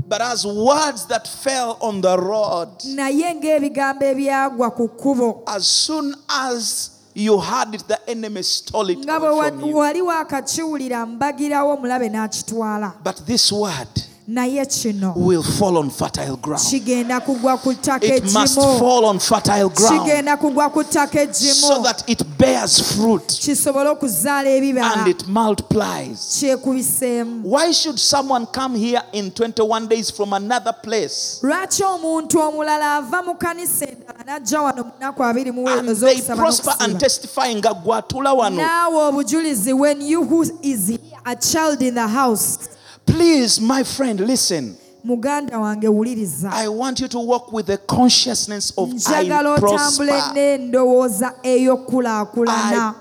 But 0.08 0.20
as 0.20 0.46
words 0.46 1.06
that 1.06 1.26
fell 1.26 1.76
on 1.80 2.00
the 2.00 2.16
road 2.16 2.68
naye 2.94 3.34
ng'ebigambo 3.34 4.02
ebyagwa 4.04 4.70
ku 4.74 4.88
kkubo. 4.88 5.42
as 5.46 5.66
soon 5.66 6.14
as 6.30 6.90
you 7.14 7.38
heard 7.40 7.74
it 7.74 7.84
the 7.88 7.98
enemy 8.08 8.42
stole 8.42 8.90
it 8.90 8.98
nga 8.98 9.18
bwe 9.20 9.30
wa- 9.36 9.48
from 9.48 9.60
you 9.64 9.76
wali 9.76 10.02
waakakiwulira 10.02 11.06
mbagirawo 11.06 11.74
omulabe 11.74 12.08
n'akitwala. 12.08 12.92
But 13.02 13.16
this 13.26 13.50
word 13.52 13.88
naye 14.28 14.66
kino. 14.66 15.12
will 15.16 15.42
fall 15.42 15.78
on 15.78 15.90
fertile 15.90 16.36
ground. 16.36 16.62
Kigenda 16.62 17.20
kugwa 17.20 17.58
ku 17.58 17.74
ttaka 17.74 18.04
it 18.04 18.24
must 18.24 18.58
egimu 18.58 18.78
fall 18.78 19.04
on 19.04 19.18
fertile 19.18 19.68
ground. 19.68 20.00
Kigenda 20.00 20.36
kugwa 20.36 20.72
ku 20.72 20.82
ttaka 20.84 21.12
so 21.12 21.18
egimu 21.20 21.84
that 21.84 22.04
it 22.08 22.22
bears 22.38 22.94
fruit 22.94 23.26
kisobole 23.26 23.88
okuzaala 23.88 24.50
ebibala. 24.50 24.96
and 24.96 25.08
it 25.08 25.26
multiplies. 25.28 26.40
kyekubiseemu 26.40 27.42
Why 27.44 27.70
should 27.72 27.98
someone 27.98 28.46
come 28.46 28.74
here 28.74 29.02
in 29.12 29.30
21 29.30 29.86
days 29.88 30.10
from 30.10 30.32
another 30.32 30.72
place 30.72 31.38
lwaki 31.42 31.82
omuntu 31.82 32.40
omulala 32.40 32.96
ava 32.96 33.22
mu 33.22 33.34
kanisa 33.34 33.86
endala 33.86 34.24
n'ajja 34.24 34.62
wano 34.62 34.84
mu 34.84 34.92
nnaku 34.98 35.24
abiri 35.24 35.52
mu 35.52 35.68
and 35.68 35.88
weero 35.88 35.94
they 35.94 36.14
ez'okusaba 36.14 36.36
prosper 36.36 36.74
and 36.80 36.92
n'okusiba 36.92 36.98
testify 36.98 37.54
nga 37.54 37.74
gwatula 37.74 38.34
wano? 38.34 38.56
naawe 38.56 39.02
obujulizi 39.08 39.72
when 39.72 40.00
you 40.00 40.24
who 40.24 40.42
is 40.62 40.88
here, 40.88 40.98
a 41.24 41.36
child 41.36 41.82
in 41.82 41.94
the 41.94 42.08
house 42.08 42.75
Please, 43.06 43.60
my 43.60 43.84
friend, 43.84 44.20
listen. 44.20 44.76
muganda 45.06 45.58
wange 45.58 45.88
wuliriza. 45.88 46.50
I 46.52 46.68
want 46.68 47.00
you 47.00 47.08
to 47.08 47.18
walk 47.18 47.52
with 47.52 47.66
the 47.66 47.76
consciousness 47.76 48.72
of 48.76 48.88
njagala 48.88 49.54
otambule 49.54 50.12
n'endowooza 50.34 51.32
ey'okulaakulana. 51.42 52.94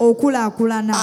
Okulaakulana. 0.00 0.94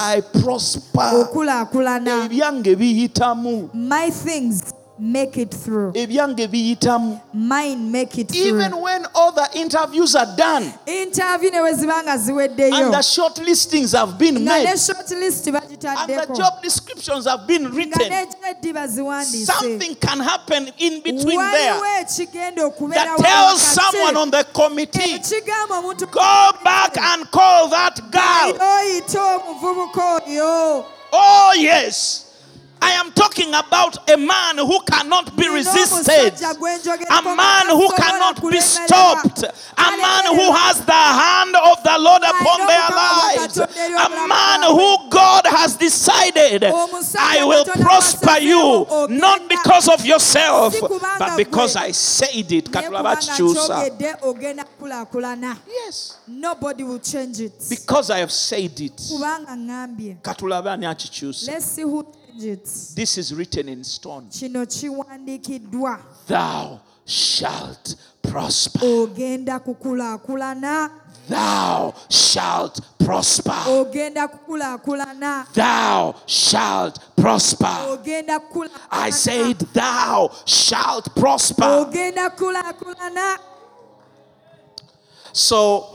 Okulaakulana. 1.21 2.25
Ebyange 2.25 2.75
biyitamu. 2.75 3.69
my 3.73 4.11
things 4.11 4.74
make 4.97 5.37
it 5.37 5.53
through. 5.53 5.91
Ebyange 5.93 6.47
biyitamu. 6.47 7.21
mine 7.33 7.91
make 7.91 8.17
it 8.17 8.29
through. 8.29 8.41
Even 8.41 8.79
when 8.81 9.05
all 9.13 9.31
the 9.31 9.47
interviews 9.55 10.15
are 10.15 10.35
done 10.37 10.73
interview 10.85 11.51
ne 11.51 11.59
bwe 11.59 11.73
ziba 11.73 12.01
nga 12.03 12.13
and 12.13 12.93
the 12.93 13.01
short 13.01 13.37
listings 13.39 13.91
have 13.91 14.17
been 14.17 14.35
nga 14.35 14.57
ne 14.59 14.63
made 14.65 14.79
short 14.79 15.09
list 15.11 15.47
and 15.47 15.55
the 15.55 15.77
bagitaddeko 15.77 16.37
job 16.37 16.61
descriptions 16.61 17.25
have 17.25 17.45
been 17.47 17.63
nga 17.63 17.75
written, 17.75 18.73
baziwandiise 18.73 19.45
something 19.45 19.95
can 19.95 20.19
happen 20.19 20.69
in 20.79 21.01
between 21.01 21.39
there 21.39 21.79
that 22.93 23.17
tells 23.19 23.61
someone 23.61 24.17
on 24.17 24.31
the 24.31 24.43
committee, 24.53 25.15
ekigamba 25.15 25.81
omuntu 25.81 26.11
go 26.11 26.51
back 26.63 26.97
and 26.97 27.29
call 27.31 27.67
that 27.69 27.99
girl. 28.11 28.53
oyita 28.59 29.35
omuvubuka 29.35 30.21
oyo. 30.27 30.85
Oh, 31.17 31.53
yes. 31.57 32.24
I 32.81 32.91
am 32.91 33.11
talking 33.11 33.49
about 33.53 34.09
a 34.09 34.17
man 34.17 34.57
who 34.57 34.79
cannot 34.81 35.35
be 35.37 35.47
resisted, 35.49 36.33
omusajja 36.33 36.53
gwe 36.59 36.77
njogerako 36.77 37.29
a 37.31 37.35
man 37.35 37.67
who 37.69 37.89
cannot 37.95 38.41
be 38.51 38.61
stopped, 38.61 39.43
a 39.77 39.91
man 39.97 40.25
who 40.35 40.51
has 40.51 40.85
the 40.85 40.91
hand 40.91 41.55
of 41.55 41.83
the 41.83 41.97
Lord 41.99 42.23
upon 42.23 42.67
their 42.67 42.89
lives, 42.89 43.57
a 43.57 44.27
man 44.27 44.61
who 44.63 45.09
God 45.09 45.45
has 45.47 45.75
decided, 45.75 46.63
oh, 46.65 47.03
I 47.19 47.43
will 47.43 47.65
prosper 47.65 48.39
you, 48.39 48.59
oh, 48.61 49.07
not 49.09 49.47
because 49.49 49.87
of 49.89 50.05
yourself, 50.05 50.75
but 51.19 51.37
because. 51.37 51.75
I 51.75 51.91
said 51.91 52.51
it. 52.51 52.65
naye 52.65 52.83
Katulaba 52.83 53.15
kubanga 53.15 53.15
kikyusa. 53.15 53.77
nkyogedde 53.77 54.15
ogenda 54.21 54.63
kukulaakulana 54.63 55.57
Yes, 55.85 56.17
nobody 56.27 56.83
will 56.83 56.99
change 56.99 57.39
it 57.39 57.53
because 57.69 58.09
I 58.09 58.19
have 58.19 58.31
said 58.31 58.79
it. 58.79 58.95
kubanga 59.09 59.51
ŋŋambye 59.55 60.15
Katulaba 60.21 60.73
ani 60.73 60.85
akikyusa. 60.85 61.47
let's 61.51 61.65
see 61.65 61.83
who 61.83 62.05
This 62.37 63.17
is 63.17 63.33
written 63.33 63.69
in 63.69 63.83
stone. 63.83 64.27
kino 64.29 64.65
kiwandiikiddwa 64.65 65.99
Thou 66.27 66.79
shalt 67.05 67.95
prosper. 68.21 68.81
ogenda 68.85 69.59
kukulaakulana 69.59 70.89
Thou 71.29 71.93
shalt 72.09 72.79
prosper. 72.99 73.55
ogenda 73.67 74.27
kukulaakulana 74.27 75.45
Thou 75.53 76.13
shalt 76.27 76.99
prosper. 77.15 77.87
ogenda 77.89 78.39
I 78.91 79.11
said, 79.11 79.57
Thou 79.73 80.29
shalt 80.45 81.15
prosper. 81.15 81.63
ogenda 81.63 82.29
kukulaakulana 82.29 83.37
So, 85.31 85.85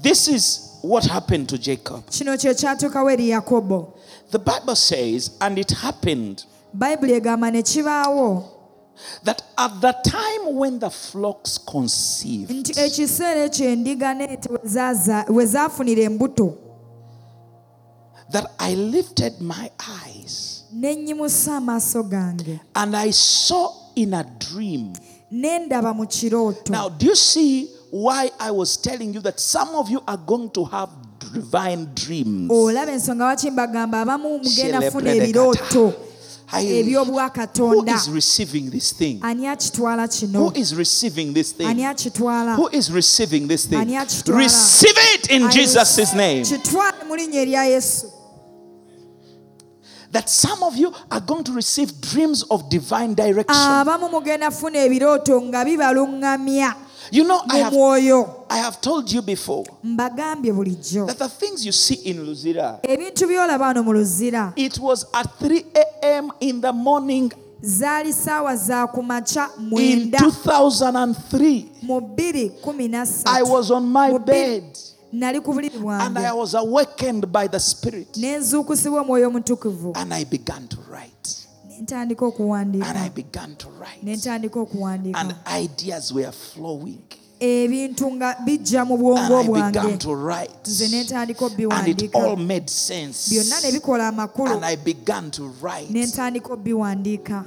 this 0.00 0.28
is 0.28 0.78
what 0.82 1.04
happened 1.04 1.48
to 1.48 1.58
Jacob. 1.58 2.06
kino 2.10 2.36
kye 2.36 2.54
kyatuukawo 2.54 3.10
eri 3.10 3.28
yakobo 3.30 3.91
The 4.32 4.38
Bible 4.38 4.76
says, 4.76 5.36
and 5.40 5.58
it 5.58 5.70
happened 5.70 6.44
bayibuli 6.74 7.12
egamba 7.12 7.52
ne 7.52 7.62
kibaawo 7.62 8.48
that 9.24 9.42
at 9.58 9.80
the 9.80 9.92
time 10.04 10.54
when 10.54 10.78
the 10.78 10.90
flocks 10.90 11.58
conceived, 11.58 12.50
nti 12.50 12.72
ekiseera 12.72 13.44
ekyo 13.44 13.66
endiga 13.70 14.14
n'ente 14.14 14.48
we 15.28 15.44
zaafunira 15.44 16.02
embuto. 16.02 16.56
that 18.30 18.46
I 18.58 18.74
lifted 18.74 19.40
my 19.40 19.70
eyes 19.88 20.64
ne 20.72 20.94
nnyimusa 20.94 21.56
amaaso 21.56 22.02
gange. 22.02 22.60
and 22.74 22.96
I 22.96 23.10
saw 23.10 23.70
in 23.96 24.14
a 24.14 24.24
dream. 24.38 24.94
ne 25.30 25.58
ndaba 25.66 25.94
mu 25.94 26.06
kirooto. 26.06 26.70
Now, 26.70 26.88
do 26.88 27.06
you 27.06 27.16
see 27.16 27.68
why 27.90 28.30
I 28.40 28.50
was 28.50 28.76
telling 28.78 29.12
you 29.12 29.20
that 29.20 29.38
some 29.38 29.68
of 29.74 29.90
you 29.90 30.02
are 30.06 30.16
going 30.16 30.50
to 30.52 30.64
have 30.64 30.88
divine 31.32 31.86
dreams? 31.94 32.50
olaba 32.50 32.92
ensonga 32.92 33.24
waki 33.24 33.50
mbagamba 33.50 34.00
abamu 34.00 34.38
mugenda 34.38 34.90
funa 34.90 35.14
ebirooto 35.14 35.94
I- 36.52 36.66
ebyobwakatonda 36.80 38.00
receiving 38.14 38.70
this 38.70 38.92
thing? 38.92 39.18
ani 39.22 39.46
akitwala 39.46 40.08
kino 40.08 40.52
receiving 40.76 41.32
this 41.34 41.54
ani 41.60 41.74
thing? 41.74 41.84
akitwala 41.86 42.56
Who 42.56 42.68
is 42.72 42.90
receiving 42.90 43.48
this 43.48 43.66
thing? 43.66 43.78
Ani 43.78 43.96
akitwala? 43.96 44.38
Receive 44.38 44.98
it 45.14 45.30
in 45.30 45.48
Jesus' 45.50 46.14
name. 46.14 46.44
mu 47.08 47.16
linnya 47.16 47.40
erya 47.40 47.64
yesu 47.64 48.06
That 50.12 50.28
some 50.28 50.62
of 50.62 50.76
you 50.76 50.92
are 51.10 51.20
going 51.20 51.42
to 51.44 51.52
receive 51.52 51.98
dreams 52.02 52.42
of 52.50 52.68
divine 52.68 53.14
direction. 53.14 53.56
Abamu 57.12 57.20
mugenda 57.20 57.20
funa 57.20 57.20
ebirooto 57.20 57.20
nga 57.20 57.20
bibaluŋŋamya 57.20 57.20
You 57.20 57.24
know, 57.24 57.42
I 57.48 57.58
have, 57.58 57.74
I 58.50 58.56
have 58.58 58.80
told 58.80 59.12
you 59.12 59.22
before 59.22 59.64
mbagambye 59.84 60.52
bulijjo 60.52 61.06
that 61.06 61.18
the 61.18 61.28
things 61.28 61.64
you 61.66 61.72
see 61.72 61.94
in 61.94 62.24
Luzira, 62.26 62.80
ebintu 62.82 63.26
byolaba 63.26 63.66
wano 63.66 63.82
mu 63.84 63.92
luzira 63.92 64.52
it 64.56 64.78
was 64.78 65.04
at 65.12 65.26
3 65.40 65.64
a.m. 65.74 66.30
in 66.40 66.60
the 66.60 66.72
morning 66.72 67.32
zaali 67.62 68.12
ssaawa 68.12 68.56
za 68.56 68.86
ku 68.86 69.02
makya 69.02 69.48
in 69.78 70.10
2003. 70.10 71.64
mu 71.82 72.00
bbiri 72.00 72.50
kumi 72.62 72.88
na 72.88 73.06
I 73.26 73.42
was 73.42 73.70
on 73.70 73.84
my 73.86 74.18
bed 74.18 74.64
nali 75.12 75.40
ku 75.40 75.52
buliri 75.52 75.76
and 75.76 76.18
I 76.18 76.22
bwange 76.22 76.36
was 76.36 76.54
awakened 76.54 77.30
by 77.30 77.46
the 77.46 77.60
Spirit. 77.60 78.16
omwoyo 78.16 79.28
omutukuvu 79.28 79.92
And 79.96 80.14
I 80.14 80.24
began 80.24 80.66
to 80.68 80.76
write. 80.90 81.41
ntandika 81.82 82.26
okuwandiika 82.26 83.10
ne 84.02 84.16
ebintu 87.42 88.12
nga 88.12 88.36
bijja 88.44 88.84
mu 88.84 88.96
bwongo 88.96 89.44
bwange. 89.44 89.80
nze 90.66 90.88
nentandika 90.88 91.46
ntandika 91.46 92.18
nebikola 93.62 94.08
amakulu. 94.08 94.60
Nentandika 95.90 96.52
ntandika 96.52 97.44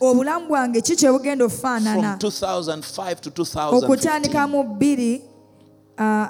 obulamu 0.00 0.48
bwange 0.48 0.80
ki 0.80 0.96
kye 0.96 1.12
bugenda 1.12 1.44
okufaanana 1.44 2.18
okutandika 3.70 4.46
mu 4.46 4.64
bbiri 4.64 5.22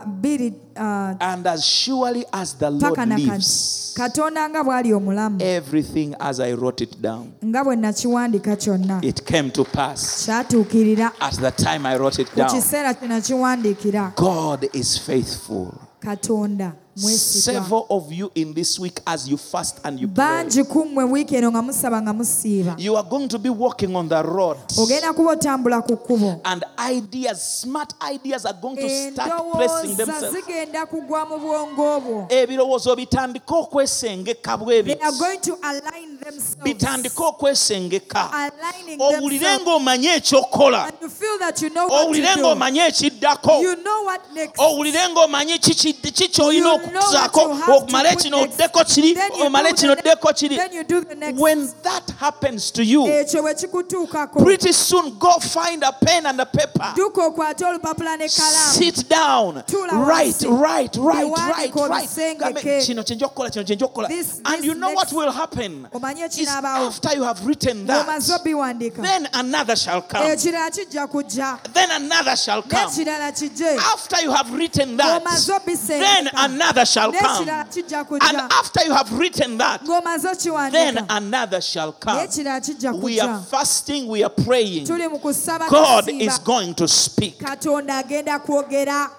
bbiri 0.07 0.53
ah, 0.77 1.15
And 1.21 1.47
as 1.47 1.65
surely 1.67 2.25
as 2.33 2.55
the 2.55 2.71
Lord 2.71 2.95
paka 2.95 3.07
na 3.07 3.17
kati 3.17 3.27
lives, 3.27 3.95
katonda 3.97 4.49
nga 4.49 4.65
bw'ali 4.65 4.93
omulamu 4.95 5.43
everything 5.43 6.15
as 6.21 6.41
I 6.41 6.53
wrote 6.55 6.81
it 6.81 7.01
down, 7.03 7.33
nga 7.45 7.65
bwe 7.65 7.77
nakiwandiika 7.77 8.57
kyonna 8.57 9.05
it 9.05 9.25
came 9.25 9.51
to 9.51 9.65
pass. 9.65 10.29
At 10.29 10.49
the 10.51 11.53
time 11.57 11.87
I 11.87 11.97
wrote 11.97 12.19
it 12.19 12.35
down, 12.35 12.51
kiseera 12.51 12.95
kye 12.95 13.09
nakiwandiikira 13.09 14.15
God 14.17 14.69
is 14.73 14.99
faithful. 14.99 15.75
Several 16.99 17.87
of 17.91 18.13
you 18.13 18.31
in 18.35 18.53
this 18.53 18.79
week, 18.79 19.01
as 19.07 19.29
you 19.29 19.37
fast 19.37 19.81
and 19.85 20.01
you 20.01 20.09
pray, 20.09 20.25
bangi 20.25 20.65
ku 20.69 20.85
mmwe 20.85 21.05
wiiki 21.05 21.37
eno 21.37 21.51
nga 21.51 21.63
musaba 21.63 22.03
nga 22.03 22.13
musiiba. 22.13 22.75
You 22.79 22.97
are 22.97 23.05
going 23.05 23.29
to 23.29 23.39
be 23.39 23.49
walking 23.51 23.95
on 23.95 24.09
the 24.09 24.23
road. 24.23 24.57
ogenda 24.77 25.13
kuba 25.15 25.31
otambula 25.31 25.87
ku 25.87 25.97
kkubo. 25.97 26.41
And 26.45 26.65
ideas, 26.79 27.61
smart 27.61 27.95
ideas, 28.03 28.45
are 28.45 28.57
going 28.61 28.77
to 28.77 28.89
start 28.89 29.43
pressing 29.55 29.97
themselves. 29.97 30.37
zigenda 30.37 30.87
kugwa 30.87 31.27
mu 31.29 31.39
bwongo 31.39 32.01
bwo 32.01 32.27
ebirowoozo 32.29 32.97
bitandika 32.97 33.55
okwesengeka 33.55 34.57
bwe 34.57 34.83
they 34.83 34.95
biti 34.95 35.03
are 35.03 35.19
going 35.19 35.41
to 35.41 35.55
align 35.63 36.19
themselves. 36.19 36.57
Bitandika 36.65 37.25
okwesengeka. 37.25 38.31
Owulire 38.99 39.59
ng'omanye 39.59 40.15
ekyokukola 40.17 40.93
owulire 41.91 42.37
ng'omanye 42.37 42.87
ekiddako 42.87 43.18
you 43.63 43.77
know 43.83 44.03
what 44.05 44.23
next? 44.35 44.59
Owulire 44.59 45.09
ng'omanyi 45.09 45.59
kiki 45.61 45.93
ki 45.93 46.29
ky'olina 46.29 46.53
You 46.53 46.61
know 46.63 46.79
okuzaako 46.79 47.37
what 47.37 47.49
you 47.49 47.55
have 47.55 47.89
to 47.89 47.97
omale 47.97 48.13
put 48.15 48.23
kino 48.23 48.47
oddeko 48.47 48.95
kiri 48.95 49.15
Then 49.15 49.33
you 49.35 49.45
omale 49.45 49.71
do 49.71 49.77
kino 49.77 49.95
oddeko 49.95 50.39
kiri. 50.39 50.57
Then 50.57 50.73
you 50.73 50.85
do 50.85 51.01
the 51.01 51.15
next. 51.15 51.39
when 51.39 51.69
that 51.83 52.11
happens 52.19 52.71
to 52.71 52.85
you 52.85 53.03
ekyo 53.07 53.43
bwe 53.43 53.55
kikutuukako. 53.55 54.45
pretty 54.45 54.73
soon 54.73 55.19
go 55.19 55.33
find 55.39 55.83
a 55.83 55.93
pen 55.93 56.27
and 56.27 56.41
a 56.41 56.47
paper. 56.47 56.93
Dduka 56.95 57.23
okwate 57.27 57.65
olupapula 57.65 58.17
ne 58.19 58.29
kalaamu 58.29 58.73
sit 58.73 59.09
down. 59.09 59.63
Write 59.93 60.45
write 60.49 60.97
write 60.97 61.37
write 61.37 61.75
write. 61.75 62.87
kino 62.87 63.03
kyenja 63.03 63.27
okukola 63.27 63.51
kino 63.51 63.65
kyenja 63.65 63.87
okukola 63.87 64.09
and 64.45 64.65
you 64.65 64.75
know 64.75 64.93
what 64.93 65.13
will 65.13 65.31
happen? 65.31 65.87
Is 66.39 66.49
after 66.49 67.15
you 67.15 67.23
have 67.23 67.45
written 67.47 67.87
that 67.87 68.07
then 69.03 69.29
another 69.35 69.77
shall 69.77 70.03
come. 70.03 70.23
Ekirala 70.23 70.71
kijja 70.71 71.07
kujja. 71.07 71.59
Then 71.73 71.91
another 71.91 72.37
shall 72.37 72.63
come 72.63 72.91
after 73.21 74.21
you 74.23 74.33
have 74.33 74.53
written 74.53 74.97
that 74.97 75.23
then 75.89 76.29
another 76.35 76.85
shall 76.85 77.13
come. 77.13 77.49
And 77.49 78.53
after 78.53 78.85
you 78.85 78.95
have 78.95 79.13
written 79.13 79.59
that 79.59 79.81
then 80.73 81.07
another 81.11 81.61
shall 81.61 81.93
come. 81.93 82.27
We 83.01 83.21
are 83.21 83.41
fasting 83.43 84.09
we 84.09 84.23
are 84.23 84.31
praying. 84.31 84.87
Tuli 84.87 85.09
mu 85.09 85.19
kusaba 85.19 85.69
god 85.69 86.09
is 86.09 86.39
going 86.39 86.75
to 86.75 86.89
speak. 86.89 87.39
Katonda 87.39 88.05
agenda 88.05 88.39
kwogera 88.39 89.11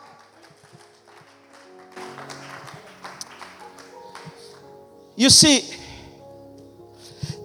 you 5.15 5.29
see 5.29 5.63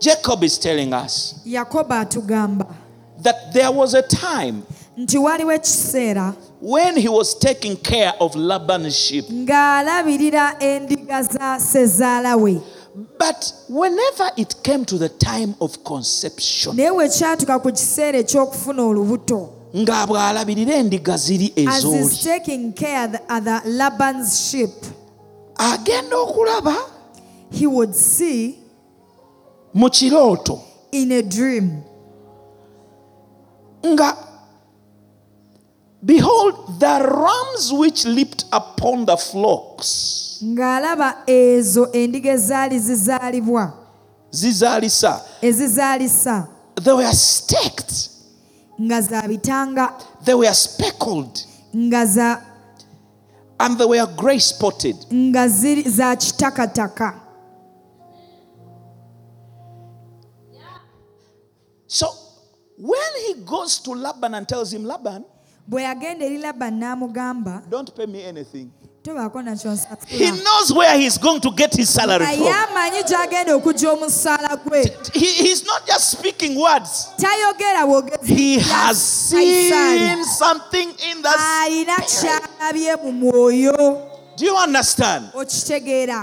Jacob 0.01 0.45
is 0.45 0.59
telling 0.59 0.93
us 0.93 1.41
that 1.45 3.51
there 3.55 3.73
was 3.73 3.95
a 3.95 4.03
time 4.03 4.63
nti 4.97 5.19
waliwo 5.19 5.53
ekiseera 5.53 6.35
when 6.63 6.97
he 6.97 7.09
was 7.09 7.39
taking 7.39 7.77
care 7.77 8.13
of 8.21 8.35
Laban's 8.37 8.95
sheep. 8.97 9.25
ng'alabirira 9.31 10.57
endiga 10.61 11.23
za 11.23 11.61
sezaala 11.61 12.37
we 12.37 12.61
But 13.19 13.53
whenever 13.69 14.31
it 14.37 14.55
came 14.63 14.85
to 14.85 14.97
the 14.99 15.09
time 15.09 15.57
of 15.61 15.83
conception, 15.85 16.77
naye 16.77 16.93
bwe 16.93 17.09
kyatuka 17.09 17.59
ku 17.59 17.71
kiseera 17.73 18.19
eky'okufuna 18.19 18.83
olubuto. 18.83 19.49
nga 19.77 20.07
bw'alabirira 20.07 20.75
endiga 20.75 21.17
ziri 21.17 21.53
as 21.67 21.85
ez'oli 21.85 22.23
taking 22.23 22.73
care 22.73 23.05
of 23.05 23.13
the 23.13 23.23
uh, 23.29 23.37
other 23.37 23.63
laban's 23.65 24.51
sheep 24.51 24.71
agenda 25.59 26.17
okulaba 26.17 26.75
he 27.51 27.67
would 27.67 27.95
see 27.95 28.59
mu 29.75 29.89
kirooto 29.91 30.61
in 30.93 31.11
a 31.13 31.23
dream. 31.23 31.83
nga 33.87 34.17
behold 36.05 36.81
the 36.81 36.87
rams 36.87 37.73
which 37.73 38.05
leaped 38.05 38.45
upon 38.53 39.07
the 39.07 39.17
flocks. 39.17 40.41
Ng'alaba 40.45 41.27
ezo 41.27 41.87
endiga 41.93 42.33
ezaali 42.33 42.79
zizaalibwa. 42.79 43.73
Zizaalisa 44.31 45.21
ezizaalisa 45.43 46.49
they 46.83 46.93
were 46.93 47.13
streaked. 47.13 48.11
Nga 48.81 49.01
za 49.01 49.23
bitanga. 49.23 49.93
They 50.25 50.35
were 50.35 50.55
speckled. 50.55 51.41
Nga 51.77 52.07
za 52.07 52.41
and 53.61 53.79
they 53.79 53.85
were 53.85 54.07
grey 54.17 54.39
spotted. 54.39 54.97
nga 55.13 55.49
ziri 55.49 55.83
za 55.89 56.17
kitakataka. 56.17 57.21
So 61.87 62.09
when 62.77 63.13
he 63.27 63.35
goes 63.45 63.79
to 63.79 63.93
laban 63.95 64.35
and 64.35 64.49
tells 64.49 64.73
him 64.73 64.85
laban 64.85 65.25
bwe 65.69 65.83
yagenda 65.83 66.25
eri 66.27 66.39
labani 66.39 66.81
n'amugamba 66.81 67.63
don't 67.71 67.95
pay 67.95 68.07
me 68.07 68.23
anything. 68.25 68.71
tobaako 69.05 69.43
he 70.09 70.31
knows 70.31 70.73
where 70.73 70.99
he's 70.99 71.19
going 71.19 71.41
to 71.41 71.51
get 71.51 71.75
his 71.75 71.91
salary 71.91 72.25
from. 72.25 72.47
amanyi 72.47 73.03
gy'agenda 73.03 73.55
okugya 73.55 73.93
omusaala 73.93 74.57
gwe. 74.65 74.85
He, 75.13 75.27
he's 75.27 75.65
not 75.65 75.87
just 75.87 76.19
speaking 76.19 76.59
words. 76.59 77.13
Tayogera 77.19 77.87
bwogezi. 77.87 78.35
He 78.35 78.59
has 78.61 79.03
seen 79.03 80.25
something 80.25 80.89
in 80.89 81.23
the 81.23 81.35
alina 81.63 81.97
kyalabye 81.97 82.97
mu 83.03 83.13
mwoyo. 83.13 84.11
Do 84.37 84.45
you 84.47 84.57
understand? 84.57 85.31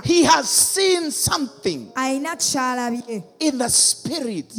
He 0.03 0.23
has 0.23 0.49
seen 0.49 1.11
something 1.11 1.91
in 1.95 2.23
the 3.57 3.69
spirit 3.69 4.51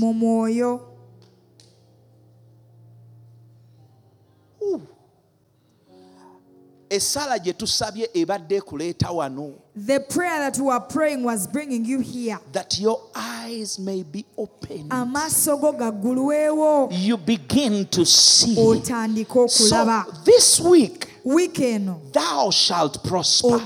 gye 7.42 7.52
tusabye 7.52 8.08
ebadde 8.14 8.56
ekuleeta 8.56 9.10
wano. 9.10 9.54
The 9.74 10.00
prayer 10.00 10.38
that 10.50 10.58
we 10.58 10.64
were 10.64 10.80
praying 10.80 11.22
was 11.22 11.46
bringing 11.46 11.84
you 11.84 12.00
here. 12.00 12.38
That 12.52 12.78
your 12.78 13.00
eyes 13.14 13.78
may 13.78 14.02
be 14.02 14.24
opened. 14.36 14.90
Amaaso 14.90 15.60
go 15.60 15.72
gaggulwewo 15.72 16.88
you 16.92 17.16
begin 17.16 17.86
to 17.86 18.04
see. 18.04 18.54
So 18.54 20.04
this 20.24 20.60
week 20.60 21.08
wiiki 21.24 21.74
eno 21.74 22.00
thou 22.12 22.50
shalt 22.50 23.02
prosper 23.04 23.58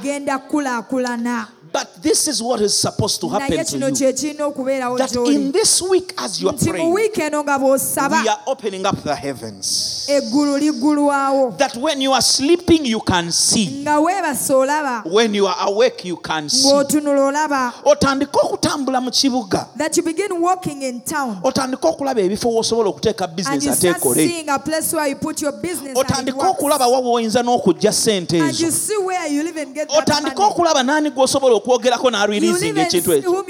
but 1.76 2.02
this 2.02 2.26
is 2.26 2.42
what 2.42 2.60
is 2.62 2.78
supposed 2.78 3.20
to 3.20 3.28
happen 3.28 3.64
to 3.64 3.78
you. 3.78 3.92
kye 3.92 4.12
kirina 4.12 4.46
okubeerawo 4.46 4.96
that 4.96 5.14
in 5.14 5.52
this 5.52 5.82
week 5.82 6.14
as 6.16 6.40
you 6.40 6.48
are 6.48 6.56
praying 6.56 6.90
wiiki 6.90 7.20
eno 7.20 7.42
nga 7.42 7.58
bw'osaba 7.58 8.22
we 8.22 8.28
are 8.28 8.40
opening 8.46 8.86
up 8.86 8.96
the 9.02 9.14
heavens. 9.14 10.06
that 10.06 11.76
when 11.78 12.00
you 12.00 12.12
are 12.12 12.22
sleeping 12.22 12.86
you 12.86 13.00
can 13.00 13.30
see. 13.30 13.82
Nga 13.82 14.00
weebase 14.00 14.54
olaba 14.54 15.04
when 15.04 15.34
you 15.34 15.46
are 15.46 15.68
awake 15.68 16.04
you 16.04 16.16
can 16.16 16.48
see. 16.48 16.72
okutambula 16.72 19.02
mu 19.02 19.10
kibuga. 19.10 19.68
That 19.76 19.94
you 19.96 20.02
begin 20.02 20.40
walking 20.40 20.82
in 20.82 21.02
town. 21.02 21.42
Okulaba 21.42 22.20
ebifo 22.20 22.48
w'osobola 22.48 22.88
okuteeka 22.88 23.24
and 23.24 23.36
bizinesi 23.36 23.66
you 23.66 23.72
ate 23.72 23.78
start 23.78 23.98
ekole. 23.98 24.14
seeing 24.14 24.48
a 24.48 24.58
place 24.58 24.92
where 24.94 25.08
you 25.08 25.16
put 25.16 25.42
your 25.42 25.52
business 25.52 25.98
and, 25.98 26.28
it 26.28 26.34
works. 26.34 26.58
okulaba 26.58 26.88
wa 26.88 27.00
n'okujja 27.00 27.92
sente 27.92 28.40
and 28.40 28.58
you 28.58 28.68
ezo. 28.68 28.72
see 28.72 28.96
where 29.04 29.28
you 29.28 29.42
live 29.42 29.56
and 29.56 29.74
get 29.74 29.88
money. 29.88 30.30
okulaba 30.36 30.82
naani 30.82 31.10
gw'osobola 31.10 31.65
okwogerako 31.66 32.10
n'alwirizinga 32.10 32.82
ekintu 32.86 33.12
ekyo. 33.12 33.44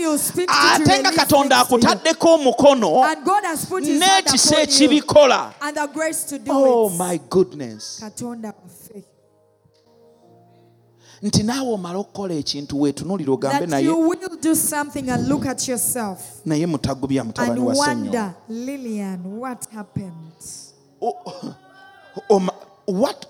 ate 0.48 1.00
nga 1.00 1.10
katonda 1.10 1.58
akutaddeko 1.58 2.34
omukono 2.34 3.04
n'ekisa 4.00 4.60
ekibikola. 4.64 5.52
oh 6.48 6.90
my 6.90 7.18
goodness. 7.30 8.02
Nti 11.22 11.42
naawe 11.42 11.72
omala 11.72 11.98
okukola 11.98 12.34
ekintu 12.34 12.80
weetunulire 12.80 13.30
ogambe 13.30 13.66
naye 13.66 13.88
naye 16.44 16.66
mutagubya 16.66 17.24
mutabani 17.24 17.60
wa 17.60 17.74
sennyo 17.74 18.32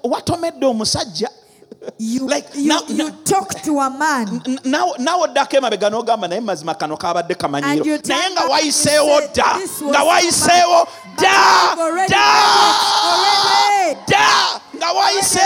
watomedde 0.03 0.66
omusajja 0.72 1.30
you, 1.99 2.27
Like, 2.27 2.47
you, 2.55 2.68
now- 2.68 2.83
you 2.89 2.97
now- 2.97 3.11
talk 3.24 3.62
to 3.62 3.81
a 3.81 3.91
man. 3.91 4.43
N- 4.47 4.59
naawe 4.64 5.22
oddako 5.24 5.57
emabega 5.57 5.91
n'ogamba 5.91 6.29
naye 6.29 6.41
mazima 6.41 6.74
kano 6.79 6.97
kabadde 6.97 7.31
And 7.35 7.39
kamanyiiro 7.39 7.85
you 7.87 7.99
turn 7.99 8.16
naye 8.18 8.31
nga 8.31 8.35
back 8.35 8.51
and 8.51 8.64
you 8.64 8.72
wayiseewo 8.72 9.20
dda. 9.33 9.59
"This 9.59 9.81
was 9.81 9.91
nga 9.91 9.99
so 9.99 10.07
wayiseewo 10.07 10.85
bad, 10.85 11.16
but 11.16 11.24
dda. 11.24 11.72
I've 11.72 11.79
already 11.79 12.12
dda. 12.12 12.27
made 13.16 13.93
it, 13.93 13.99
dda. 14.07 14.61
Nga 14.77 14.87
wayiseewo 14.93 15.14
Made 15.16 15.27
dda 15.27 15.45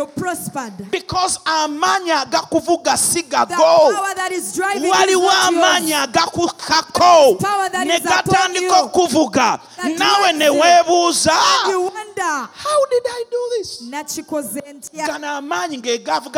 You 0.00 0.06
prospered. 0.06 0.90
Because 0.90 1.38
amaanyi 1.44 2.10
agakuvuga 2.10 2.96
si 2.96 3.22
the 3.22 3.28
gago 3.28 3.56
power 3.56 4.14
that 4.14 4.32
is 4.32 4.54
driving 4.54 4.84
you 4.84 4.92
is 4.92 4.94
waliwo 4.94 5.30
amaanyi 5.30 5.92
agakukako 5.92 7.38
power 7.40 7.68
that 7.70 7.86
ne 7.86 8.00
gatandika 8.00 8.80
okuvuga 8.82 9.60
that 9.76 10.34
ne 10.34 10.48
weebuuza 10.48 11.32
wonder 11.66 12.48
how 12.52 12.86
did 12.90 13.02
i 13.06 13.24
do 13.30 13.50
this? 13.58 13.80
Nakikoze 13.82 14.60
ntya 14.60 15.06
gano 15.06 15.28
amaanyi 15.28 15.76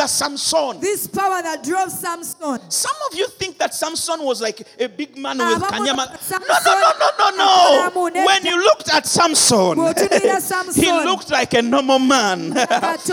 samusoni 0.07 0.79
this 0.81 1.07
power 1.07 1.41
that 1.41 1.63
drove 1.63 1.91
samson. 1.91 2.59
Some 2.69 2.95
of 3.09 3.17
you 3.17 3.27
think 3.27 3.57
that 3.57 3.73
Samson 3.73 4.23
was 4.23 4.41
like 4.41 4.65
a 4.79 4.87
big 4.87 5.17
man 5.17 5.39
ah, 5.39 5.53
with 5.53 5.63
Abamu 5.63 5.85
kanyama. 5.85 6.05
No, 6.31 6.39
no, 6.39 6.91
no, 6.99 7.07
no, 7.19 7.29
no, 7.37 7.89
Samson 7.93 8.13
no. 8.13 8.25
When 8.25 8.45
you 8.45 8.63
looked 8.63 8.93
at 8.93 9.05
Samson, 9.05 9.77
he 10.75 10.91
looked 10.91 11.31
like 11.31 11.53
a 11.53 11.61
normal 11.61 11.99
man. 11.99 12.53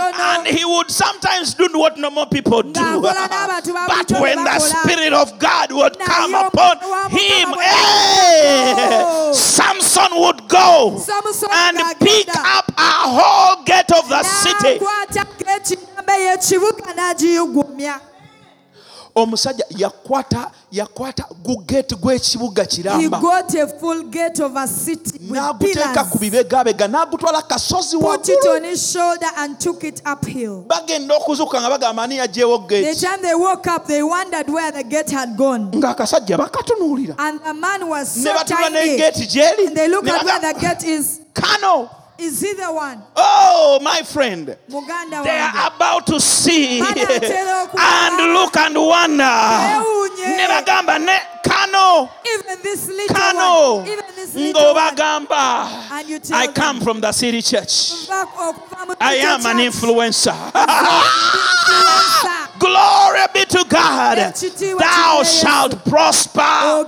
And 0.47 0.57
he 0.59 0.65
would 0.65 0.91
sometimes 0.91 1.55
do 1.55 1.69
what 1.75 1.99
normal 1.99 2.27
people 2.27 2.63
do. 2.63 2.81
Ng'akola 2.81 3.29
n'abantu 3.29 3.73
ba 3.73 3.87
But 3.89 4.21
when 4.21 4.37
the. 4.45 4.59
Spirit 4.61 5.13
of 5.13 5.39
God 5.39 5.73
would 5.73 5.99
come 5.99 6.35
upon 6.35 6.79
him, 7.11 7.49
hey. 7.59 8.75
Eh, 8.77 9.33
Samson 9.33 10.09
would 10.21 10.49
go 10.49 10.97
and 11.53 11.79
pick 12.01 12.29
up 12.37 12.69
a 12.77 12.93
whole 13.19 13.63
gate 13.65 13.91
of 13.93 14.09
the 14.09 14.23
city. 14.23 14.79
omusajja 19.23 19.65
yakwata 19.77 20.51
yakwata 20.73 21.25
gugeti 21.45 21.95
gw'ekibuga 21.97 22.65
kiramba. 22.65 23.19
n'aguteeka 25.21 26.05
ku 26.11 26.19
bibegabega 26.19 26.87
n'agutwala 26.89 27.43
kasozi 27.43 27.97
bagenda 30.69 31.17
okuzuuka 31.17 31.61
nga 31.61 31.71
bagamba 31.71 32.03
ani 32.03 32.17
yajeewo 32.17 32.59
ng'akasajja 35.79 36.37
bakatunuulira. 36.39 37.15
Ne 38.17 38.33
batula 38.35 38.71
n'egeeti 38.71 39.27
gyeri. 39.27 39.71
Kano! 41.35 41.89
Is 42.21 42.41
he 42.41 42.53
the 42.53 42.73
one? 42.73 43.03
Oh 43.17 43.81
my 43.83 44.03
friend. 44.03 44.57
Muganda 44.69 45.23
they 45.25 45.31
wange. 45.31 45.55
are 45.55 45.75
about 45.75 46.07
to 46.07 46.21
see. 46.21 46.81
And 47.83 48.33
look 48.35 48.57
and 48.57 48.77
wonder. 48.77 49.25
Ne 49.25 50.47
bagamba 50.47 50.99
ne 51.05 51.19
kano. 51.43 52.11
Even 52.27 52.63
this 52.63 52.89
little 52.89 53.17
kano. 53.17 53.77
one. 53.77 53.89
Even 53.89 54.05
this 54.15 54.35
little 54.35 54.75
one. 54.75 54.95
ng'obagamba 54.95 55.93
and 55.93 56.09
you 56.09 56.19
tell 56.19 56.37
i 56.37 56.47
them, 56.47 56.55
come 56.55 56.81
from 56.81 57.01
the 57.01 57.13
city 57.13 57.43
church. 57.43 58.07
Back 58.09 58.29
oh, 58.37 58.53
okuva 58.53 58.87
mu 58.89 58.95
I 59.01 59.15
am 59.17 59.47
an 59.47 59.59
influencer. 59.59 60.33
influencer. 61.73 62.47
Glory 62.61 63.27
be 63.33 63.45
to 63.47 63.65
God. 63.69 64.35
Thou 64.79 65.23
shalt 65.25 65.85
prosper. 65.85 66.85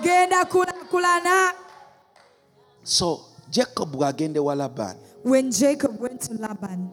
So 2.85 3.25
Jacob 3.51 3.93
bw'agenda 3.93 4.37
ewa 4.37 4.55
Laban 4.55 5.02
when 5.25 5.51
jacob 5.51 6.01
went 6.01 6.21
to 6.21 6.35
laban 6.35 6.89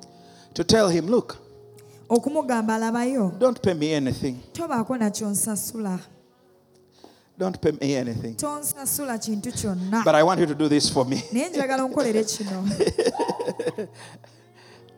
to 0.53 0.63
tell 0.63 0.89
him, 0.89 1.07
look, 1.07 1.38
okumugamba 2.09 2.75
alabayo 2.75 3.32
don't 3.39 3.61
pay 3.61 3.73
me 3.73 3.93
anything. 3.93 4.36
tobaako 4.53 4.97
nakyonsasula 4.97 5.99
Don't 7.39 7.57
pay 7.61 7.71
me 7.71 7.95
anything. 7.95 8.36
tonsasula 8.36 9.17
kintu 9.17 9.51
kyonna 9.51 10.03
But 10.03 10.15
I 10.15 10.23
want 10.23 10.39
you 10.41 10.45
to 10.47 10.55
do 10.55 10.67
this 10.67 10.89
for 10.89 11.05
me. 11.05 11.23
naye 11.32 11.49
njagala 11.49 11.84
onkolere 11.84 12.23
kino 12.23 12.67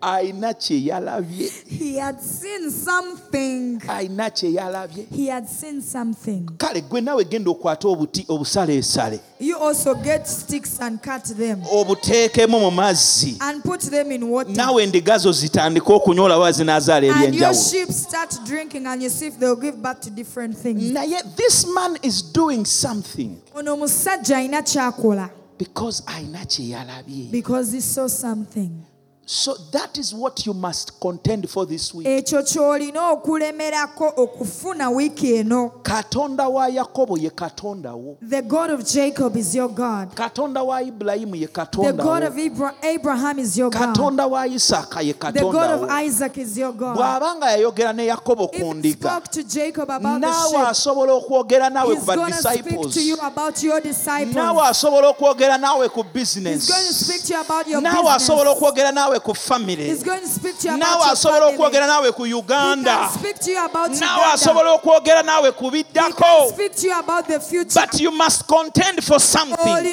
ayina 0.01 0.53
kye 0.53 0.85
yalabye 0.85 1.49
he 1.67 1.97
had 1.97 2.19
seen 2.21 2.69
something. 2.71 3.79
Ayina 3.79 4.29
kye 4.29 4.53
yalabye 4.53 5.05
he 5.11 5.27
had 5.27 5.47
seen 5.47 5.81
something. 5.81 6.49
Kale 6.57 6.81
gwe 6.81 7.01
nawe 7.01 7.23
genda 7.23 7.51
okwata 7.51 7.87
obuti 7.87 8.25
obusaleesale. 8.27 9.19
You 9.39 9.57
also 9.57 9.95
get 9.95 10.27
sticks 10.27 10.79
and 10.79 11.01
cut 11.01 11.25
them. 11.25 11.61
Obuteekemu 11.61 12.59
mu 12.59 12.71
mazzi. 12.71 13.37
And 13.41 13.63
put 13.63 13.81
them 13.81 14.11
in 14.11 14.27
water. 14.27 14.51
Nawe 14.51 14.83
endiga 14.83 15.17
zo 15.17 15.31
zitandike 15.31 15.93
okunywa 15.93 16.25
olaba 16.25 16.51
zinaazaala 16.51 17.13
and 17.13 17.35
your 17.35 17.53
sheep 17.53 17.89
start 17.89 18.37
drinking 18.45 18.85
and 18.87 19.01
you 19.03 19.09
see 19.09 19.27
if 19.27 19.39
they'll 19.39 19.55
give 19.55 19.81
back 19.81 20.01
to 20.01 20.09
different 20.09 20.57
things. 20.57 20.91
Naye 20.91 21.35
this 21.35 21.65
man 21.73 21.97
is 22.03 22.21
doing 22.21 22.65
something. 22.65 23.41
Ono 23.55 23.77
musajja 23.77 24.37
alina 24.37 24.61
kyakola. 24.61 25.29
Because 25.57 26.01
ayina 26.01 26.45
kye 26.45 26.69
yalabye 26.75 27.31
because 27.31 27.71
he 27.71 27.81
saw 27.81 28.07
something 28.07 28.85
so 29.31 29.55
that 29.71 29.97
is 29.97 30.13
what 30.13 30.45
you 30.45 30.53
must 30.53 30.99
contend 30.99 31.49
for 31.49 31.65
this 31.65 31.93
week. 31.93 32.05
Ekyo 32.05 32.43
ky'olina 32.43 33.11
okulemerako 33.11 34.13
okufuna 34.17 34.89
wiiki 34.89 35.35
eno. 35.35 35.71
Katonda 35.83 36.49
wa 36.49 36.67
yakobo 36.67 37.17
ye 37.17 37.29
katonda 37.29 37.95
wo. 37.95 38.17
The 38.21 38.41
god 38.41 38.71
of 38.71 38.85
jacob 38.85 39.37
is 39.37 39.55
your 39.55 39.69
god. 39.69 40.13
Katonda 40.13 40.61
wa 40.65 40.81
ibulayimu 40.81 41.35
ye 41.37 41.45
the 41.45 41.53
katonda 41.53 42.03
god 42.03 42.23
wo. 42.23 42.27
of 42.27 42.37
Abra- 42.37 42.75
abraham 42.83 43.39
is 43.39 43.57
your 43.57 43.69
god. 43.69 43.95
Katonda 43.95 44.29
wa 44.29 44.45
isaaka 44.45 45.01
ye 45.01 45.13
the 45.13 45.39
god 45.39 45.71
of 45.71 45.81
wo. 45.81 45.87
Isaac 45.87 46.37
is 46.37 46.57
your 46.57 46.73
god. 46.73 46.97
Bw'abanga 46.97 47.51
yayogera 47.51 47.95
ne 47.95 48.07
yakobo 48.07 48.49
if 48.53 48.59
he 48.59 48.73
ndiga 48.73 48.99
spoke 48.99 49.31
to 49.31 49.43
jacob 49.43 49.89
about 49.89 50.19
the 50.19 50.27
sheep 50.27 50.67
asobola 50.67 51.13
okwogera 51.13 51.69
naawe 51.69 51.95
he's 51.95 52.05
going 52.05 52.33
to 52.33 52.37
speak 52.37 52.91
to 52.91 53.01
you 53.01 53.17
about 53.21 53.63
your 53.63 53.79
disciples. 53.79 54.35
Naawe 54.35 54.67
asobola 54.67 55.07
okwogera 55.07 55.57
naawe 55.57 55.89
ku 55.89 56.03
he's 56.13 56.35
going 56.35 56.59
to 56.59 56.93
speak 56.93 57.23
to 57.23 57.33
you 57.33 57.39
about 57.39 57.65
your 57.65 57.81
naawe 57.81 58.11
asobola 58.11 58.53
business. 58.53 58.61
okwogera 58.61 58.91
naawe 58.91 59.20
ku 59.23 59.33
family. 59.33 59.85
He's 59.87 60.03
going 60.03 60.21
to 60.21 60.27
speak 60.27 60.57
to 60.59 60.71
you 60.71 60.77
naawe 60.77 61.11
asobola 61.11 61.39
family. 61.39 61.57
okwogera 61.57 61.87
naawe 61.87 62.11
ku 62.15 62.23
uganda. 62.23 63.09
speak 63.13 63.39
to 63.39 63.51
you 63.51 63.65
about 63.65 63.91
naawe 63.91 64.33
asobola 64.33 64.77
okwogera 64.77 65.23
naawe 65.23 65.51
ku 65.55 65.71
biddako. 65.71 66.49
speak 66.53 66.75
to 66.75 66.87
you 66.87 66.99
about 66.99 67.27
the 67.27 67.39
future. 67.39 67.79
but 67.79 67.99
you 67.99 68.11
must 68.11 68.47
contend 68.47 69.03
for 69.03 69.19
something. 69.19 69.85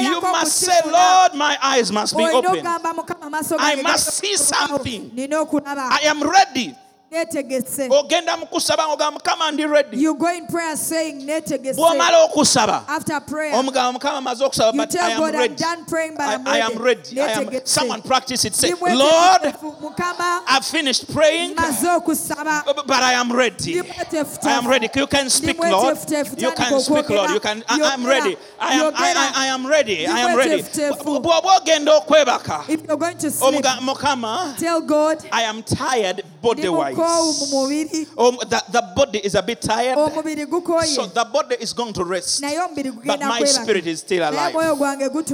You 0.00 0.20
must 0.20 0.56
say 0.56 0.80
lord 0.84 1.34
my 1.34 1.56
eyes 1.62 1.90
must 1.92 2.16
be 2.16 2.24
open 2.24 2.50
okugamba 2.50 2.94
mukama 2.94 3.26
amaaso 3.26 3.56
I 3.58 3.76
must 3.82 4.12
see 4.14 4.36
something. 4.36 5.10
i 5.16 6.00
am 6.04 6.22
ready 6.22 6.74
ogenda 7.90 8.36
mu 8.36 8.46
kusaba 8.46 8.86
ng'ogamba 8.86 9.18
mukama 9.18 9.50
ndi 9.52 9.66
ready 9.66 9.96
you 9.96 10.14
go 10.14 10.28
in 10.32 10.46
prayer 10.46 10.76
saying 10.76 11.26
neetegese 11.26 11.76
bw'omala 11.76 12.24
okusaba 12.24 12.84
after 12.88 13.20
prayer 13.20 13.54
omugamba 13.54 13.92
mukama 13.92 14.18
amaze 14.18 14.44
okusaba 14.44 14.72
but 14.76 14.94
I 14.94 15.10
tell 15.14 15.24
am 15.24 15.34
ready 15.34 15.54
done 15.54 15.84
praying 15.86 16.14
but 16.16 16.46
I, 16.46 16.60
I'm 16.60 16.78
ready. 16.78 17.20
I 17.20 17.32
am, 17.32 17.50
someone 17.64 18.02
practice 18.02 18.44
it. 18.44 18.54
Say, 18.54 18.72
Lord, 18.72 19.42
I've 20.46 20.64
finished 20.64 21.12
praying, 21.12 21.54
but 21.54 23.02
I 23.02 23.12
am 23.14 23.32
ready. 23.32 23.80
I 23.80 24.50
am 24.52 24.68
ready. 24.68 24.88
You 24.94 25.06
can 25.06 25.30
speak, 25.30 25.58
Lord. 25.58 25.96
You 26.36 26.52
can 26.52 26.80
speak, 26.80 27.08
Lord. 27.10 27.30
You 27.30 27.40
can. 27.40 27.64
I, 27.68 27.80
I'm 27.92 28.06
ready. 28.06 28.36
I 28.58 28.74
am. 28.74 28.92
I, 28.94 29.14
I, 29.16 29.32
I 29.44 29.46
am 29.46 29.66
ready. 29.66 30.06
I 30.06 30.20
am 30.20 30.36
ready. 30.36 30.62
mwetefutefu. 30.62 31.22
Ogenda 31.60 31.96
okwebaka, 31.96 32.64
if 32.68 32.80
you're 32.86 32.96
going 32.96 33.16
to 33.18 33.30
sleep 33.30 33.64
mukama, 33.80 34.56
tell 34.58 34.80
God 34.80 35.18
I 35.32 35.42
am 35.42 35.62
tired 35.62 36.22
body 36.42 36.60
ndi 36.62 36.68
mukoowu 36.68 36.76
mu 36.76 36.84
wise. 36.84 36.96
Mubiri 37.04 38.06
Um, 38.16 38.36
the, 38.48 38.62
the 38.72 38.82
body 38.96 39.18
is 39.18 39.34
a 39.34 39.42
bit 39.42 39.60
tired, 39.60 39.96
so 40.94 41.06
the 41.06 41.24
body 41.24 41.56
is 41.60 41.72
going 41.74 41.92
to 41.92 42.04
rest. 42.04 42.40
But 43.06 43.20
my 43.28 43.38
spirit 43.62 43.86
is 43.86 44.00
still 44.00 44.22
alive. 44.22 44.54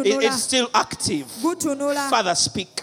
It- 0.00 0.12
it's 0.26 0.42
still 0.44 0.68
active. 0.74 1.26
Father, 2.10 2.34
speak. 2.36 2.82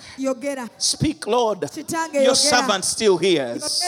Speak, 0.78 1.28
Lord. 1.28 1.66
Your 2.14 2.36
servant 2.36 2.86
still 2.86 3.18
hears. 3.18 3.82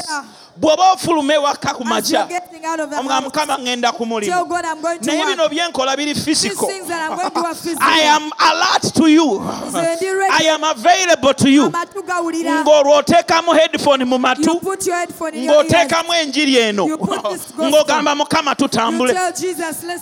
Bw'oba 0.59 0.93
ofuluma 0.93 1.33
ewaka 1.33 1.73
ku 1.75 1.83
makya 1.83 2.29
getting 2.29 2.63
out 2.63 2.79
of 2.79 2.89
the 2.89 2.95
mukama 2.95 3.57
ŋŋenda 3.59 3.91
ku 3.91 4.05
tell 4.21 4.45
I'm 4.65 4.81
going 4.81 4.99
to 4.99 5.05
naye 5.11 5.25
bino 5.25 5.49
byenkola 5.49 5.97
biri 5.97 6.15
physical 6.15 6.67
things 6.69 6.87
that 6.87 7.11
I'm 7.11 7.17
going 7.17 7.53
to 7.53 7.63
do 7.63 7.75
i 7.81 7.99
am 7.99 8.31
alert 8.39 8.93
to 8.95 9.07
you. 9.07 9.39
Nze 9.67 9.95
ndi 9.97 10.17
ready. 10.17 10.31
i 10.31 10.47
am 10.47 10.63
available 10.63 11.33
to 11.33 11.49
you. 11.49 11.69
Ng'olwo 11.69 13.01
oteekamu 13.03 13.51
headphone 13.53 14.05
mu 14.05 14.15
you 14.15 14.19
matu 14.19 14.61
put 14.61 14.85
your 14.87 14.95
headphone 14.95 15.33
in 15.33 15.43
your 15.43 15.55
ears 15.61 15.73
ng'oteekamu 15.73 16.13
enjiri 16.23 16.55
eno. 16.55 16.87
You 16.87 16.97
put 16.99 17.21
this 17.31 17.51
ng'ogamba 17.57 18.15
mukama 18.15 18.55
tutambule. 18.55 19.13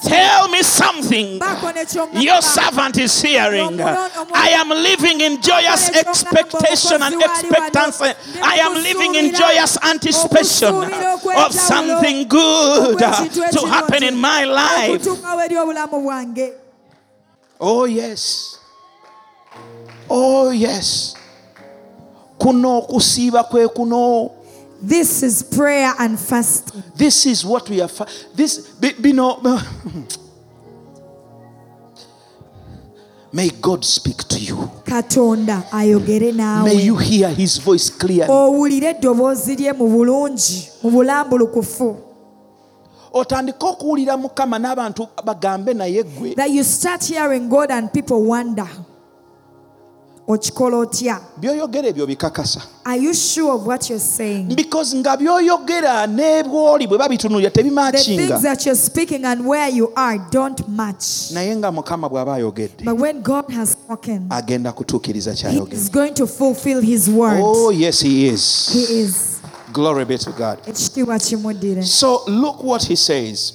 Tell 0.04 0.48
me 0.50 0.62
something. 0.62 1.42
Your 2.22 2.42
servant 2.44 2.98
is 3.00 3.20
hearing. 3.20 3.82
I 3.82 4.50
am 4.54 4.70
living 4.70 5.20
in 5.22 5.42
joyous 5.42 5.90
expectation 6.14 7.02
and 7.02 7.22
expectancy. 7.22 8.06
I 8.44 8.56
am 8.62 8.74
living 8.76 9.16
in 9.16 9.34
joyous 9.34 9.78
anticipation 9.84 10.76
of 10.76 11.54
something 11.54 12.28
good 12.28 12.98
to 13.00 13.68
happen 13.68 14.04
in 14.04 14.16
my 14.16 14.44
life. 14.46 14.90
okutuukawo 14.92 15.42
eri 15.42 15.56
obulamu 15.58 16.02
bwange 16.02 16.54
Oh, 17.60 17.86
yes. 17.86 18.60
Oh, 20.10 20.52
yes. 20.52 21.16
Kuno 22.38 22.82
kusiba 22.82 23.44
kwe 23.44 23.68
kuno. 23.70 24.32
this 24.82 25.24
is 25.24 25.44
prayer 25.44 25.94
and 26.00 26.20
fasting 26.20 26.84
This 26.96 27.26
is 27.26 27.46
what 27.46 27.70
we 27.70 27.80
are. 27.82 27.88
Fa- 27.88 28.08
this, 28.36 28.58
bi- 28.82 28.96
bino. 29.02 29.34
Hmm. 29.40 30.02
May 33.34 33.50
God 33.62 33.84
speak 33.84 34.28
to 34.28 34.38
you. 34.40 34.70
katonda 34.86 35.64
ayogere 35.72 36.32
naawe 36.32 36.64
May 36.64 36.86
you 36.86 36.96
hear 36.96 37.30
His 37.30 37.58
voice 37.62 37.90
clearly. 37.90 38.32
owulire 38.34 38.90
eddoboozi 38.90 39.56
lye 39.56 39.74
mu 39.74 39.88
bulungi 39.88 40.70
mu 40.84 40.90
bulambulukufu 40.92 41.96
otandike 43.14 43.66
okuwulira 43.66 44.18
mukama 44.18 44.60
n'abantu 44.60 45.08
bagambe 45.26 45.74
naye 45.74 46.04
gwe 46.04 46.36
that 46.36 46.50
you 46.50 46.64
start 46.64 47.04
hearing 47.08 47.50
god 47.50 47.72
and 47.72 47.90
people 47.92 48.16
wonder 48.28 48.68
okikola 50.28 50.78
otya 50.78 51.20
byoyogera 51.38 51.88
ebyo 51.88 52.08
bikakasa. 52.08 52.62
Are 52.86 52.98
you 52.98 53.14
sure 53.14 53.54
of 53.54 53.66
what 53.66 53.90
you're 53.90 54.00
saying? 54.00 54.56
Because 54.56 54.96
nga 54.96 55.18
byoyogera 55.18 56.08
n'ebwoli 56.08 56.88
bwe 56.88 56.98
babitunulira 56.98 57.50
the 57.52 57.64
tebimakinga 57.64 58.28
things 58.28 58.42
that 58.42 58.66
you're 58.66 58.76
speaking 58.76 59.26
and 59.26 59.46
where 59.46 59.70
you 59.70 59.92
are 59.96 60.18
don't 60.32 60.68
match. 60.68 61.32
Naye 61.32 61.56
nga 61.56 61.72
mukama 61.72 62.10
bw'aba 62.10 62.36
ayogedde 62.36 62.86
but 62.86 62.96
when 62.96 63.22
god 63.22 63.50
has 63.50 63.72
spoken 63.72 64.28
agenda 64.30 64.72
kutuukiriza 64.72 65.34
he 65.34 65.38
kyayogedde. 65.38 65.74
is 65.76 65.90
going 65.92 66.14
to 66.14 66.28
fulfill 66.28 66.82
his 66.82 67.10
word. 67.10 67.42
Oh 67.44 67.72
yes 67.72 68.02
he 68.02 68.28
is. 68.28 68.70
He 68.74 69.02
is. 69.02 69.42
Glory 69.74 70.06
be 70.06 70.18
to 70.18 70.32
god. 70.32 70.60
So 71.84 72.22
look 72.28 72.64
what 72.64 72.84
he 72.84 72.96
says. 72.96 73.54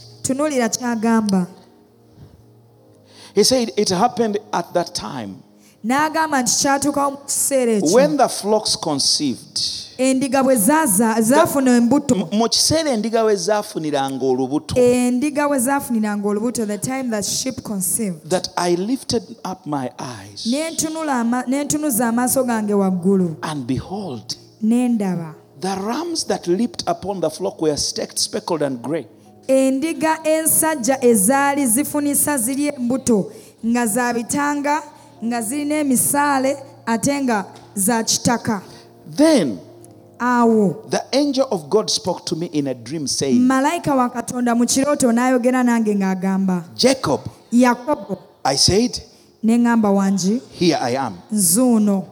He 3.34 3.44
said 3.44 3.70
it 3.76 3.88
happened 3.88 4.38
at 4.52 4.74
that 4.74 4.94
time 4.94 5.42
n'agamba 5.88 6.42
nti 6.42 6.52
kyatuukawo 6.60 7.10
mu 7.10 7.16
kiseera 7.26 7.72
ekyo. 7.72 7.94
When 7.94 8.16
the 8.16 8.28
flocks 8.28 8.76
conceived 8.76 9.60
endiga 9.98 10.42
bwe 10.42 10.56
zaafuna 10.56 11.76
embuto. 11.76 12.14
Mu 12.14 12.48
kiseera 12.48 12.90
endiga 12.90 13.24
we 13.24 13.36
zaafuniranga 13.36 14.26
olubuto. 14.26 14.74
Endiga 14.76 15.48
bwe 15.48 15.58
zaafuniranga 15.58 16.28
olubuto 16.28 16.66
the 16.66 16.78
time 16.78 17.10
that 17.10 17.24
sheep 17.24 17.62
conceived. 17.62 18.28
That 18.30 18.48
i 18.56 18.74
lifted 18.74 19.22
up 19.44 19.66
my 19.66 19.90
eyes. 19.98 20.46
N'entunuza 20.46 22.08
amaaso 22.08 22.44
gange 22.44 22.74
waggulu. 22.74 23.36
And 23.42 23.66
behold 23.66 24.36
n'endaba 24.62 25.34
The 25.60 25.74
rams 25.74 26.24
that 26.24 26.46
leaped 26.46 26.84
upon 26.86 27.20
the 27.20 27.30
flock 27.30 27.60
were 27.60 27.76
streaked, 27.76 28.18
speckled, 28.18 28.62
and 28.62 28.82
grey. 28.82 29.06
endiga 29.48 30.18
ensajja 30.24 31.04
ezaali 31.04 31.66
zifunisa 31.66 32.38
ziri 32.38 32.66
embuto 32.66 33.32
nga 33.66 33.86
za 33.86 34.14
bitanga 34.14 34.82
nga 35.24 35.42
zirina 35.42 35.74
emisaale 35.74 36.56
ate 36.86 37.22
nga 37.22 37.44
za 37.74 38.02
kitaka 38.04 38.62
Then 39.16 39.58
awo 40.18 40.90
the 40.90 41.02
angel 41.12 41.46
of 41.50 41.68
God 41.70 41.90
spoke 41.90 42.24
to 42.26 42.36
me 42.36 42.46
in 42.46 42.66
a 42.66 42.74
dream, 42.74 43.06
saying, 43.06 43.40
malayika 43.40 43.94
wa 43.96 44.08
katonda 44.10 44.54
mu 44.56 44.64
kirooto 44.66 45.12
n'ayogera 45.12 45.62
nange 45.64 45.94
ng'agamba 45.94 46.64
Jacob. 46.76 47.20
yakobo 47.52 48.18
I 48.44 48.56
said, 48.56 49.00
ne 49.42 49.58
ŋŋamba 49.58 49.90
wangi 49.94 50.40
Here 50.52 50.78
I 50.80 50.96
am. 50.96 51.18
nzuuno 51.32 52.04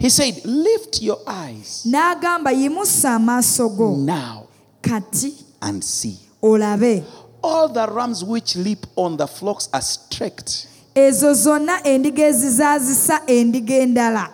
He 0.00 0.08
said, 0.10 0.40
Lift 0.44 1.02
your 1.02 1.18
eyes 1.26 1.84
n'agamba 1.86 2.52
yimusa 2.52 3.14
amaaso 3.16 3.68
go 3.76 3.96
now 3.96 4.46
kati 4.82 5.32
and 5.62 5.82
see. 5.84 6.18
olabe 6.42 7.04
All 7.42 7.68
the 7.68 7.86
rams 7.86 8.24
which 8.24 8.56
leap 8.56 8.86
on 8.96 9.18
the 9.18 9.26
flocks 9.26 9.68
are 9.72 9.82
streaked 9.82 10.66
ezo 10.94 11.34
zonna 11.34 11.82
endiga 11.84 12.26
ezizaazisa 12.26 13.20
endiga 13.26 13.74
endala 13.74 14.28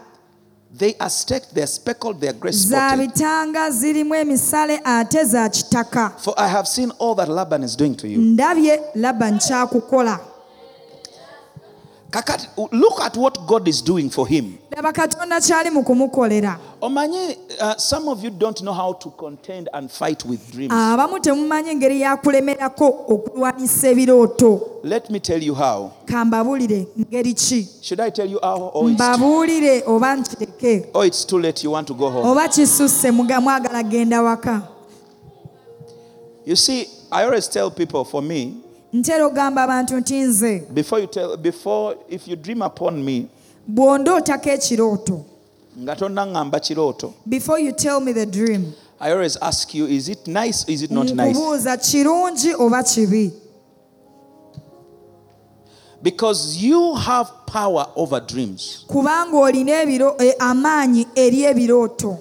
They 0.79 0.95
are 1.01 1.11
staked, 1.11 1.53
they 1.55 1.63
are 1.63 1.67
speckled, 1.67 2.21
they 2.21 2.29
are 2.29 2.39
grey 2.39 2.53
za 2.53 2.77
spotted. 2.89 2.99
bitanga 3.11 3.71
zirimu 3.71 4.15
emisale 4.15 4.81
ate 4.85 5.25
za 5.25 5.49
kitaka 5.49 6.11
For 6.19 6.35
I 6.39 6.49
have 6.49 6.67
seen 6.69 6.93
all 6.99 7.15
that 7.17 7.29
Laban 7.29 7.63
is 7.65 7.77
doing 7.77 7.95
to 7.97 8.07
you. 8.09 8.37
Ndabye 12.11 12.37
labani 12.37 12.47
kyakukola 12.47 12.47
Kakati, 12.47 12.49
look 12.73 13.01
at 13.01 13.17
what 13.17 13.47
God 13.47 13.69
is 13.69 13.83
doing 13.85 14.11
for 14.11 14.27
him. 14.29 14.59
laba 14.77 14.93
katonda 14.93 15.41
kyali 15.41 15.71
mu 15.71 15.83
kumukolera 15.83 16.59
Omanye, 16.83 17.37
uh, 17.61 17.77
some 17.77 18.09
of 18.09 18.25
you 18.25 18.31
don't 18.31 18.63
know 18.63 18.73
how 18.73 18.93
to 18.95 19.11
contend 19.11 19.69
and 19.75 19.91
fight 19.91 20.25
with 20.25 20.51
dreams. 20.53 20.73
abamu 20.73 21.19
temumanyi 21.21 21.71
engeri 21.71 22.01
yakulemerako 22.01 22.87
okulwanisa 23.09 23.89
ebirooto 23.89 24.61
Let 24.83 25.11
me 25.11 25.21
tell 25.21 25.43
you 25.43 25.55
how. 25.55 25.91
kambabuulire 26.07 26.87
ngeri 26.99 27.35
ki 27.35 27.69
Should 27.83 28.01
I 28.01 28.11
tell 28.11 28.27
you 28.31 28.39
how? 28.43 28.71
Or 28.75 28.89
mbabuulire 28.89 29.83
oba 29.87 30.17
nkireke 30.17 30.87
or 30.95 31.07
it's 31.07 31.25
too 31.25 31.39
late, 31.39 31.63
you 31.65 31.71
want 31.73 31.87
to 31.89 31.95
go 31.95 32.11
home. 32.11 32.27
oba 32.27 32.49
kisusse 32.49 33.11
mwagala 33.11 33.83
genda 33.83 34.23
waka 34.23 34.63
You 36.47 36.57
see, 36.57 36.87
I 37.13 37.25
always 37.25 37.47
tell 37.49 37.71
people 37.71 38.03
for 38.05 38.23
me, 38.23 38.57
ntera 38.93 39.27
ogamba 39.27 39.63
abantu 39.63 39.97
nti 39.97 40.21
nze. 40.23 40.63
Before 40.75 41.01
you 41.03 41.07
tell, 41.07 41.37
before, 41.37 41.97
if 42.09 42.29
you 42.29 42.37
dream 42.37 42.63
upon 42.63 43.05
me, 43.05 43.29
bw'ondootako 43.69 44.51
ekirooto 44.51 45.25
nga 45.79 45.97
tonnaŋŋamba 45.97 46.61
kirooto, 46.61 47.13
before 47.29 47.59
you 47.61 47.73
tell 47.73 48.01
me 48.01 48.13
the 48.13 48.27
dream. 48.27 48.73
I 49.03 49.13
always 49.13 49.37
ask 49.39 49.73
you, 49.75 49.87
is 49.87 50.09
it 50.11 50.27
nice, 50.27 50.69
is 50.69 50.83
it 50.83 50.91
not 50.91 51.11
nice? 51.15 51.35
kirungi 51.37 52.53
oba 52.59 52.83
kibi? 52.83 53.33
Because 56.03 56.57
you 56.63 56.95
have 56.97 57.31
power 57.47 57.87
over 57.97 58.21
dreams. 58.21 58.85
kubanga 58.89 59.33
olina 59.37 59.73
eh, 60.21 60.35
amaanyi 60.39 61.07
eri 61.17 61.45
ebirooto. 61.45 62.19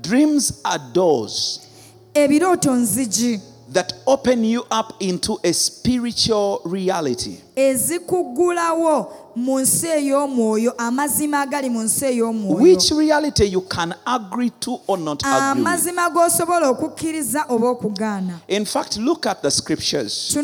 Dreams 0.00 0.60
are 0.64 0.80
doors. 0.92 1.66
Ebirooto 2.14 2.74
nzigi 2.74 3.40
that 3.72 3.92
open 4.06 4.44
you 4.44 4.64
up 4.70 4.94
into 5.00 5.38
a 5.44 5.52
spiritual 5.52 6.60
reality. 6.64 7.36
ezikuggulawo 7.56 9.12
mu 9.36 9.60
nsi 9.60 9.86
ey'omwoyo 9.86 10.72
amazima 10.78 11.40
agali 11.40 11.70
mu 11.70 11.82
nsi 11.82 12.04
ey'omwoyo 12.04 12.62
Which 12.62 12.90
reality 12.90 13.44
you 13.44 13.60
can 13.60 13.94
agree 14.06 14.50
to 14.60 14.80
or 14.86 14.98
not 14.98 15.22
agree 15.22 15.32
with. 15.32 15.42
amazima 15.66 16.10
g'osobola 16.10 16.68
okukkiriza 16.68 17.44
oba 17.48 17.68
okugaana 17.68 18.40
In 18.48 18.64
fact, 18.64 18.96
look 18.96 19.26
at 19.26 19.42
the 19.42 19.50
scriptures. 19.50 20.34
You 20.36 20.42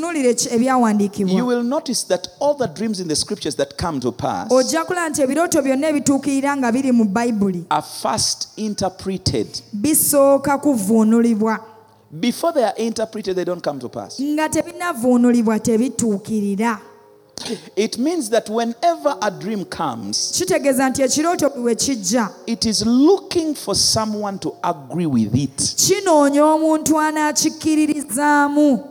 ebyawandiikibwa 0.50 1.46
will 1.46 1.62
notice 1.62 2.04
that 2.08 2.28
all 2.40 2.54
the 2.54 2.66
dreams 2.66 3.00
in 3.00 3.08
the 3.08 3.16
scriptures 3.16 3.56
that 3.56 3.76
come 3.78 4.00
to 4.00 4.12
pass 4.12 4.52
ojja 4.52 4.84
kulaba 4.84 5.08
nti 5.08 5.22
ebirooto 5.22 5.62
byonna 5.62 5.88
ebituukirira 5.88 6.56
nga 6.56 6.72
biri 6.72 6.92
mu 6.92 7.04
bayibuli 7.04 7.64
are 7.70 7.86
first 8.02 8.48
interpreted. 8.56 9.46
bisooka 9.72 10.58
Before 12.10 12.52
they 12.52 12.64
are 12.64 12.74
interpreted, 12.78 13.36
they 13.36 13.44
don't 13.44 13.62
come 13.62 13.78
to 13.80 13.88
pass. 13.88 14.20
nga 14.20 14.48
tebinavuunulibwa 14.48 15.58
tebituukirira 15.60 16.80
It 17.76 17.98
means 17.98 18.30
that 18.30 18.48
whenever 18.50 19.16
a 19.22 19.30
dream 19.30 19.64
comes, 19.64 20.32
kitegeeza 20.38 20.88
nti 20.90 21.02
ekirooto 21.02 21.50
bwe 21.50 21.74
kijja 21.74 22.28
it 22.46 22.64
is 22.66 22.86
looking 22.86 23.54
for 23.54 23.74
someone 23.76 24.38
to 24.38 24.54
agree 24.62 25.06
with 25.06 25.34
it. 25.34 25.74
kinoonya 25.76 26.44
omuntu 26.44 26.98
anakikkiririzaamu 27.00 28.84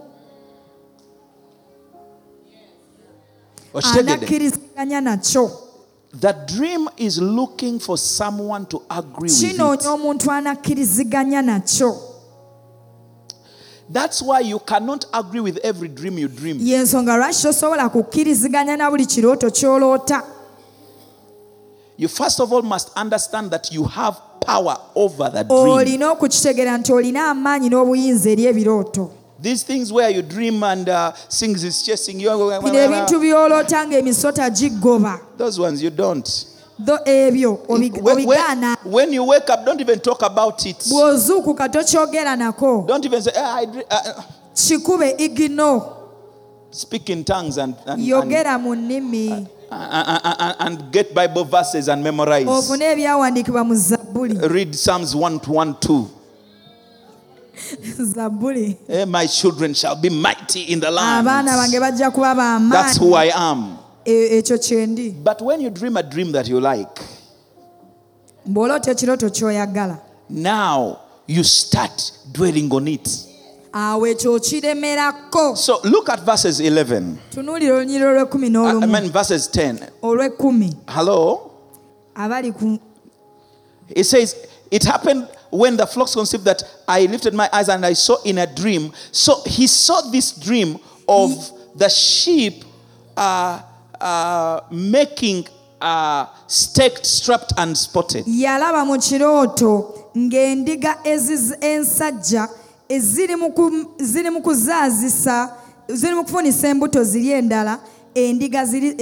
Okitegedde? 3.73 4.11
anakkiriziganya 4.11 5.01
nakyo 5.01 5.51
The 6.19 6.33
dream 6.33 6.87
is 6.97 7.17
looking 7.19 7.79
for 7.79 7.97
someone 7.97 8.65
to 8.65 8.81
agree 8.89 9.29
with 9.29 9.43
it. 9.43 9.59
That's 13.89 14.21
why 14.21 14.41
you 14.41 14.59
cannot 14.59 15.05
agree 15.13 15.39
with 15.39 15.57
every 15.63 15.87
dream 15.87 16.17
you 16.19 16.27
dream. 16.27 16.57
yensonga 16.59 17.17
lwaki 17.17 17.41
tosobola 17.41 17.89
kukkiriziganya 17.89 18.77
na 18.77 18.89
buli 18.91 19.05
kirooto 19.05 19.49
ky'oloota 19.51 20.23
You 21.97 22.07
first 22.07 22.39
of 22.39 22.51
all 22.53 22.61
must 22.61 22.89
understand 22.95 23.49
that 23.51 23.71
you 23.71 23.83
have 23.83 24.17
power 24.45 24.77
over 24.95 25.29
the 25.31 25.43
dream. 25.43 25.69
olina 25.69 26.11
okukitegeera 26.11 26.77
nti 26.77 26.93
olina 26.93 27.27
amaanyi 27.29 27.69
n'obuyinza 27.69 28.29
eri 28.29 28.45
ebirooto 28.45 29.09
These 29.41 29.63
things 29.65 29.91
where 29.91 30.09
you 30.15 30.21
dream 30.23 30.63
and 30.63 30.89
uh, 30.89 31.11
things 31.29 31.63
is 31.63 31.83
chasing 31.83 32.19
you. 32.19 32.29
bino 32.63 32.79
ebintu 32.79 33.19
by'oloota 33.19 33.85
ng'emisota 33.87 34.49
gigoba 34.49 35.19
Those 35.37 35.61
ones 35.61 35.81
you 35.83 35.89
don't. 35.89 36.45
Ebyo 37.05 37.59
obigaana 37.67 38.77
when 38.85 39.11
you 39.13 39.23
wake 39.23 39.49
up, 39.49 39.65
don't 39.65 39.81
even 39.81 39.99
talk 39.99 40.21
about 40.21 40.65
it. 40.65 40.77
bw'ozuukuka 40.89 41.69
tokyogera 41.69 42.35
nako 42.35 42.85
Don't 42.87 43.05
even 43.05 43.21
say, 43.21 43.31
"Ah, 43.35 43.59
I 43.61 43.63
uh, 43.65 44.19
uh," 44.19 44.23
kikube 44.53 45.15
igino 45.17 45.93
speak 46.71 47.09
in 47.09 47.23
tongues 47.23 47.57
and, 47.57 47.75
and, 47.85 47.99
and, 47.99 48.01
yogera 48.07 48.59
mu 48.61 48.75
nnimi 48.75 49.31
and, 49.31 49.47
and- 50.23 50.55
and 50.59 50.91
get 50.91 51.13
Bible 51.15 51.43
verses 51.43 51.87
and 51.89 52.03
memorize. 52.03 52.45
ofune 52.47 52.85
ebyawandiikibwa 52.85 53.63
mu 53.65 53.75
zabbuli 53.75 54.37
Read 54.47 54.73
Psalms 54.75 55.15
1 55.15 55.39
to 55.39 55.51
1 55.51 55.73
2. 55.79 56.05
zabbuli 58.03 58.77
Eh, 58.87 59.05
my 59.05 59.25
children 59.27 59.73
shall 59.73 59.95
be 59.95 60.09
mighty 60.09 60.61
in 60.71 60.79
the 60.79 60.91
land. 60.91 61.25
That's 62.71 62.97
who 62.97 63.13
I 63.15 63.31
am. 63.33 63.77
Ekyo 64.07 64.57
kyendi 64.57 65.09
But 65.23 65.41
when 65.41 65.59
you 65.61 65.69
dream 65.69 65.97
a 65.97 66.03
dream 66.03 66.31
that 66.31 66.47
you 66.47 66.59
like, 66.61 67.01
bw'oloota 68.47 68.91
ekirooto 68.91 69.29
ky'oyagala 69.29 69.99
now 70.29 70.99
you 71.27 71.43
start 71.43 72.11
dwelling 72.31 72.71
on 72.73 72.87
it. 72.87 73.07
awo 73.73 74.07
ekyo 74.07 74.33
okiremerako 74.33 75.57
So 75.57 75.79
look 75.83 76.09
at 76.09 76.19
verses 76.25 76.59
11. 76.61 77.17
tunuulira 77.31 77.75
olunyiriro 77.75 78.13
lw'ekkumi 78.13 78.47
I 78.55 78.83
I 78.83 78.85
mean, 78.85 79.11
verses 79.11 79.47
10. 79.49 79.79
olw'ekkumi 80.01 80.73
Hello? 80.87 81.51
abali 82.15 82.51
ku 82.53 82.79
It 83.89 84.05
says, 84.05 84.35
It 84.71 84.83
happened 84.83 85.27
when 85.49 85.77
the 85.77 85.85
flocks 85.87 86.13
conceived 86.13 86.43
that 86.45 86.61
I 86.87 87.05
lifted 87.05 87.33
my 87.33 87.49
eyes 87.53 87.69
and 87.69 87.85
I 87.85 87.93
saw 87.93 88.21
in 88.23 88.37
a 88.37 88.45
dream. 88.45 88.91
So 89.13 89.41
he 89.45 89.65
saw 89.67 90.01
this 90.11 90.31
dream 90.33 90.77
of 91.07 91.31
the 91.73 91.87
sheep 91.89 92.65
uh, 93.15 93.61
uh, 94.01 94.59
making 94.71 95.45
uh, 95.81 96.25
staked, 96.47 97.05
strapped, 97.05 97.53
and 97.57 97.75
spotted. 97.77 98.25
yalaba 98.27 98.85
mu 98.85 98.97
kirooto 98.97 99.93
ng'endiga 100.17 100.97
ensajja 101.61 102.49
ziri 102.99 103.35
mu 104.31 104.41
kuzaazisa 104.41 105.49
ziri 105.89 106.15
mu 106.15 106.23
kufunisa 106.23 106.67
embuto 106.67 107.03
ziri 107.03 107.31
endala 107.31 107.79
endiga 108.15 108.65
ziri 108.65 108.95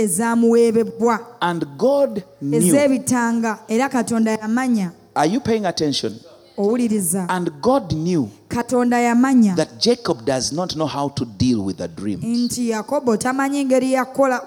knew. 2.41 2.57
ez'ebitanga 2.59 3.59
era 3.67 3.89
katonda 3.89 4.31
yamanya 4.31 4.91
Are 5.15 5.27
you 5.33 5.39
paying 5.39 5.65
attention? 5.65 6.19
Owuliriza. 6.57 7.27
And 7.29 7.49
God 7.61 7.93
knew 7.93 8.29
katonda 8.47 8.99
yamanya 8.99 9.55
that 9.55 9.79
Jacob 9.79 10.25
does 10.25 10.51
not 10.53 10.75
know 10.75 10.87
how 10.87 11.09
to 11.09 11.25
deal 11.25 11.61
with 11.65 11.77
the 11.77 11.87
dream. 11.87 12.19
nti 12.21 12.69
yakobo 12.69 13.17
tamanyi 13.17 13.65
ngeri 13.65 13.93
yakola 13.93 14.39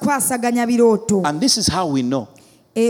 kwasaganya 0.00 0.66
birooto. 0.66 1.22
And 1.24 1.40
this 1.40 1.56
is 1.58 1.68
how 1.68 1.86
we 1.86 2.02
know. 2.02 2.28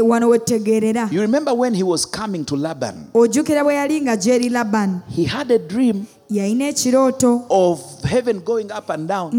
wano 0.02 0.28
wetegeerera 0.28 1.08
You 1.12 1.20
remember 1.20 1.52
when 1.54 1.74
he 1.74 1.82
was 1.82 2.06
coming 2.06 2.44
to 2.46 2.56
Laban, 2.56 3.10
ojjukira 3.14 3.64
bwe 3.64 3.74
yali 3.74 4.00
nga 4.00 4.16
gyeri 4.16 4.48
labani 4.48 5.00
he 5.08 5.24
had 5.24 5.50
a 5.50 5.58
dream 5.58 6.06
yalina 6.30 6.68
ekirooto. 6.68 7.46
of 7.50 8.02
heaven 8.04 8.40
going 8.40 8.70
up 8.72 8.88
and 8.90 9.08
down. 9.08 9.30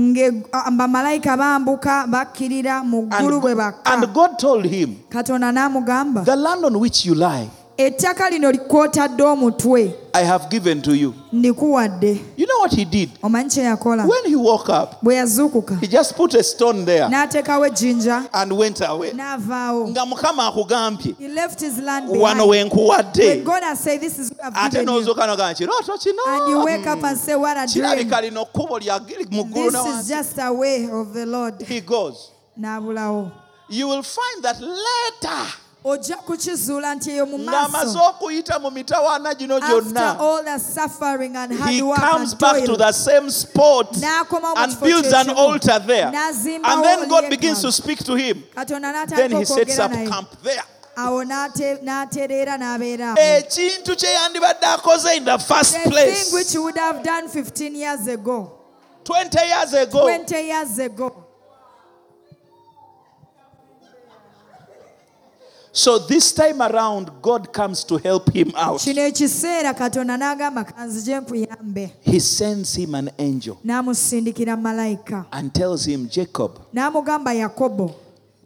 bamalayika 0.77 1.37
bambuka 1.37 2.07
bakkirira 2.07 2.83
mu 2.83 3.07
ggulu 3.07 3.41
And, 3.85 4.03
and 4.03 4.13
God 4.13 4.37
told 4.37 4.65
him, 4.65 4.97
katonda 5.09 5.51
n'amugamba 5.51 6.23
The 6.25 6.35
land 6.35 6.63
on 6.65 6.79
which 6.79 7.05
you 7.05 7.15
lie, 7.15 7.49
ettaka 7.77 8.29
lino 8.29 8.51
kwotadde 8.53 9.23
omutwe. 9.23 9.93
I 10.13 10.23
have 10.23 10.49
given 10.49 10.81
to 10.81 10.95
you. 10.95 11.13
ndikuwadde. 11.33 12.21
You 12.37 12.45
know 12.45 12.59
what 12.59 12.73
he 12.73 12.85
did? 12.85 13.09
omanyi 13.21 13.49
kye 13.49 13.63
yakola? 13.63 14.07
When 14.07 14.25
he 14.25 14.35
woke 14.35 14.69
up, 14.69 15.01
bwe 15.01 15.15
yazuukuka. 15.15 15.79
he 15.81 15.87
just 15.87 16.15
put 16.15 16.33
a 16.35 16.43
stone 16.43 16.85
there 16.85 17.07
n'ateekawo 17.09 17.67
ejjinja. 17.67 18.29
and 18.33 18.51
went 18.53 18.81
away. 18.81 19.11
n'avaawo. 19.11 19.89
Nga 19.89 20.05
mukama 20.05 20.47
akugambye 20.47 21.15
he 21.19 21.27
left 21.27 21.59
his 21.59 21.77
land 21.79 22.09
wano 22.09 22.47
behind. 22.49 23.17
When 23.17 23.43
God 23.43 23.63
has 23.63 23.79
said 23.79 23.99
this 23.99 24.19
is 24.19 24.31
what 24.31 24.45
I've 24.45 24.67
ate 24.67 24.71
given 24.71 24.87
you. 24.87 25.01
n'ozuuka 25.01 25.27
nogaa 25.27 25.53
kirooto 25.53 25.93
and 25.93 26.05
you 26.05 26.21
kino 26.45 26.65
wake 26.65 26.87
up 26.87 27.03
and 27.03 27.17
say 27.17 27.35
what 27.35 27.57
a 27.57 27.67
dream 27.67 27.85
kirabika 27.85 28.21
lino 28.21 28.45
kkubo 28.45 28.79
lyagiri 28.79 29.27
mu 29.31 29.43
ggulu 29.43 29.71
this 29.71 29.99
is 29.99 30.07
just 30.07 30.37
a 30.39 30.51
way 30.53 30.89
of 30.89 31.13
the 31.13 31.25
Lord. 31.25 31.61
He 31.61 31.81
goes. 31.81 32.31
N'abulawo. 32.57 33.31
You 33.67 33.87
will 33.89 34.03
find 34.03 34.43
that 34.43 34.61
later 34.61 35.64
ojja 35.85 36.15
kukizuula 36.17 36.95
nti 36.95 37.11
eyo 37.11 37.25
mu 37.25 37.37
maaso. 37.37 37.99
okuyita 38.09 38.59
mu 38.59 38.71
mitawaana 38.71 39.33
gino 39.37 39.57
after 39.57 39.81
gyonna 39.81 40.19
all 40.19 40.43
the 40.43 40.59
suffering 40.59 41.35
and 41.35 41.53
hard 41.53 41.73
he 41.73 41.79
comes 41.81 42.33
back 42.33 42.65
to 42.65 42.75
the 42.75 42.91
same 42.91 43.29
spot 43.29 43.95
and 44.57 44.79
builds 44.81 45.13
an 45.13 45.29
altar 45.29 45.79
there. 45.79 46.07
And 46.07 46.83
then 46.83 47.07
God 47.07 47.29
begins 47.29 47.61
to 47.61 47.71
speak 47.71 47.99
to 47.99 48.15
him. 48.15 48.43
Then 49.15 49.31
he 49.31 49.45
sets 49.45 49.77
up 49.77 49.91
camp 49.91 50.29
there. 50.41 50.63
awo 50.97 51.23
n'ate- 51.23 51.83
n'atereera 51.83 52.57
n'abeera 52.57 53.13
awo. 53.13 53.17
Ekintu 53.17 53.95
kye 53.95 54.09
yandibadde 54.13 54.65
akoze 54.65 55.17
in 55.17 55.25
the 55.25 55.37
first 55.37 55.73
the 55.73 55.79
thing 55.79 55.91
place 55.91 56.33
which 56.33 56.51
he 56.53 56.57
would 56.57 56.77
have 56.77 57.03
done 57.03 57.27
15 57.27 57.75
years 57.75 58.07
ago. 58.07 58.51
20 59.03 59.37
years 59.45 59.73
ago. 59.73 60.01
20 60.03 60.35
years 60.35 60.79
ago 60.79 61.24
so 65.75 65.99
this 65.99 66.31
time 66.31 66.61
around 66.61 67.11
god 67.21 67.51
comes 67.51 67.83
to 67.83 67.97
help 67.97 68.33
him 68.33 68.51
out. 68.55 68.79
Kino 68.81 69.01
ekiseera 69.01 69.73
katonda 69.73 70.17
n'agamba 70.17 70.63
kanzije 70.63 71.19
nkuyambe 71.19 71.91
he 72.01 72.19
sends 72.19 72.75
him 72.75 72.95
an 72.95 73.11
angel 73.19 73.55
n'amusindikira 73.63 74.57
malayika 74.57 75.25
and 75.31 75.53
tells 75.53 75.85
him 75.85 76.07
jacob 76.09 76.51
n'amugamba 76.73 77.33
yakobo 77.33 77.95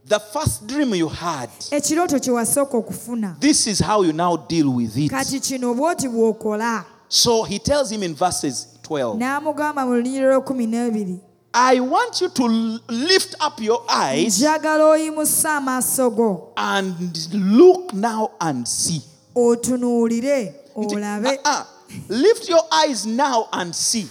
the 0.08 0.20
first 0.20 0.66
dream 0.68 0.96
you 0.96 1.08
had 1.08 1.50
ekirooto 1.72 2.20
kye 2.20 2.34
wasooka 2.34 2.78
okufuna. 2.78 3.40
this 3.40 3.68
is 3.68 3.80
how 3.80 4.02
you 4.02 4.12
now 4.14 4.36
deal 4.36 4.70
with 4.76 4.98
it. 4.98 5.12
Kati 5.12 5.40
kino 5.40 5.74
bw'oti 5.76 6.08
bw'okola. 6.08 6.86
So 7.10 7.44
he 7.44 7.60
tells 7.60 7.92
him 7.92 8.04
in 8.04 8.16
verses 8.16 8.80
12 8.84 9.18
n'amugamba 9.18 9.86
mu 9.86 9.94
lunyiriro 9.94 10.34
lw'ekumi 10.34 10.68
n'ebiri 10.68 11.20
i 11.54 11.80
want 11.80 12.22
you 12.22 12.30
to 12.30 12.48
lift 12.90 13.36
up 13.46 13.60
your 13.62 13.82
eyes 13.88 14.38
njagala 14.40 14.86
oyimusa 14.86 15.56
amaaso 15.56 16.10
go. 16.10 16.54
and 16.56 17.28
look 17.34 17.94
now 17.94 18.32
and 18.40 18.68
see. 18.68 19.02
Otunuulire 19.36 20.54
olabe. 20.76 21.40
ah, 21.44 21.52
ah, 21.52 21.66
lift 22.10 22.50
your 22.50 22.64
eyes 22.72 23.06
now 23.06 23.48
and 23.52 23.74
see. 23.76 24.08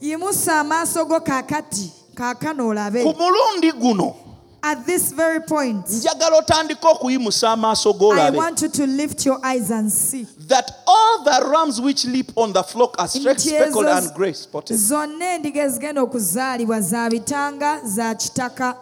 Yimusa 0.00 0.60
amaaso 0.60 1.04
go 1.04 1.20
kaakati 1.20 1.92
kaakano 2.14 2.68
ku 3.02 3.14
mulundi 3.18 3.72
guno 3.72 4.14
at 4.62 4.86
this 4.86 5.14
very 5.14 5.40
point 5.40 5.88
njagala 5.88 6.38
otandike 6.38 6.86
okuyimusa 6.88 7.50
amaaso 7.50 7.90
i 7.90 7.92
g'olabe 7.92 8.38
want 8.38 8.62
you 8.62 8.68
to 8.68 8.86
lift 8.86 9.26
your 9.26 9.46
eyes 9.46 9.70
and 9.70 9.90
see 9.90 10.26
that 10.46 10.72
all 10.86 11.24
the 11.24 11.50
rams 11.50 11.80
which 11.80 12.04
leap 12.04 12.32
on 12.36 12.52
the 12.52 12.62
flock 12.62 12.94
are 12.98 13.08
speckled, 13.08 13.86
and 13.86 14.14
grey 14.14 14.34
spotted. 14.34 14.76
zonna 14.76 15.34
endiga 15.34 15.62
ezigenda 15.62 16.02
okuzaalibwa 16.02 16.80
za 16.80 17.10
bitanga 17.10 17.80
za 17.84 18.14
kitaka 18.14 18.76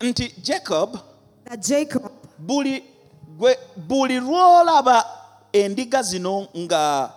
nti 0.00 0.34
jacob 0.42 0.98
buli 2.38 2.84
buli 3.76 4.20
lw'olaba 4.20 5.04
endiga 5.52 6.02
zino 6.02 6.48
nga 6.58 7.12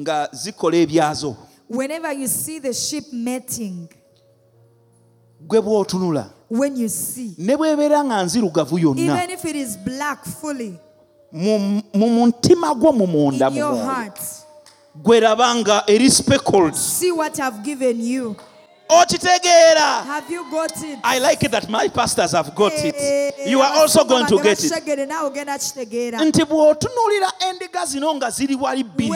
nga 0.00 0.28
zikola 0.32 0.76
ebyazo 0.76 1.36
whenever 1.70 2.12
you 2.12 2.28
see 2.28 2.60
the 2.60 2.74
sheep 2.74 3.12
mating 3.12 3.88
gwe 5.40 5.60
bw'otunula 5.60 6.30
when 6.50 6.76
you 6.76 6.88
see 6.88 7.34
ne 7.38 7.56
bw'ebeera 7.56 8.04
nga 8.04 8.22
nzirugavu 8.24 8.78
yonna 8.78 9.00
even 9.00 9.30
if 9.30 9.44
it 9.44 9.56
is 9.56 9.76
black 9.76 10.24
fully 10.24 10.78
mu 11.32 11.58
mu 11.94 12.08
mutima 12.08 12.74
gwo 12.74 12.92
mu 12.92 13.06
munda 13.06 13.48
in 13.48 13.56
your 13.56 13.76
heart 13.76 14.20
gwe 15.02 15.20
laba 15.20 15.54
nga 15.54 15.84
eri 15.86 16.10
speckled. 16.10 16.74
see 16.74 17.12
what 17.12 17.38
i've 17.40 17.62
given 17.62 18.00
you. 18.00 18.36
Okitegeera. 18.90 20.02
I 21.04 21.18
like 21.18 21.44
it 21.44 21.50
that 21.50 21.68
my 21.68 21.88
pastors 21.88 22.32
have 22.32 22.54
got 22.54 22.72
Eh, 22.72 22.88
it 22.88 23.48
you 23.48 23.60
are 23.60 23.74
also 23.80 24.02
going 24.02 24.26
to 24.26 24.36
get 24.42 24.64
it. 24.64 24.72
Nti 24.72 26.44
bw'otunuulira 26.44 27.32
endiga 27.50 27.84
zino 27.86 28.14
nga 28.14 28.30
ziri 28.30 28.54
wali 28.56 28.84
bbiri 28.84 29.10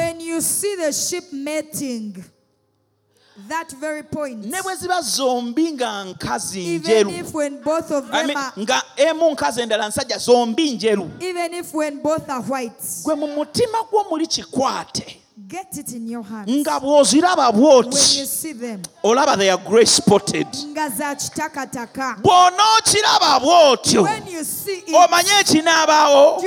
ne 4.49 4.63
bwe 4.63 4.77
ziba 4.77 5.01
zombi 5.03 5.73
nga 5.73 6.05
nkazi 6.05 6.75
even 6.75 6.81
njeru. 6.81 7.11
if 7.11 7.35
when 7.35 7.63
both 7.63 7.91
of 7.91 8.05
I 8.13 8.19
them 8.19 8.27
mean, 8.27 8.37
are 8.37 8.53
nga 8.59 8.83
emu 8.97 9.31
nkazi 9.31 9.61
endala 9.61 9.89
nsajja 9.89 10.19
zombi 10.19 10.71
njeru. 10.71 11.11
Even 11.21 11.55
if 11.55 11.75
when 11.75 12.03
both 12.03 12.29
are 12.31 12.45
white. 12.49 12.83
Gwe 13.05 13.15
mu 13.15 13.27
mutima 13.27 13.79
gwo 13.91 14.05
muli 14.11 14.27
kikwate 14.27 15.22
nga 16.49 16.81
bw'oziraba 16.81 17.53
bw'oti 17.53 18.23
olaba 19.03 19.37
they 19.37 19.51
are 19.51 19.59
grey 19.65 19.85
spotted. 19.85 20.47
Bw'onookiraba 22.23 23.41
bw'otyo 23.41 24.03
omanye 25.05 25.33
ekinaabaawo 25.41 26.43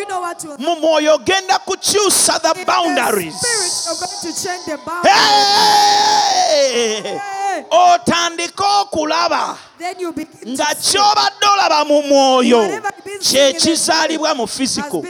mu 0.60 0.76
mwoyo 0.76 1.16
ogenda 1.16 1.60
kukyusa 1.60 2.40
the 2.40 2.66
boundaries. 2.66 3.36
otandike 7.72 8.64
okulaba. 8.82 9.58
Nga 10.48 10.66
ky'obadde 10.76 11.46
olaba 11.54 11.86
mu 11.86 12.02
mwoyo 12.04 12.82
kyekizaalibwa 13.22 14.36
mu 14.36 14.48
physical 14.48 15.02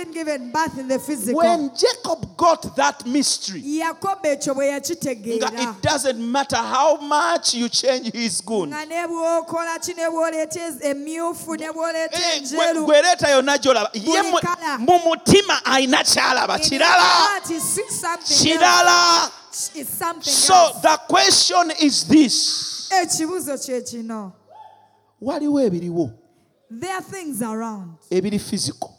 when 1.34 1.70
jacob 1.76 2.26
got 2.38 2.76
that 2.76 3.06
mystery 3.06 3.62
yakobo 3.80 4.28
ekyo 4.28 4.54
bwe 4.54 4.66
nga 4.68 4.74
yakitegeera 4.74 5.48
it 5.62 5.82
doesn't 5.82 6.20
matter 6.20 6.58
how 6.60 6.98
much 6.98 7.54
you 7.54 7.70
change 7.70 8.12
his 8.14 8.42
goon. 8.42 8.70
Nga 8.70 8.86
ne 8.86 9.08
bw'okola 9.08 9.80
ki 9.82 9.94
ne 9.94 10.10
bw'oleeta 10.10 10.60
emyufu 10.82 11.56
ne 11.60 11.70
bw'oleeta 11.72 12.16
Eh, 12.18 12.38
enjeru. 12.38 12.86
gwereeta 12.86 13.30
yonna 13.30 13.58
gyolaba. 13.58 13.90
Ye 13.94 14.22
mu- 14.80 15.00
mutima 15.06 15.62
alina 15.66 16.04
kyalaba 16.04 16.60
kirala. 16.60 17.42
kirala. 18.26 19.32
so 20.22 20.72
the 20.82 20.98
question 21.08 21.72
is 21.80 22.04
this. 22.08 22.90
Ekibuzo 22.92 23.58
kye 23.58 23.82
kino 23.82 24.32
waliwo 25.22 25.62
ebiriwo. 25.62 26.12
There 26.80 26.94
are 26.94 27.02
things 27.04 27.42
around 27.42 27.98
ebiri 28.10 28.40
physical. 28.40 28.96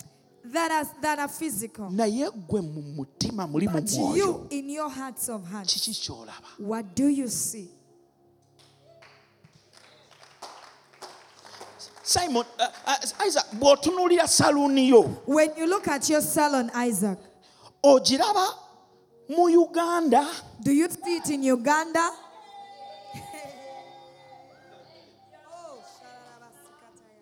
that 0.53 0.71
are, 0.71 0.87
that 1.03 1.19
are 1.19 1.29
physical. 1.29 1.91
Naye 1.91 2.31
mu 2.51 2.83
mutima 2.97 3.47
muli 3.47 3.67
mu 3.67 3.73
but 3.73 3.85
mwoyo 3.85 4.17
you 4.17 4.47
in 4.51 4.71
your 4.71 4.89
hearts 4.91 5.29
of 5.29 5.47
hearts 5.51 5.73
kiki 5.75 5.93
kyolaba? 5.93 6.59
what 6.59 6.95
do 6.95 7.09
you 7.09 7.29
see? 7.29 7.69
Simon 12.03 12.45
uh, 12.59 12.67
uh, 12.87 12.97
isaac 13.27 13.45
bw'otunuulira 13.59 14.29
saluuni 14.29 14.89
yo 14.89 15.03
when 15.27 15.51
you 15.57 15.67
look 15.67 15.89
at 15.89 16.09
your 16.09 16.23
salon 16.23 16.71
isaac 16.75 17.19
ogiraba 17.83 18.47
mu 19.29 19.49
uganda? 19.49 20.27
do 20.63 20.71
you 20.73 20.89
see 20.89 21.17
it 21.17 21.31
in 21.31 21.43
uganda 21.43 22.11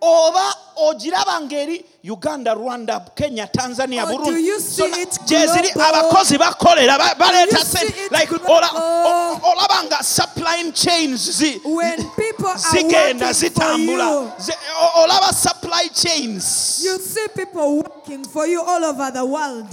oba 0.05 0.55
ogiraba 0.77 1.41
ngeri 1.41 1.85
uganda 2.05 2.55
rwanda 2.55 3.01
kenya 3.15 3.47
tanzania 3.47 4.07
burundi. 4.07 4.43
gyeziri 5.27 5.71
abakozi 5.71 6.39
bakolera 6.39 6.99
baleeta 7.19 7.59
olaba 9.43 9.85
nga 9.85 10.03
supplying 10.03 10.73
chains 10.73 11.43
zigenda 12.73 13.33
zitambula. 13.33 14.33
olaba 14.97 15.33
supply 15.33 15.89
chains. 15.95 16.81
You 16.85 16.99
see 16.99 17.27
people 17.35 17.77
working 17.77 18.25
for 18.25 18.47
you 18.47 18.61
all 18.63 18.85
over 18.85 19.11
the 19.11 19.25
world. 19.25 19.73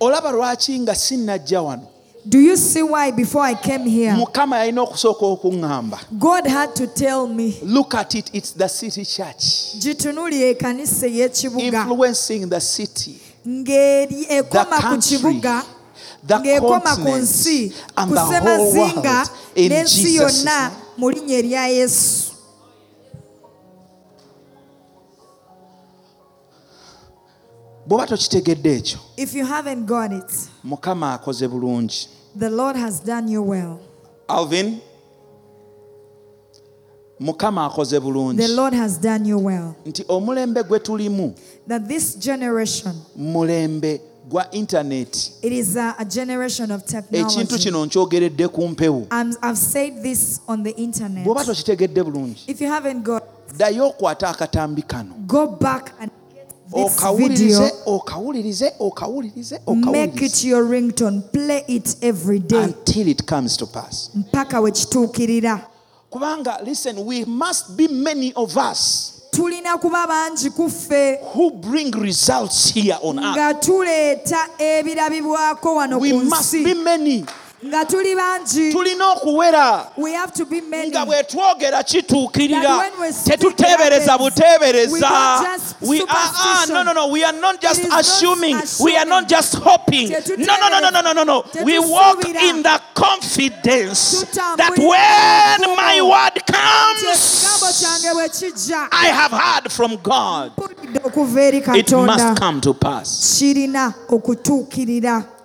olaba 0.00 0.30
lwaki 0.30 0.78
nga 0.80 0.94
sinnajja 0.94 1.62
wano? 1.62 1.97
Do 2.28 2.38
you 2.38 2.56
see 2.56 2.82
why 2.82 3.10
before 3.10 3.42
i 3.42 3.54
came 3.54 3.86
here? 3.86 4.12
Mukama 4.12 4.58
yalina 4.58 4.82
okusooka 4.82 5.26
okuŋŋamba 5.26 5.98
god 6.18 6.46
had 6.46 6.74
to 6.74 6.86
tell 6.86 7.26
me. 7.26 7.58
Look 7.62 7.94
at 7.94 8.14
it 8.14 8.30
it's 8.32 8.52
the 8.52 8.68
city 8.68 9.04
church. 9.04 9.74
Ey'ekibuga. 9.78 11.82
Influencing 11.82 12.48
the 12.48 12.60
city. 12.60 13.18
Ng'eri 13.46 14.08
the 14.08 14.26
ekoma 14.42 14.76
ku 14.76 14.82
country. 14.82 15.16
kibuga. 15.16 15.64
The 16.26 16.34
ng'ekoma 16.34 16.94
ku 16.96 17.16
nsi. 17.16 17.70
Continent 17.70 17.92
and 17.96 18.08
ku 18.08 18.14
the 18.14 18.20
whole 18.20 18.72
ssemazinga 18.72 19.04
world 19.04 19.30
in 19.56 19.72
n'ensi 19.72 20.02
Jesus' 20.02 20.44
yonna 20.44 20.70
mu 20.98 21.10
linnya 21.10 21.38
erya 21.38 21.68
yesu. 21.68 22.28
Bw'oba 27.88 28.06
tokitegedde 28.06 28.76
ekyo 28.76 28.98
if 29.16 29.34
you 29.34 29.46
haven't 29.46 29.86
got 29.86 30.12
it 30.12 30.48
mukama 30.64 31.14
akoze 31.14 31.48
bulungi 31.48 32.08
the 32.38 32.50
lord 32.50 32.76
has 32.76 33.00
done 33.00 33.28
you 33.28 33.42
well. 33.42 33.80
Alvin 34.28 34.80
mukama 37.20 37.64
akoze 37.64 38.00
bulungi. 38.00 38.36
The 38.36 38.48
lord 38.48 38.74
has 38.74 38.98
done 38.98 39.24
you 39.28 39.38
well. 39.38 39.74
Nti 39.86 40.04
omulembe 40.08 40.62
gwe 40.62 40.78
tulimu 40.78 41.34
that 41.66 41.88
this 41.88 42.18
generation 42.18 42.94
mulembe 43.16 44.00
gwa 44.28 44.50
intaneti 44.50 45.32
it 45.42 45.52
is 45.52 45.76
a, 45.76 46.04
generation 46.04 46.70
of 46.70 46.82
ekintu 46.82 47.02
technology 47.10 47.58
kino 47.58 47.86
nkyogeredde 47.86 48.48
ku 48.48 48.68
mpewo. 48.68 49.06
I've 49.42 49.58
said 49.58 50.02
this 50.02 50.40
on 50.48 50.62
the 50.62 50.70
internet. 50.70 51.24
Bw'oba 51.24 51.44
tokitegedde 51.44 52.02
bulungi 52.02 52.44
if 52.46 52.60
you 52.60 52.68
haven't 52.68 53.02
got 53.02 53.22
ddayo 53.56 53.88
okwate 53.88 54.26
akatambi 54.26 54.82
kano 54.82 55.14
this 56.70 57.16
video. 57.16 57.70
okawulirize 57.86 58.72
okawulirize 58.80 59.54
make 59.66 59.66
okawulirize 59.66 60.22
it 60.26 60.44
your 60.44 60.64
ringtone. 60.64 61.22
Play 61.32 61.64
it 61.68 61.96
every 62.02 62.38
day. 62.38 62.62
Until 62.62 63.08
it 63.08 63.26
comes 63.26 63.56
to 63.56 63.66
pass. 63.66 64.10
Mpaka 64.14 64.60
we 64.60 64.70
kituukirira 64.72 65.60
kubanga 66.10 66.60
listen 66.64 66.98
we 67.06 67.24
must 67.24 67.76
be 67.76 67.88
many 67.88 68.32
of 68.34 68.56
us 68.56 69.14
tulina 69.30 69.78
kuba 69.78 70.06
bangi 70.06 70.50
ku 70.50 70.68
ffe 70.68 71.18
who 71.34 71.50
bring 71.50 71.90
results 71.92 72.70
here 72.74 72.98
on 73.02 73.18
earth. 73.18 73.36
nga 73.36 73.54
tuleeta 73.54 74.48
ebirabibwako 74.58 75.74
wano 75.74 75.98
ku 75.98 76.06
nsi. 76.06 76.64
Nga 77.64 77.84
tuli 77.84 78.14
bangi. 78.14 78.72
Tulina 78.72 79.14
okuwera. 79.16 79.90
We 79.96 80.12
have 80.12 80.32
to 80.34 80.44
be 80.44 80.60
many. 80.60 80.90
Nga 80.90 81.06
bwe 81.06 81.22
twogera 81.24 81.82
kituukirira 81.82 82.62
That 82.62 82.78
when 82.78 83.00
we 83.00 83.12
speak, 83.12 83.40
tetuteebereza 83.40 84.18
buteebereza. 84.18 84.92
We 84.92 85.00
don't 85.00 85.42
just 85.42 85.74
We 85.80 86.00
are- 86.00 86.06
ah, 86.08 86.66
no, 86.68 86.82
no, 86.84 86.92
no. 86.92 87.08
we 87.08 87.24
are 87.24 87.32
not 87.32 87.60
just 87.60 87.80
It 87.80 87.86
is 87.86 87.90
not 87.90 88.00
assuming. 88.00 88.62
We 88.80 88.96
are 88.96 89.04
not 89.04 89.28
just 89.28 89.54
hoping. 89.56 90.10
No 90.10 90.56
no 90.56 90.68
no 90.68 90.90
no 90.90 91.00
no 91.00 91.12
no 91.12 91.24
no 91.24 91.44
we 91.64 91.78
walk 91.80 92.24
in 92.24 92.62
the 92.62 92.80
confidence 92.94 94.24
that 94.56 94.78
when 94.78 95.76
my 95.76 96.00
word 96.00 96.46
comes 96.46 97.44
kyange 97.74 98.14
bwe 98.14 98.28
kijja. 98.28 98.88
I 98.92 99.06
have 99.06 99.32
heard 99.32 99.72
from 99.72 99.96
God. 99.96 100.52
It 101.76 101.92
must 101.92 102.38
come 102.40 102.60
to 102.60 102.74
pass. 102.74 103.08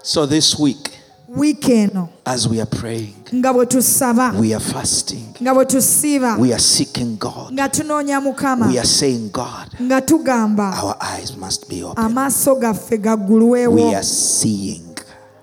So 0.03 0.25
this 0.25 0.59
week 0.59 1.02
wiiki 1.35 1.71
eno 1.71 2.09
as 2.25 2.47
we 2.47 2.59
are 2.61 2.69
praying 2.79 3.13
nga 3.35 3.53
bwe 3.53 3.65
tusaba. 3.65 4.33
we 4.39 4.53
are 4.53 4.63
fasting. 4.63 5.33
Nga 5.41 5.53
bwe 5.53 5.65
tusiiba 5.65 6.37
we 6.39 6.53
are 6.53 6.59
seeking 6.61 7.17
God. 7.17 7.53
Nga 7.53 7.69
tunoonya 7.69 8.21
mukama. 8.21 8.67
We 8.67 8.77
are 8.79 8.85
saying 8.87 9.29
God 9.31 9.67
nga 9.81 10.01
tugamba 10.01 10.73
our 10.83 10.95
eyes 11.01 11.35
must 11.37 11.69
be 11.69 11.83
open. 11.83 12.03
amaaso 12.05 12.55
gaffe 12.55 12.97
gaggulwewo 12.97 13.73
we 13.75 13.95
are 13.95 14.03
seeing 14.03 14.92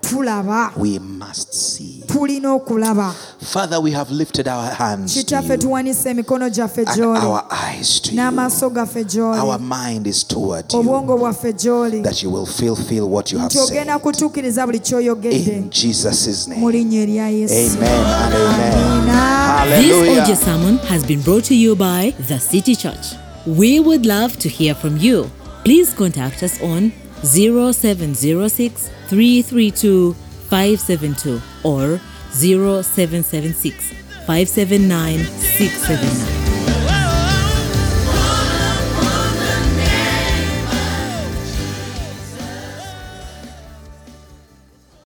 tulaba. 0.01 0.73
We 0.77 0.99
must 0.99 1.53
see. 1.53 2.03
Tulina 2.07 2.53
okulaba 2.53 3.13
Father, 3.39 3.79
we 3.79 3.91
have 3.91 4.11
lifted 4.11 4.47
our 4.47 4.69
hands 4.73 5.13
kitaffe 5.13 5.57
tuwanise 5.57 6.09
emikono 6.09 6.49
gyaffe 6.49 6.85
gy'oli 6.85 7.19
our 7.25 7.43
eyes 7.51 8.01
to 8.01 8.11
n'amaaso 8.11 8.69
gaffe 8.69 9.05
Our 9.21 9.59
mind 9.59 10.07
is 10.07 10.23
toward 10.27 10.73
you, 10.73 10.79
obwongo 10.79 11.17
bwaffe 11.17 11.53
gy'oli 11.53 12.03
that 12.03 12.23
you 12.23 12.29
will 12.33 12.45
fulfill 12.45 13.09
what 13.09 13.31
you 13.31 13.39
have 13.39 13.53
nti 13.53 13.59
ogenda 13.59 13.99
kutuukiriza 13.99 14.65
buli 14.65 14.79
ky'oyogedde 14.79 15.51
In 15.51 15.69
Jesus' 15.69 16.47
mu 16.47 16.71
linnya 16.71 17.01
erya 17.01 17.29
yesu. 17.29 17.77
Amen 17.77 18.05
and 18.05 18.33
amen. 18.35 20.25
This 20.25 20.43
sermon 20.43 20.77
has 20.89 21.03
been 21.05 21.21
brought 21.21 21.45
to 21.45 21.55
you 21.55 21.75
by 21.75 22.13
The 22.27 22.39
City 22.39 22.75
Church. 22.75 23.15
We 23.45 23.79
would 23.79 24.05
love 24.05 24.37
to 24.39 24.49
hear 24.49 24.75
from 24.75 24.97
you. 24.97 25.29
Please 25.63 25.93
contact 25.93 26.43
us 26.43 26.61
on 26.61 26.91
0706 27.23 28.89
332 29.11 30.13
572 30.49 31.41
or 31.65 31.99
0776 32.31 33.91
579 34.25 35.25
679. 35.25 36.40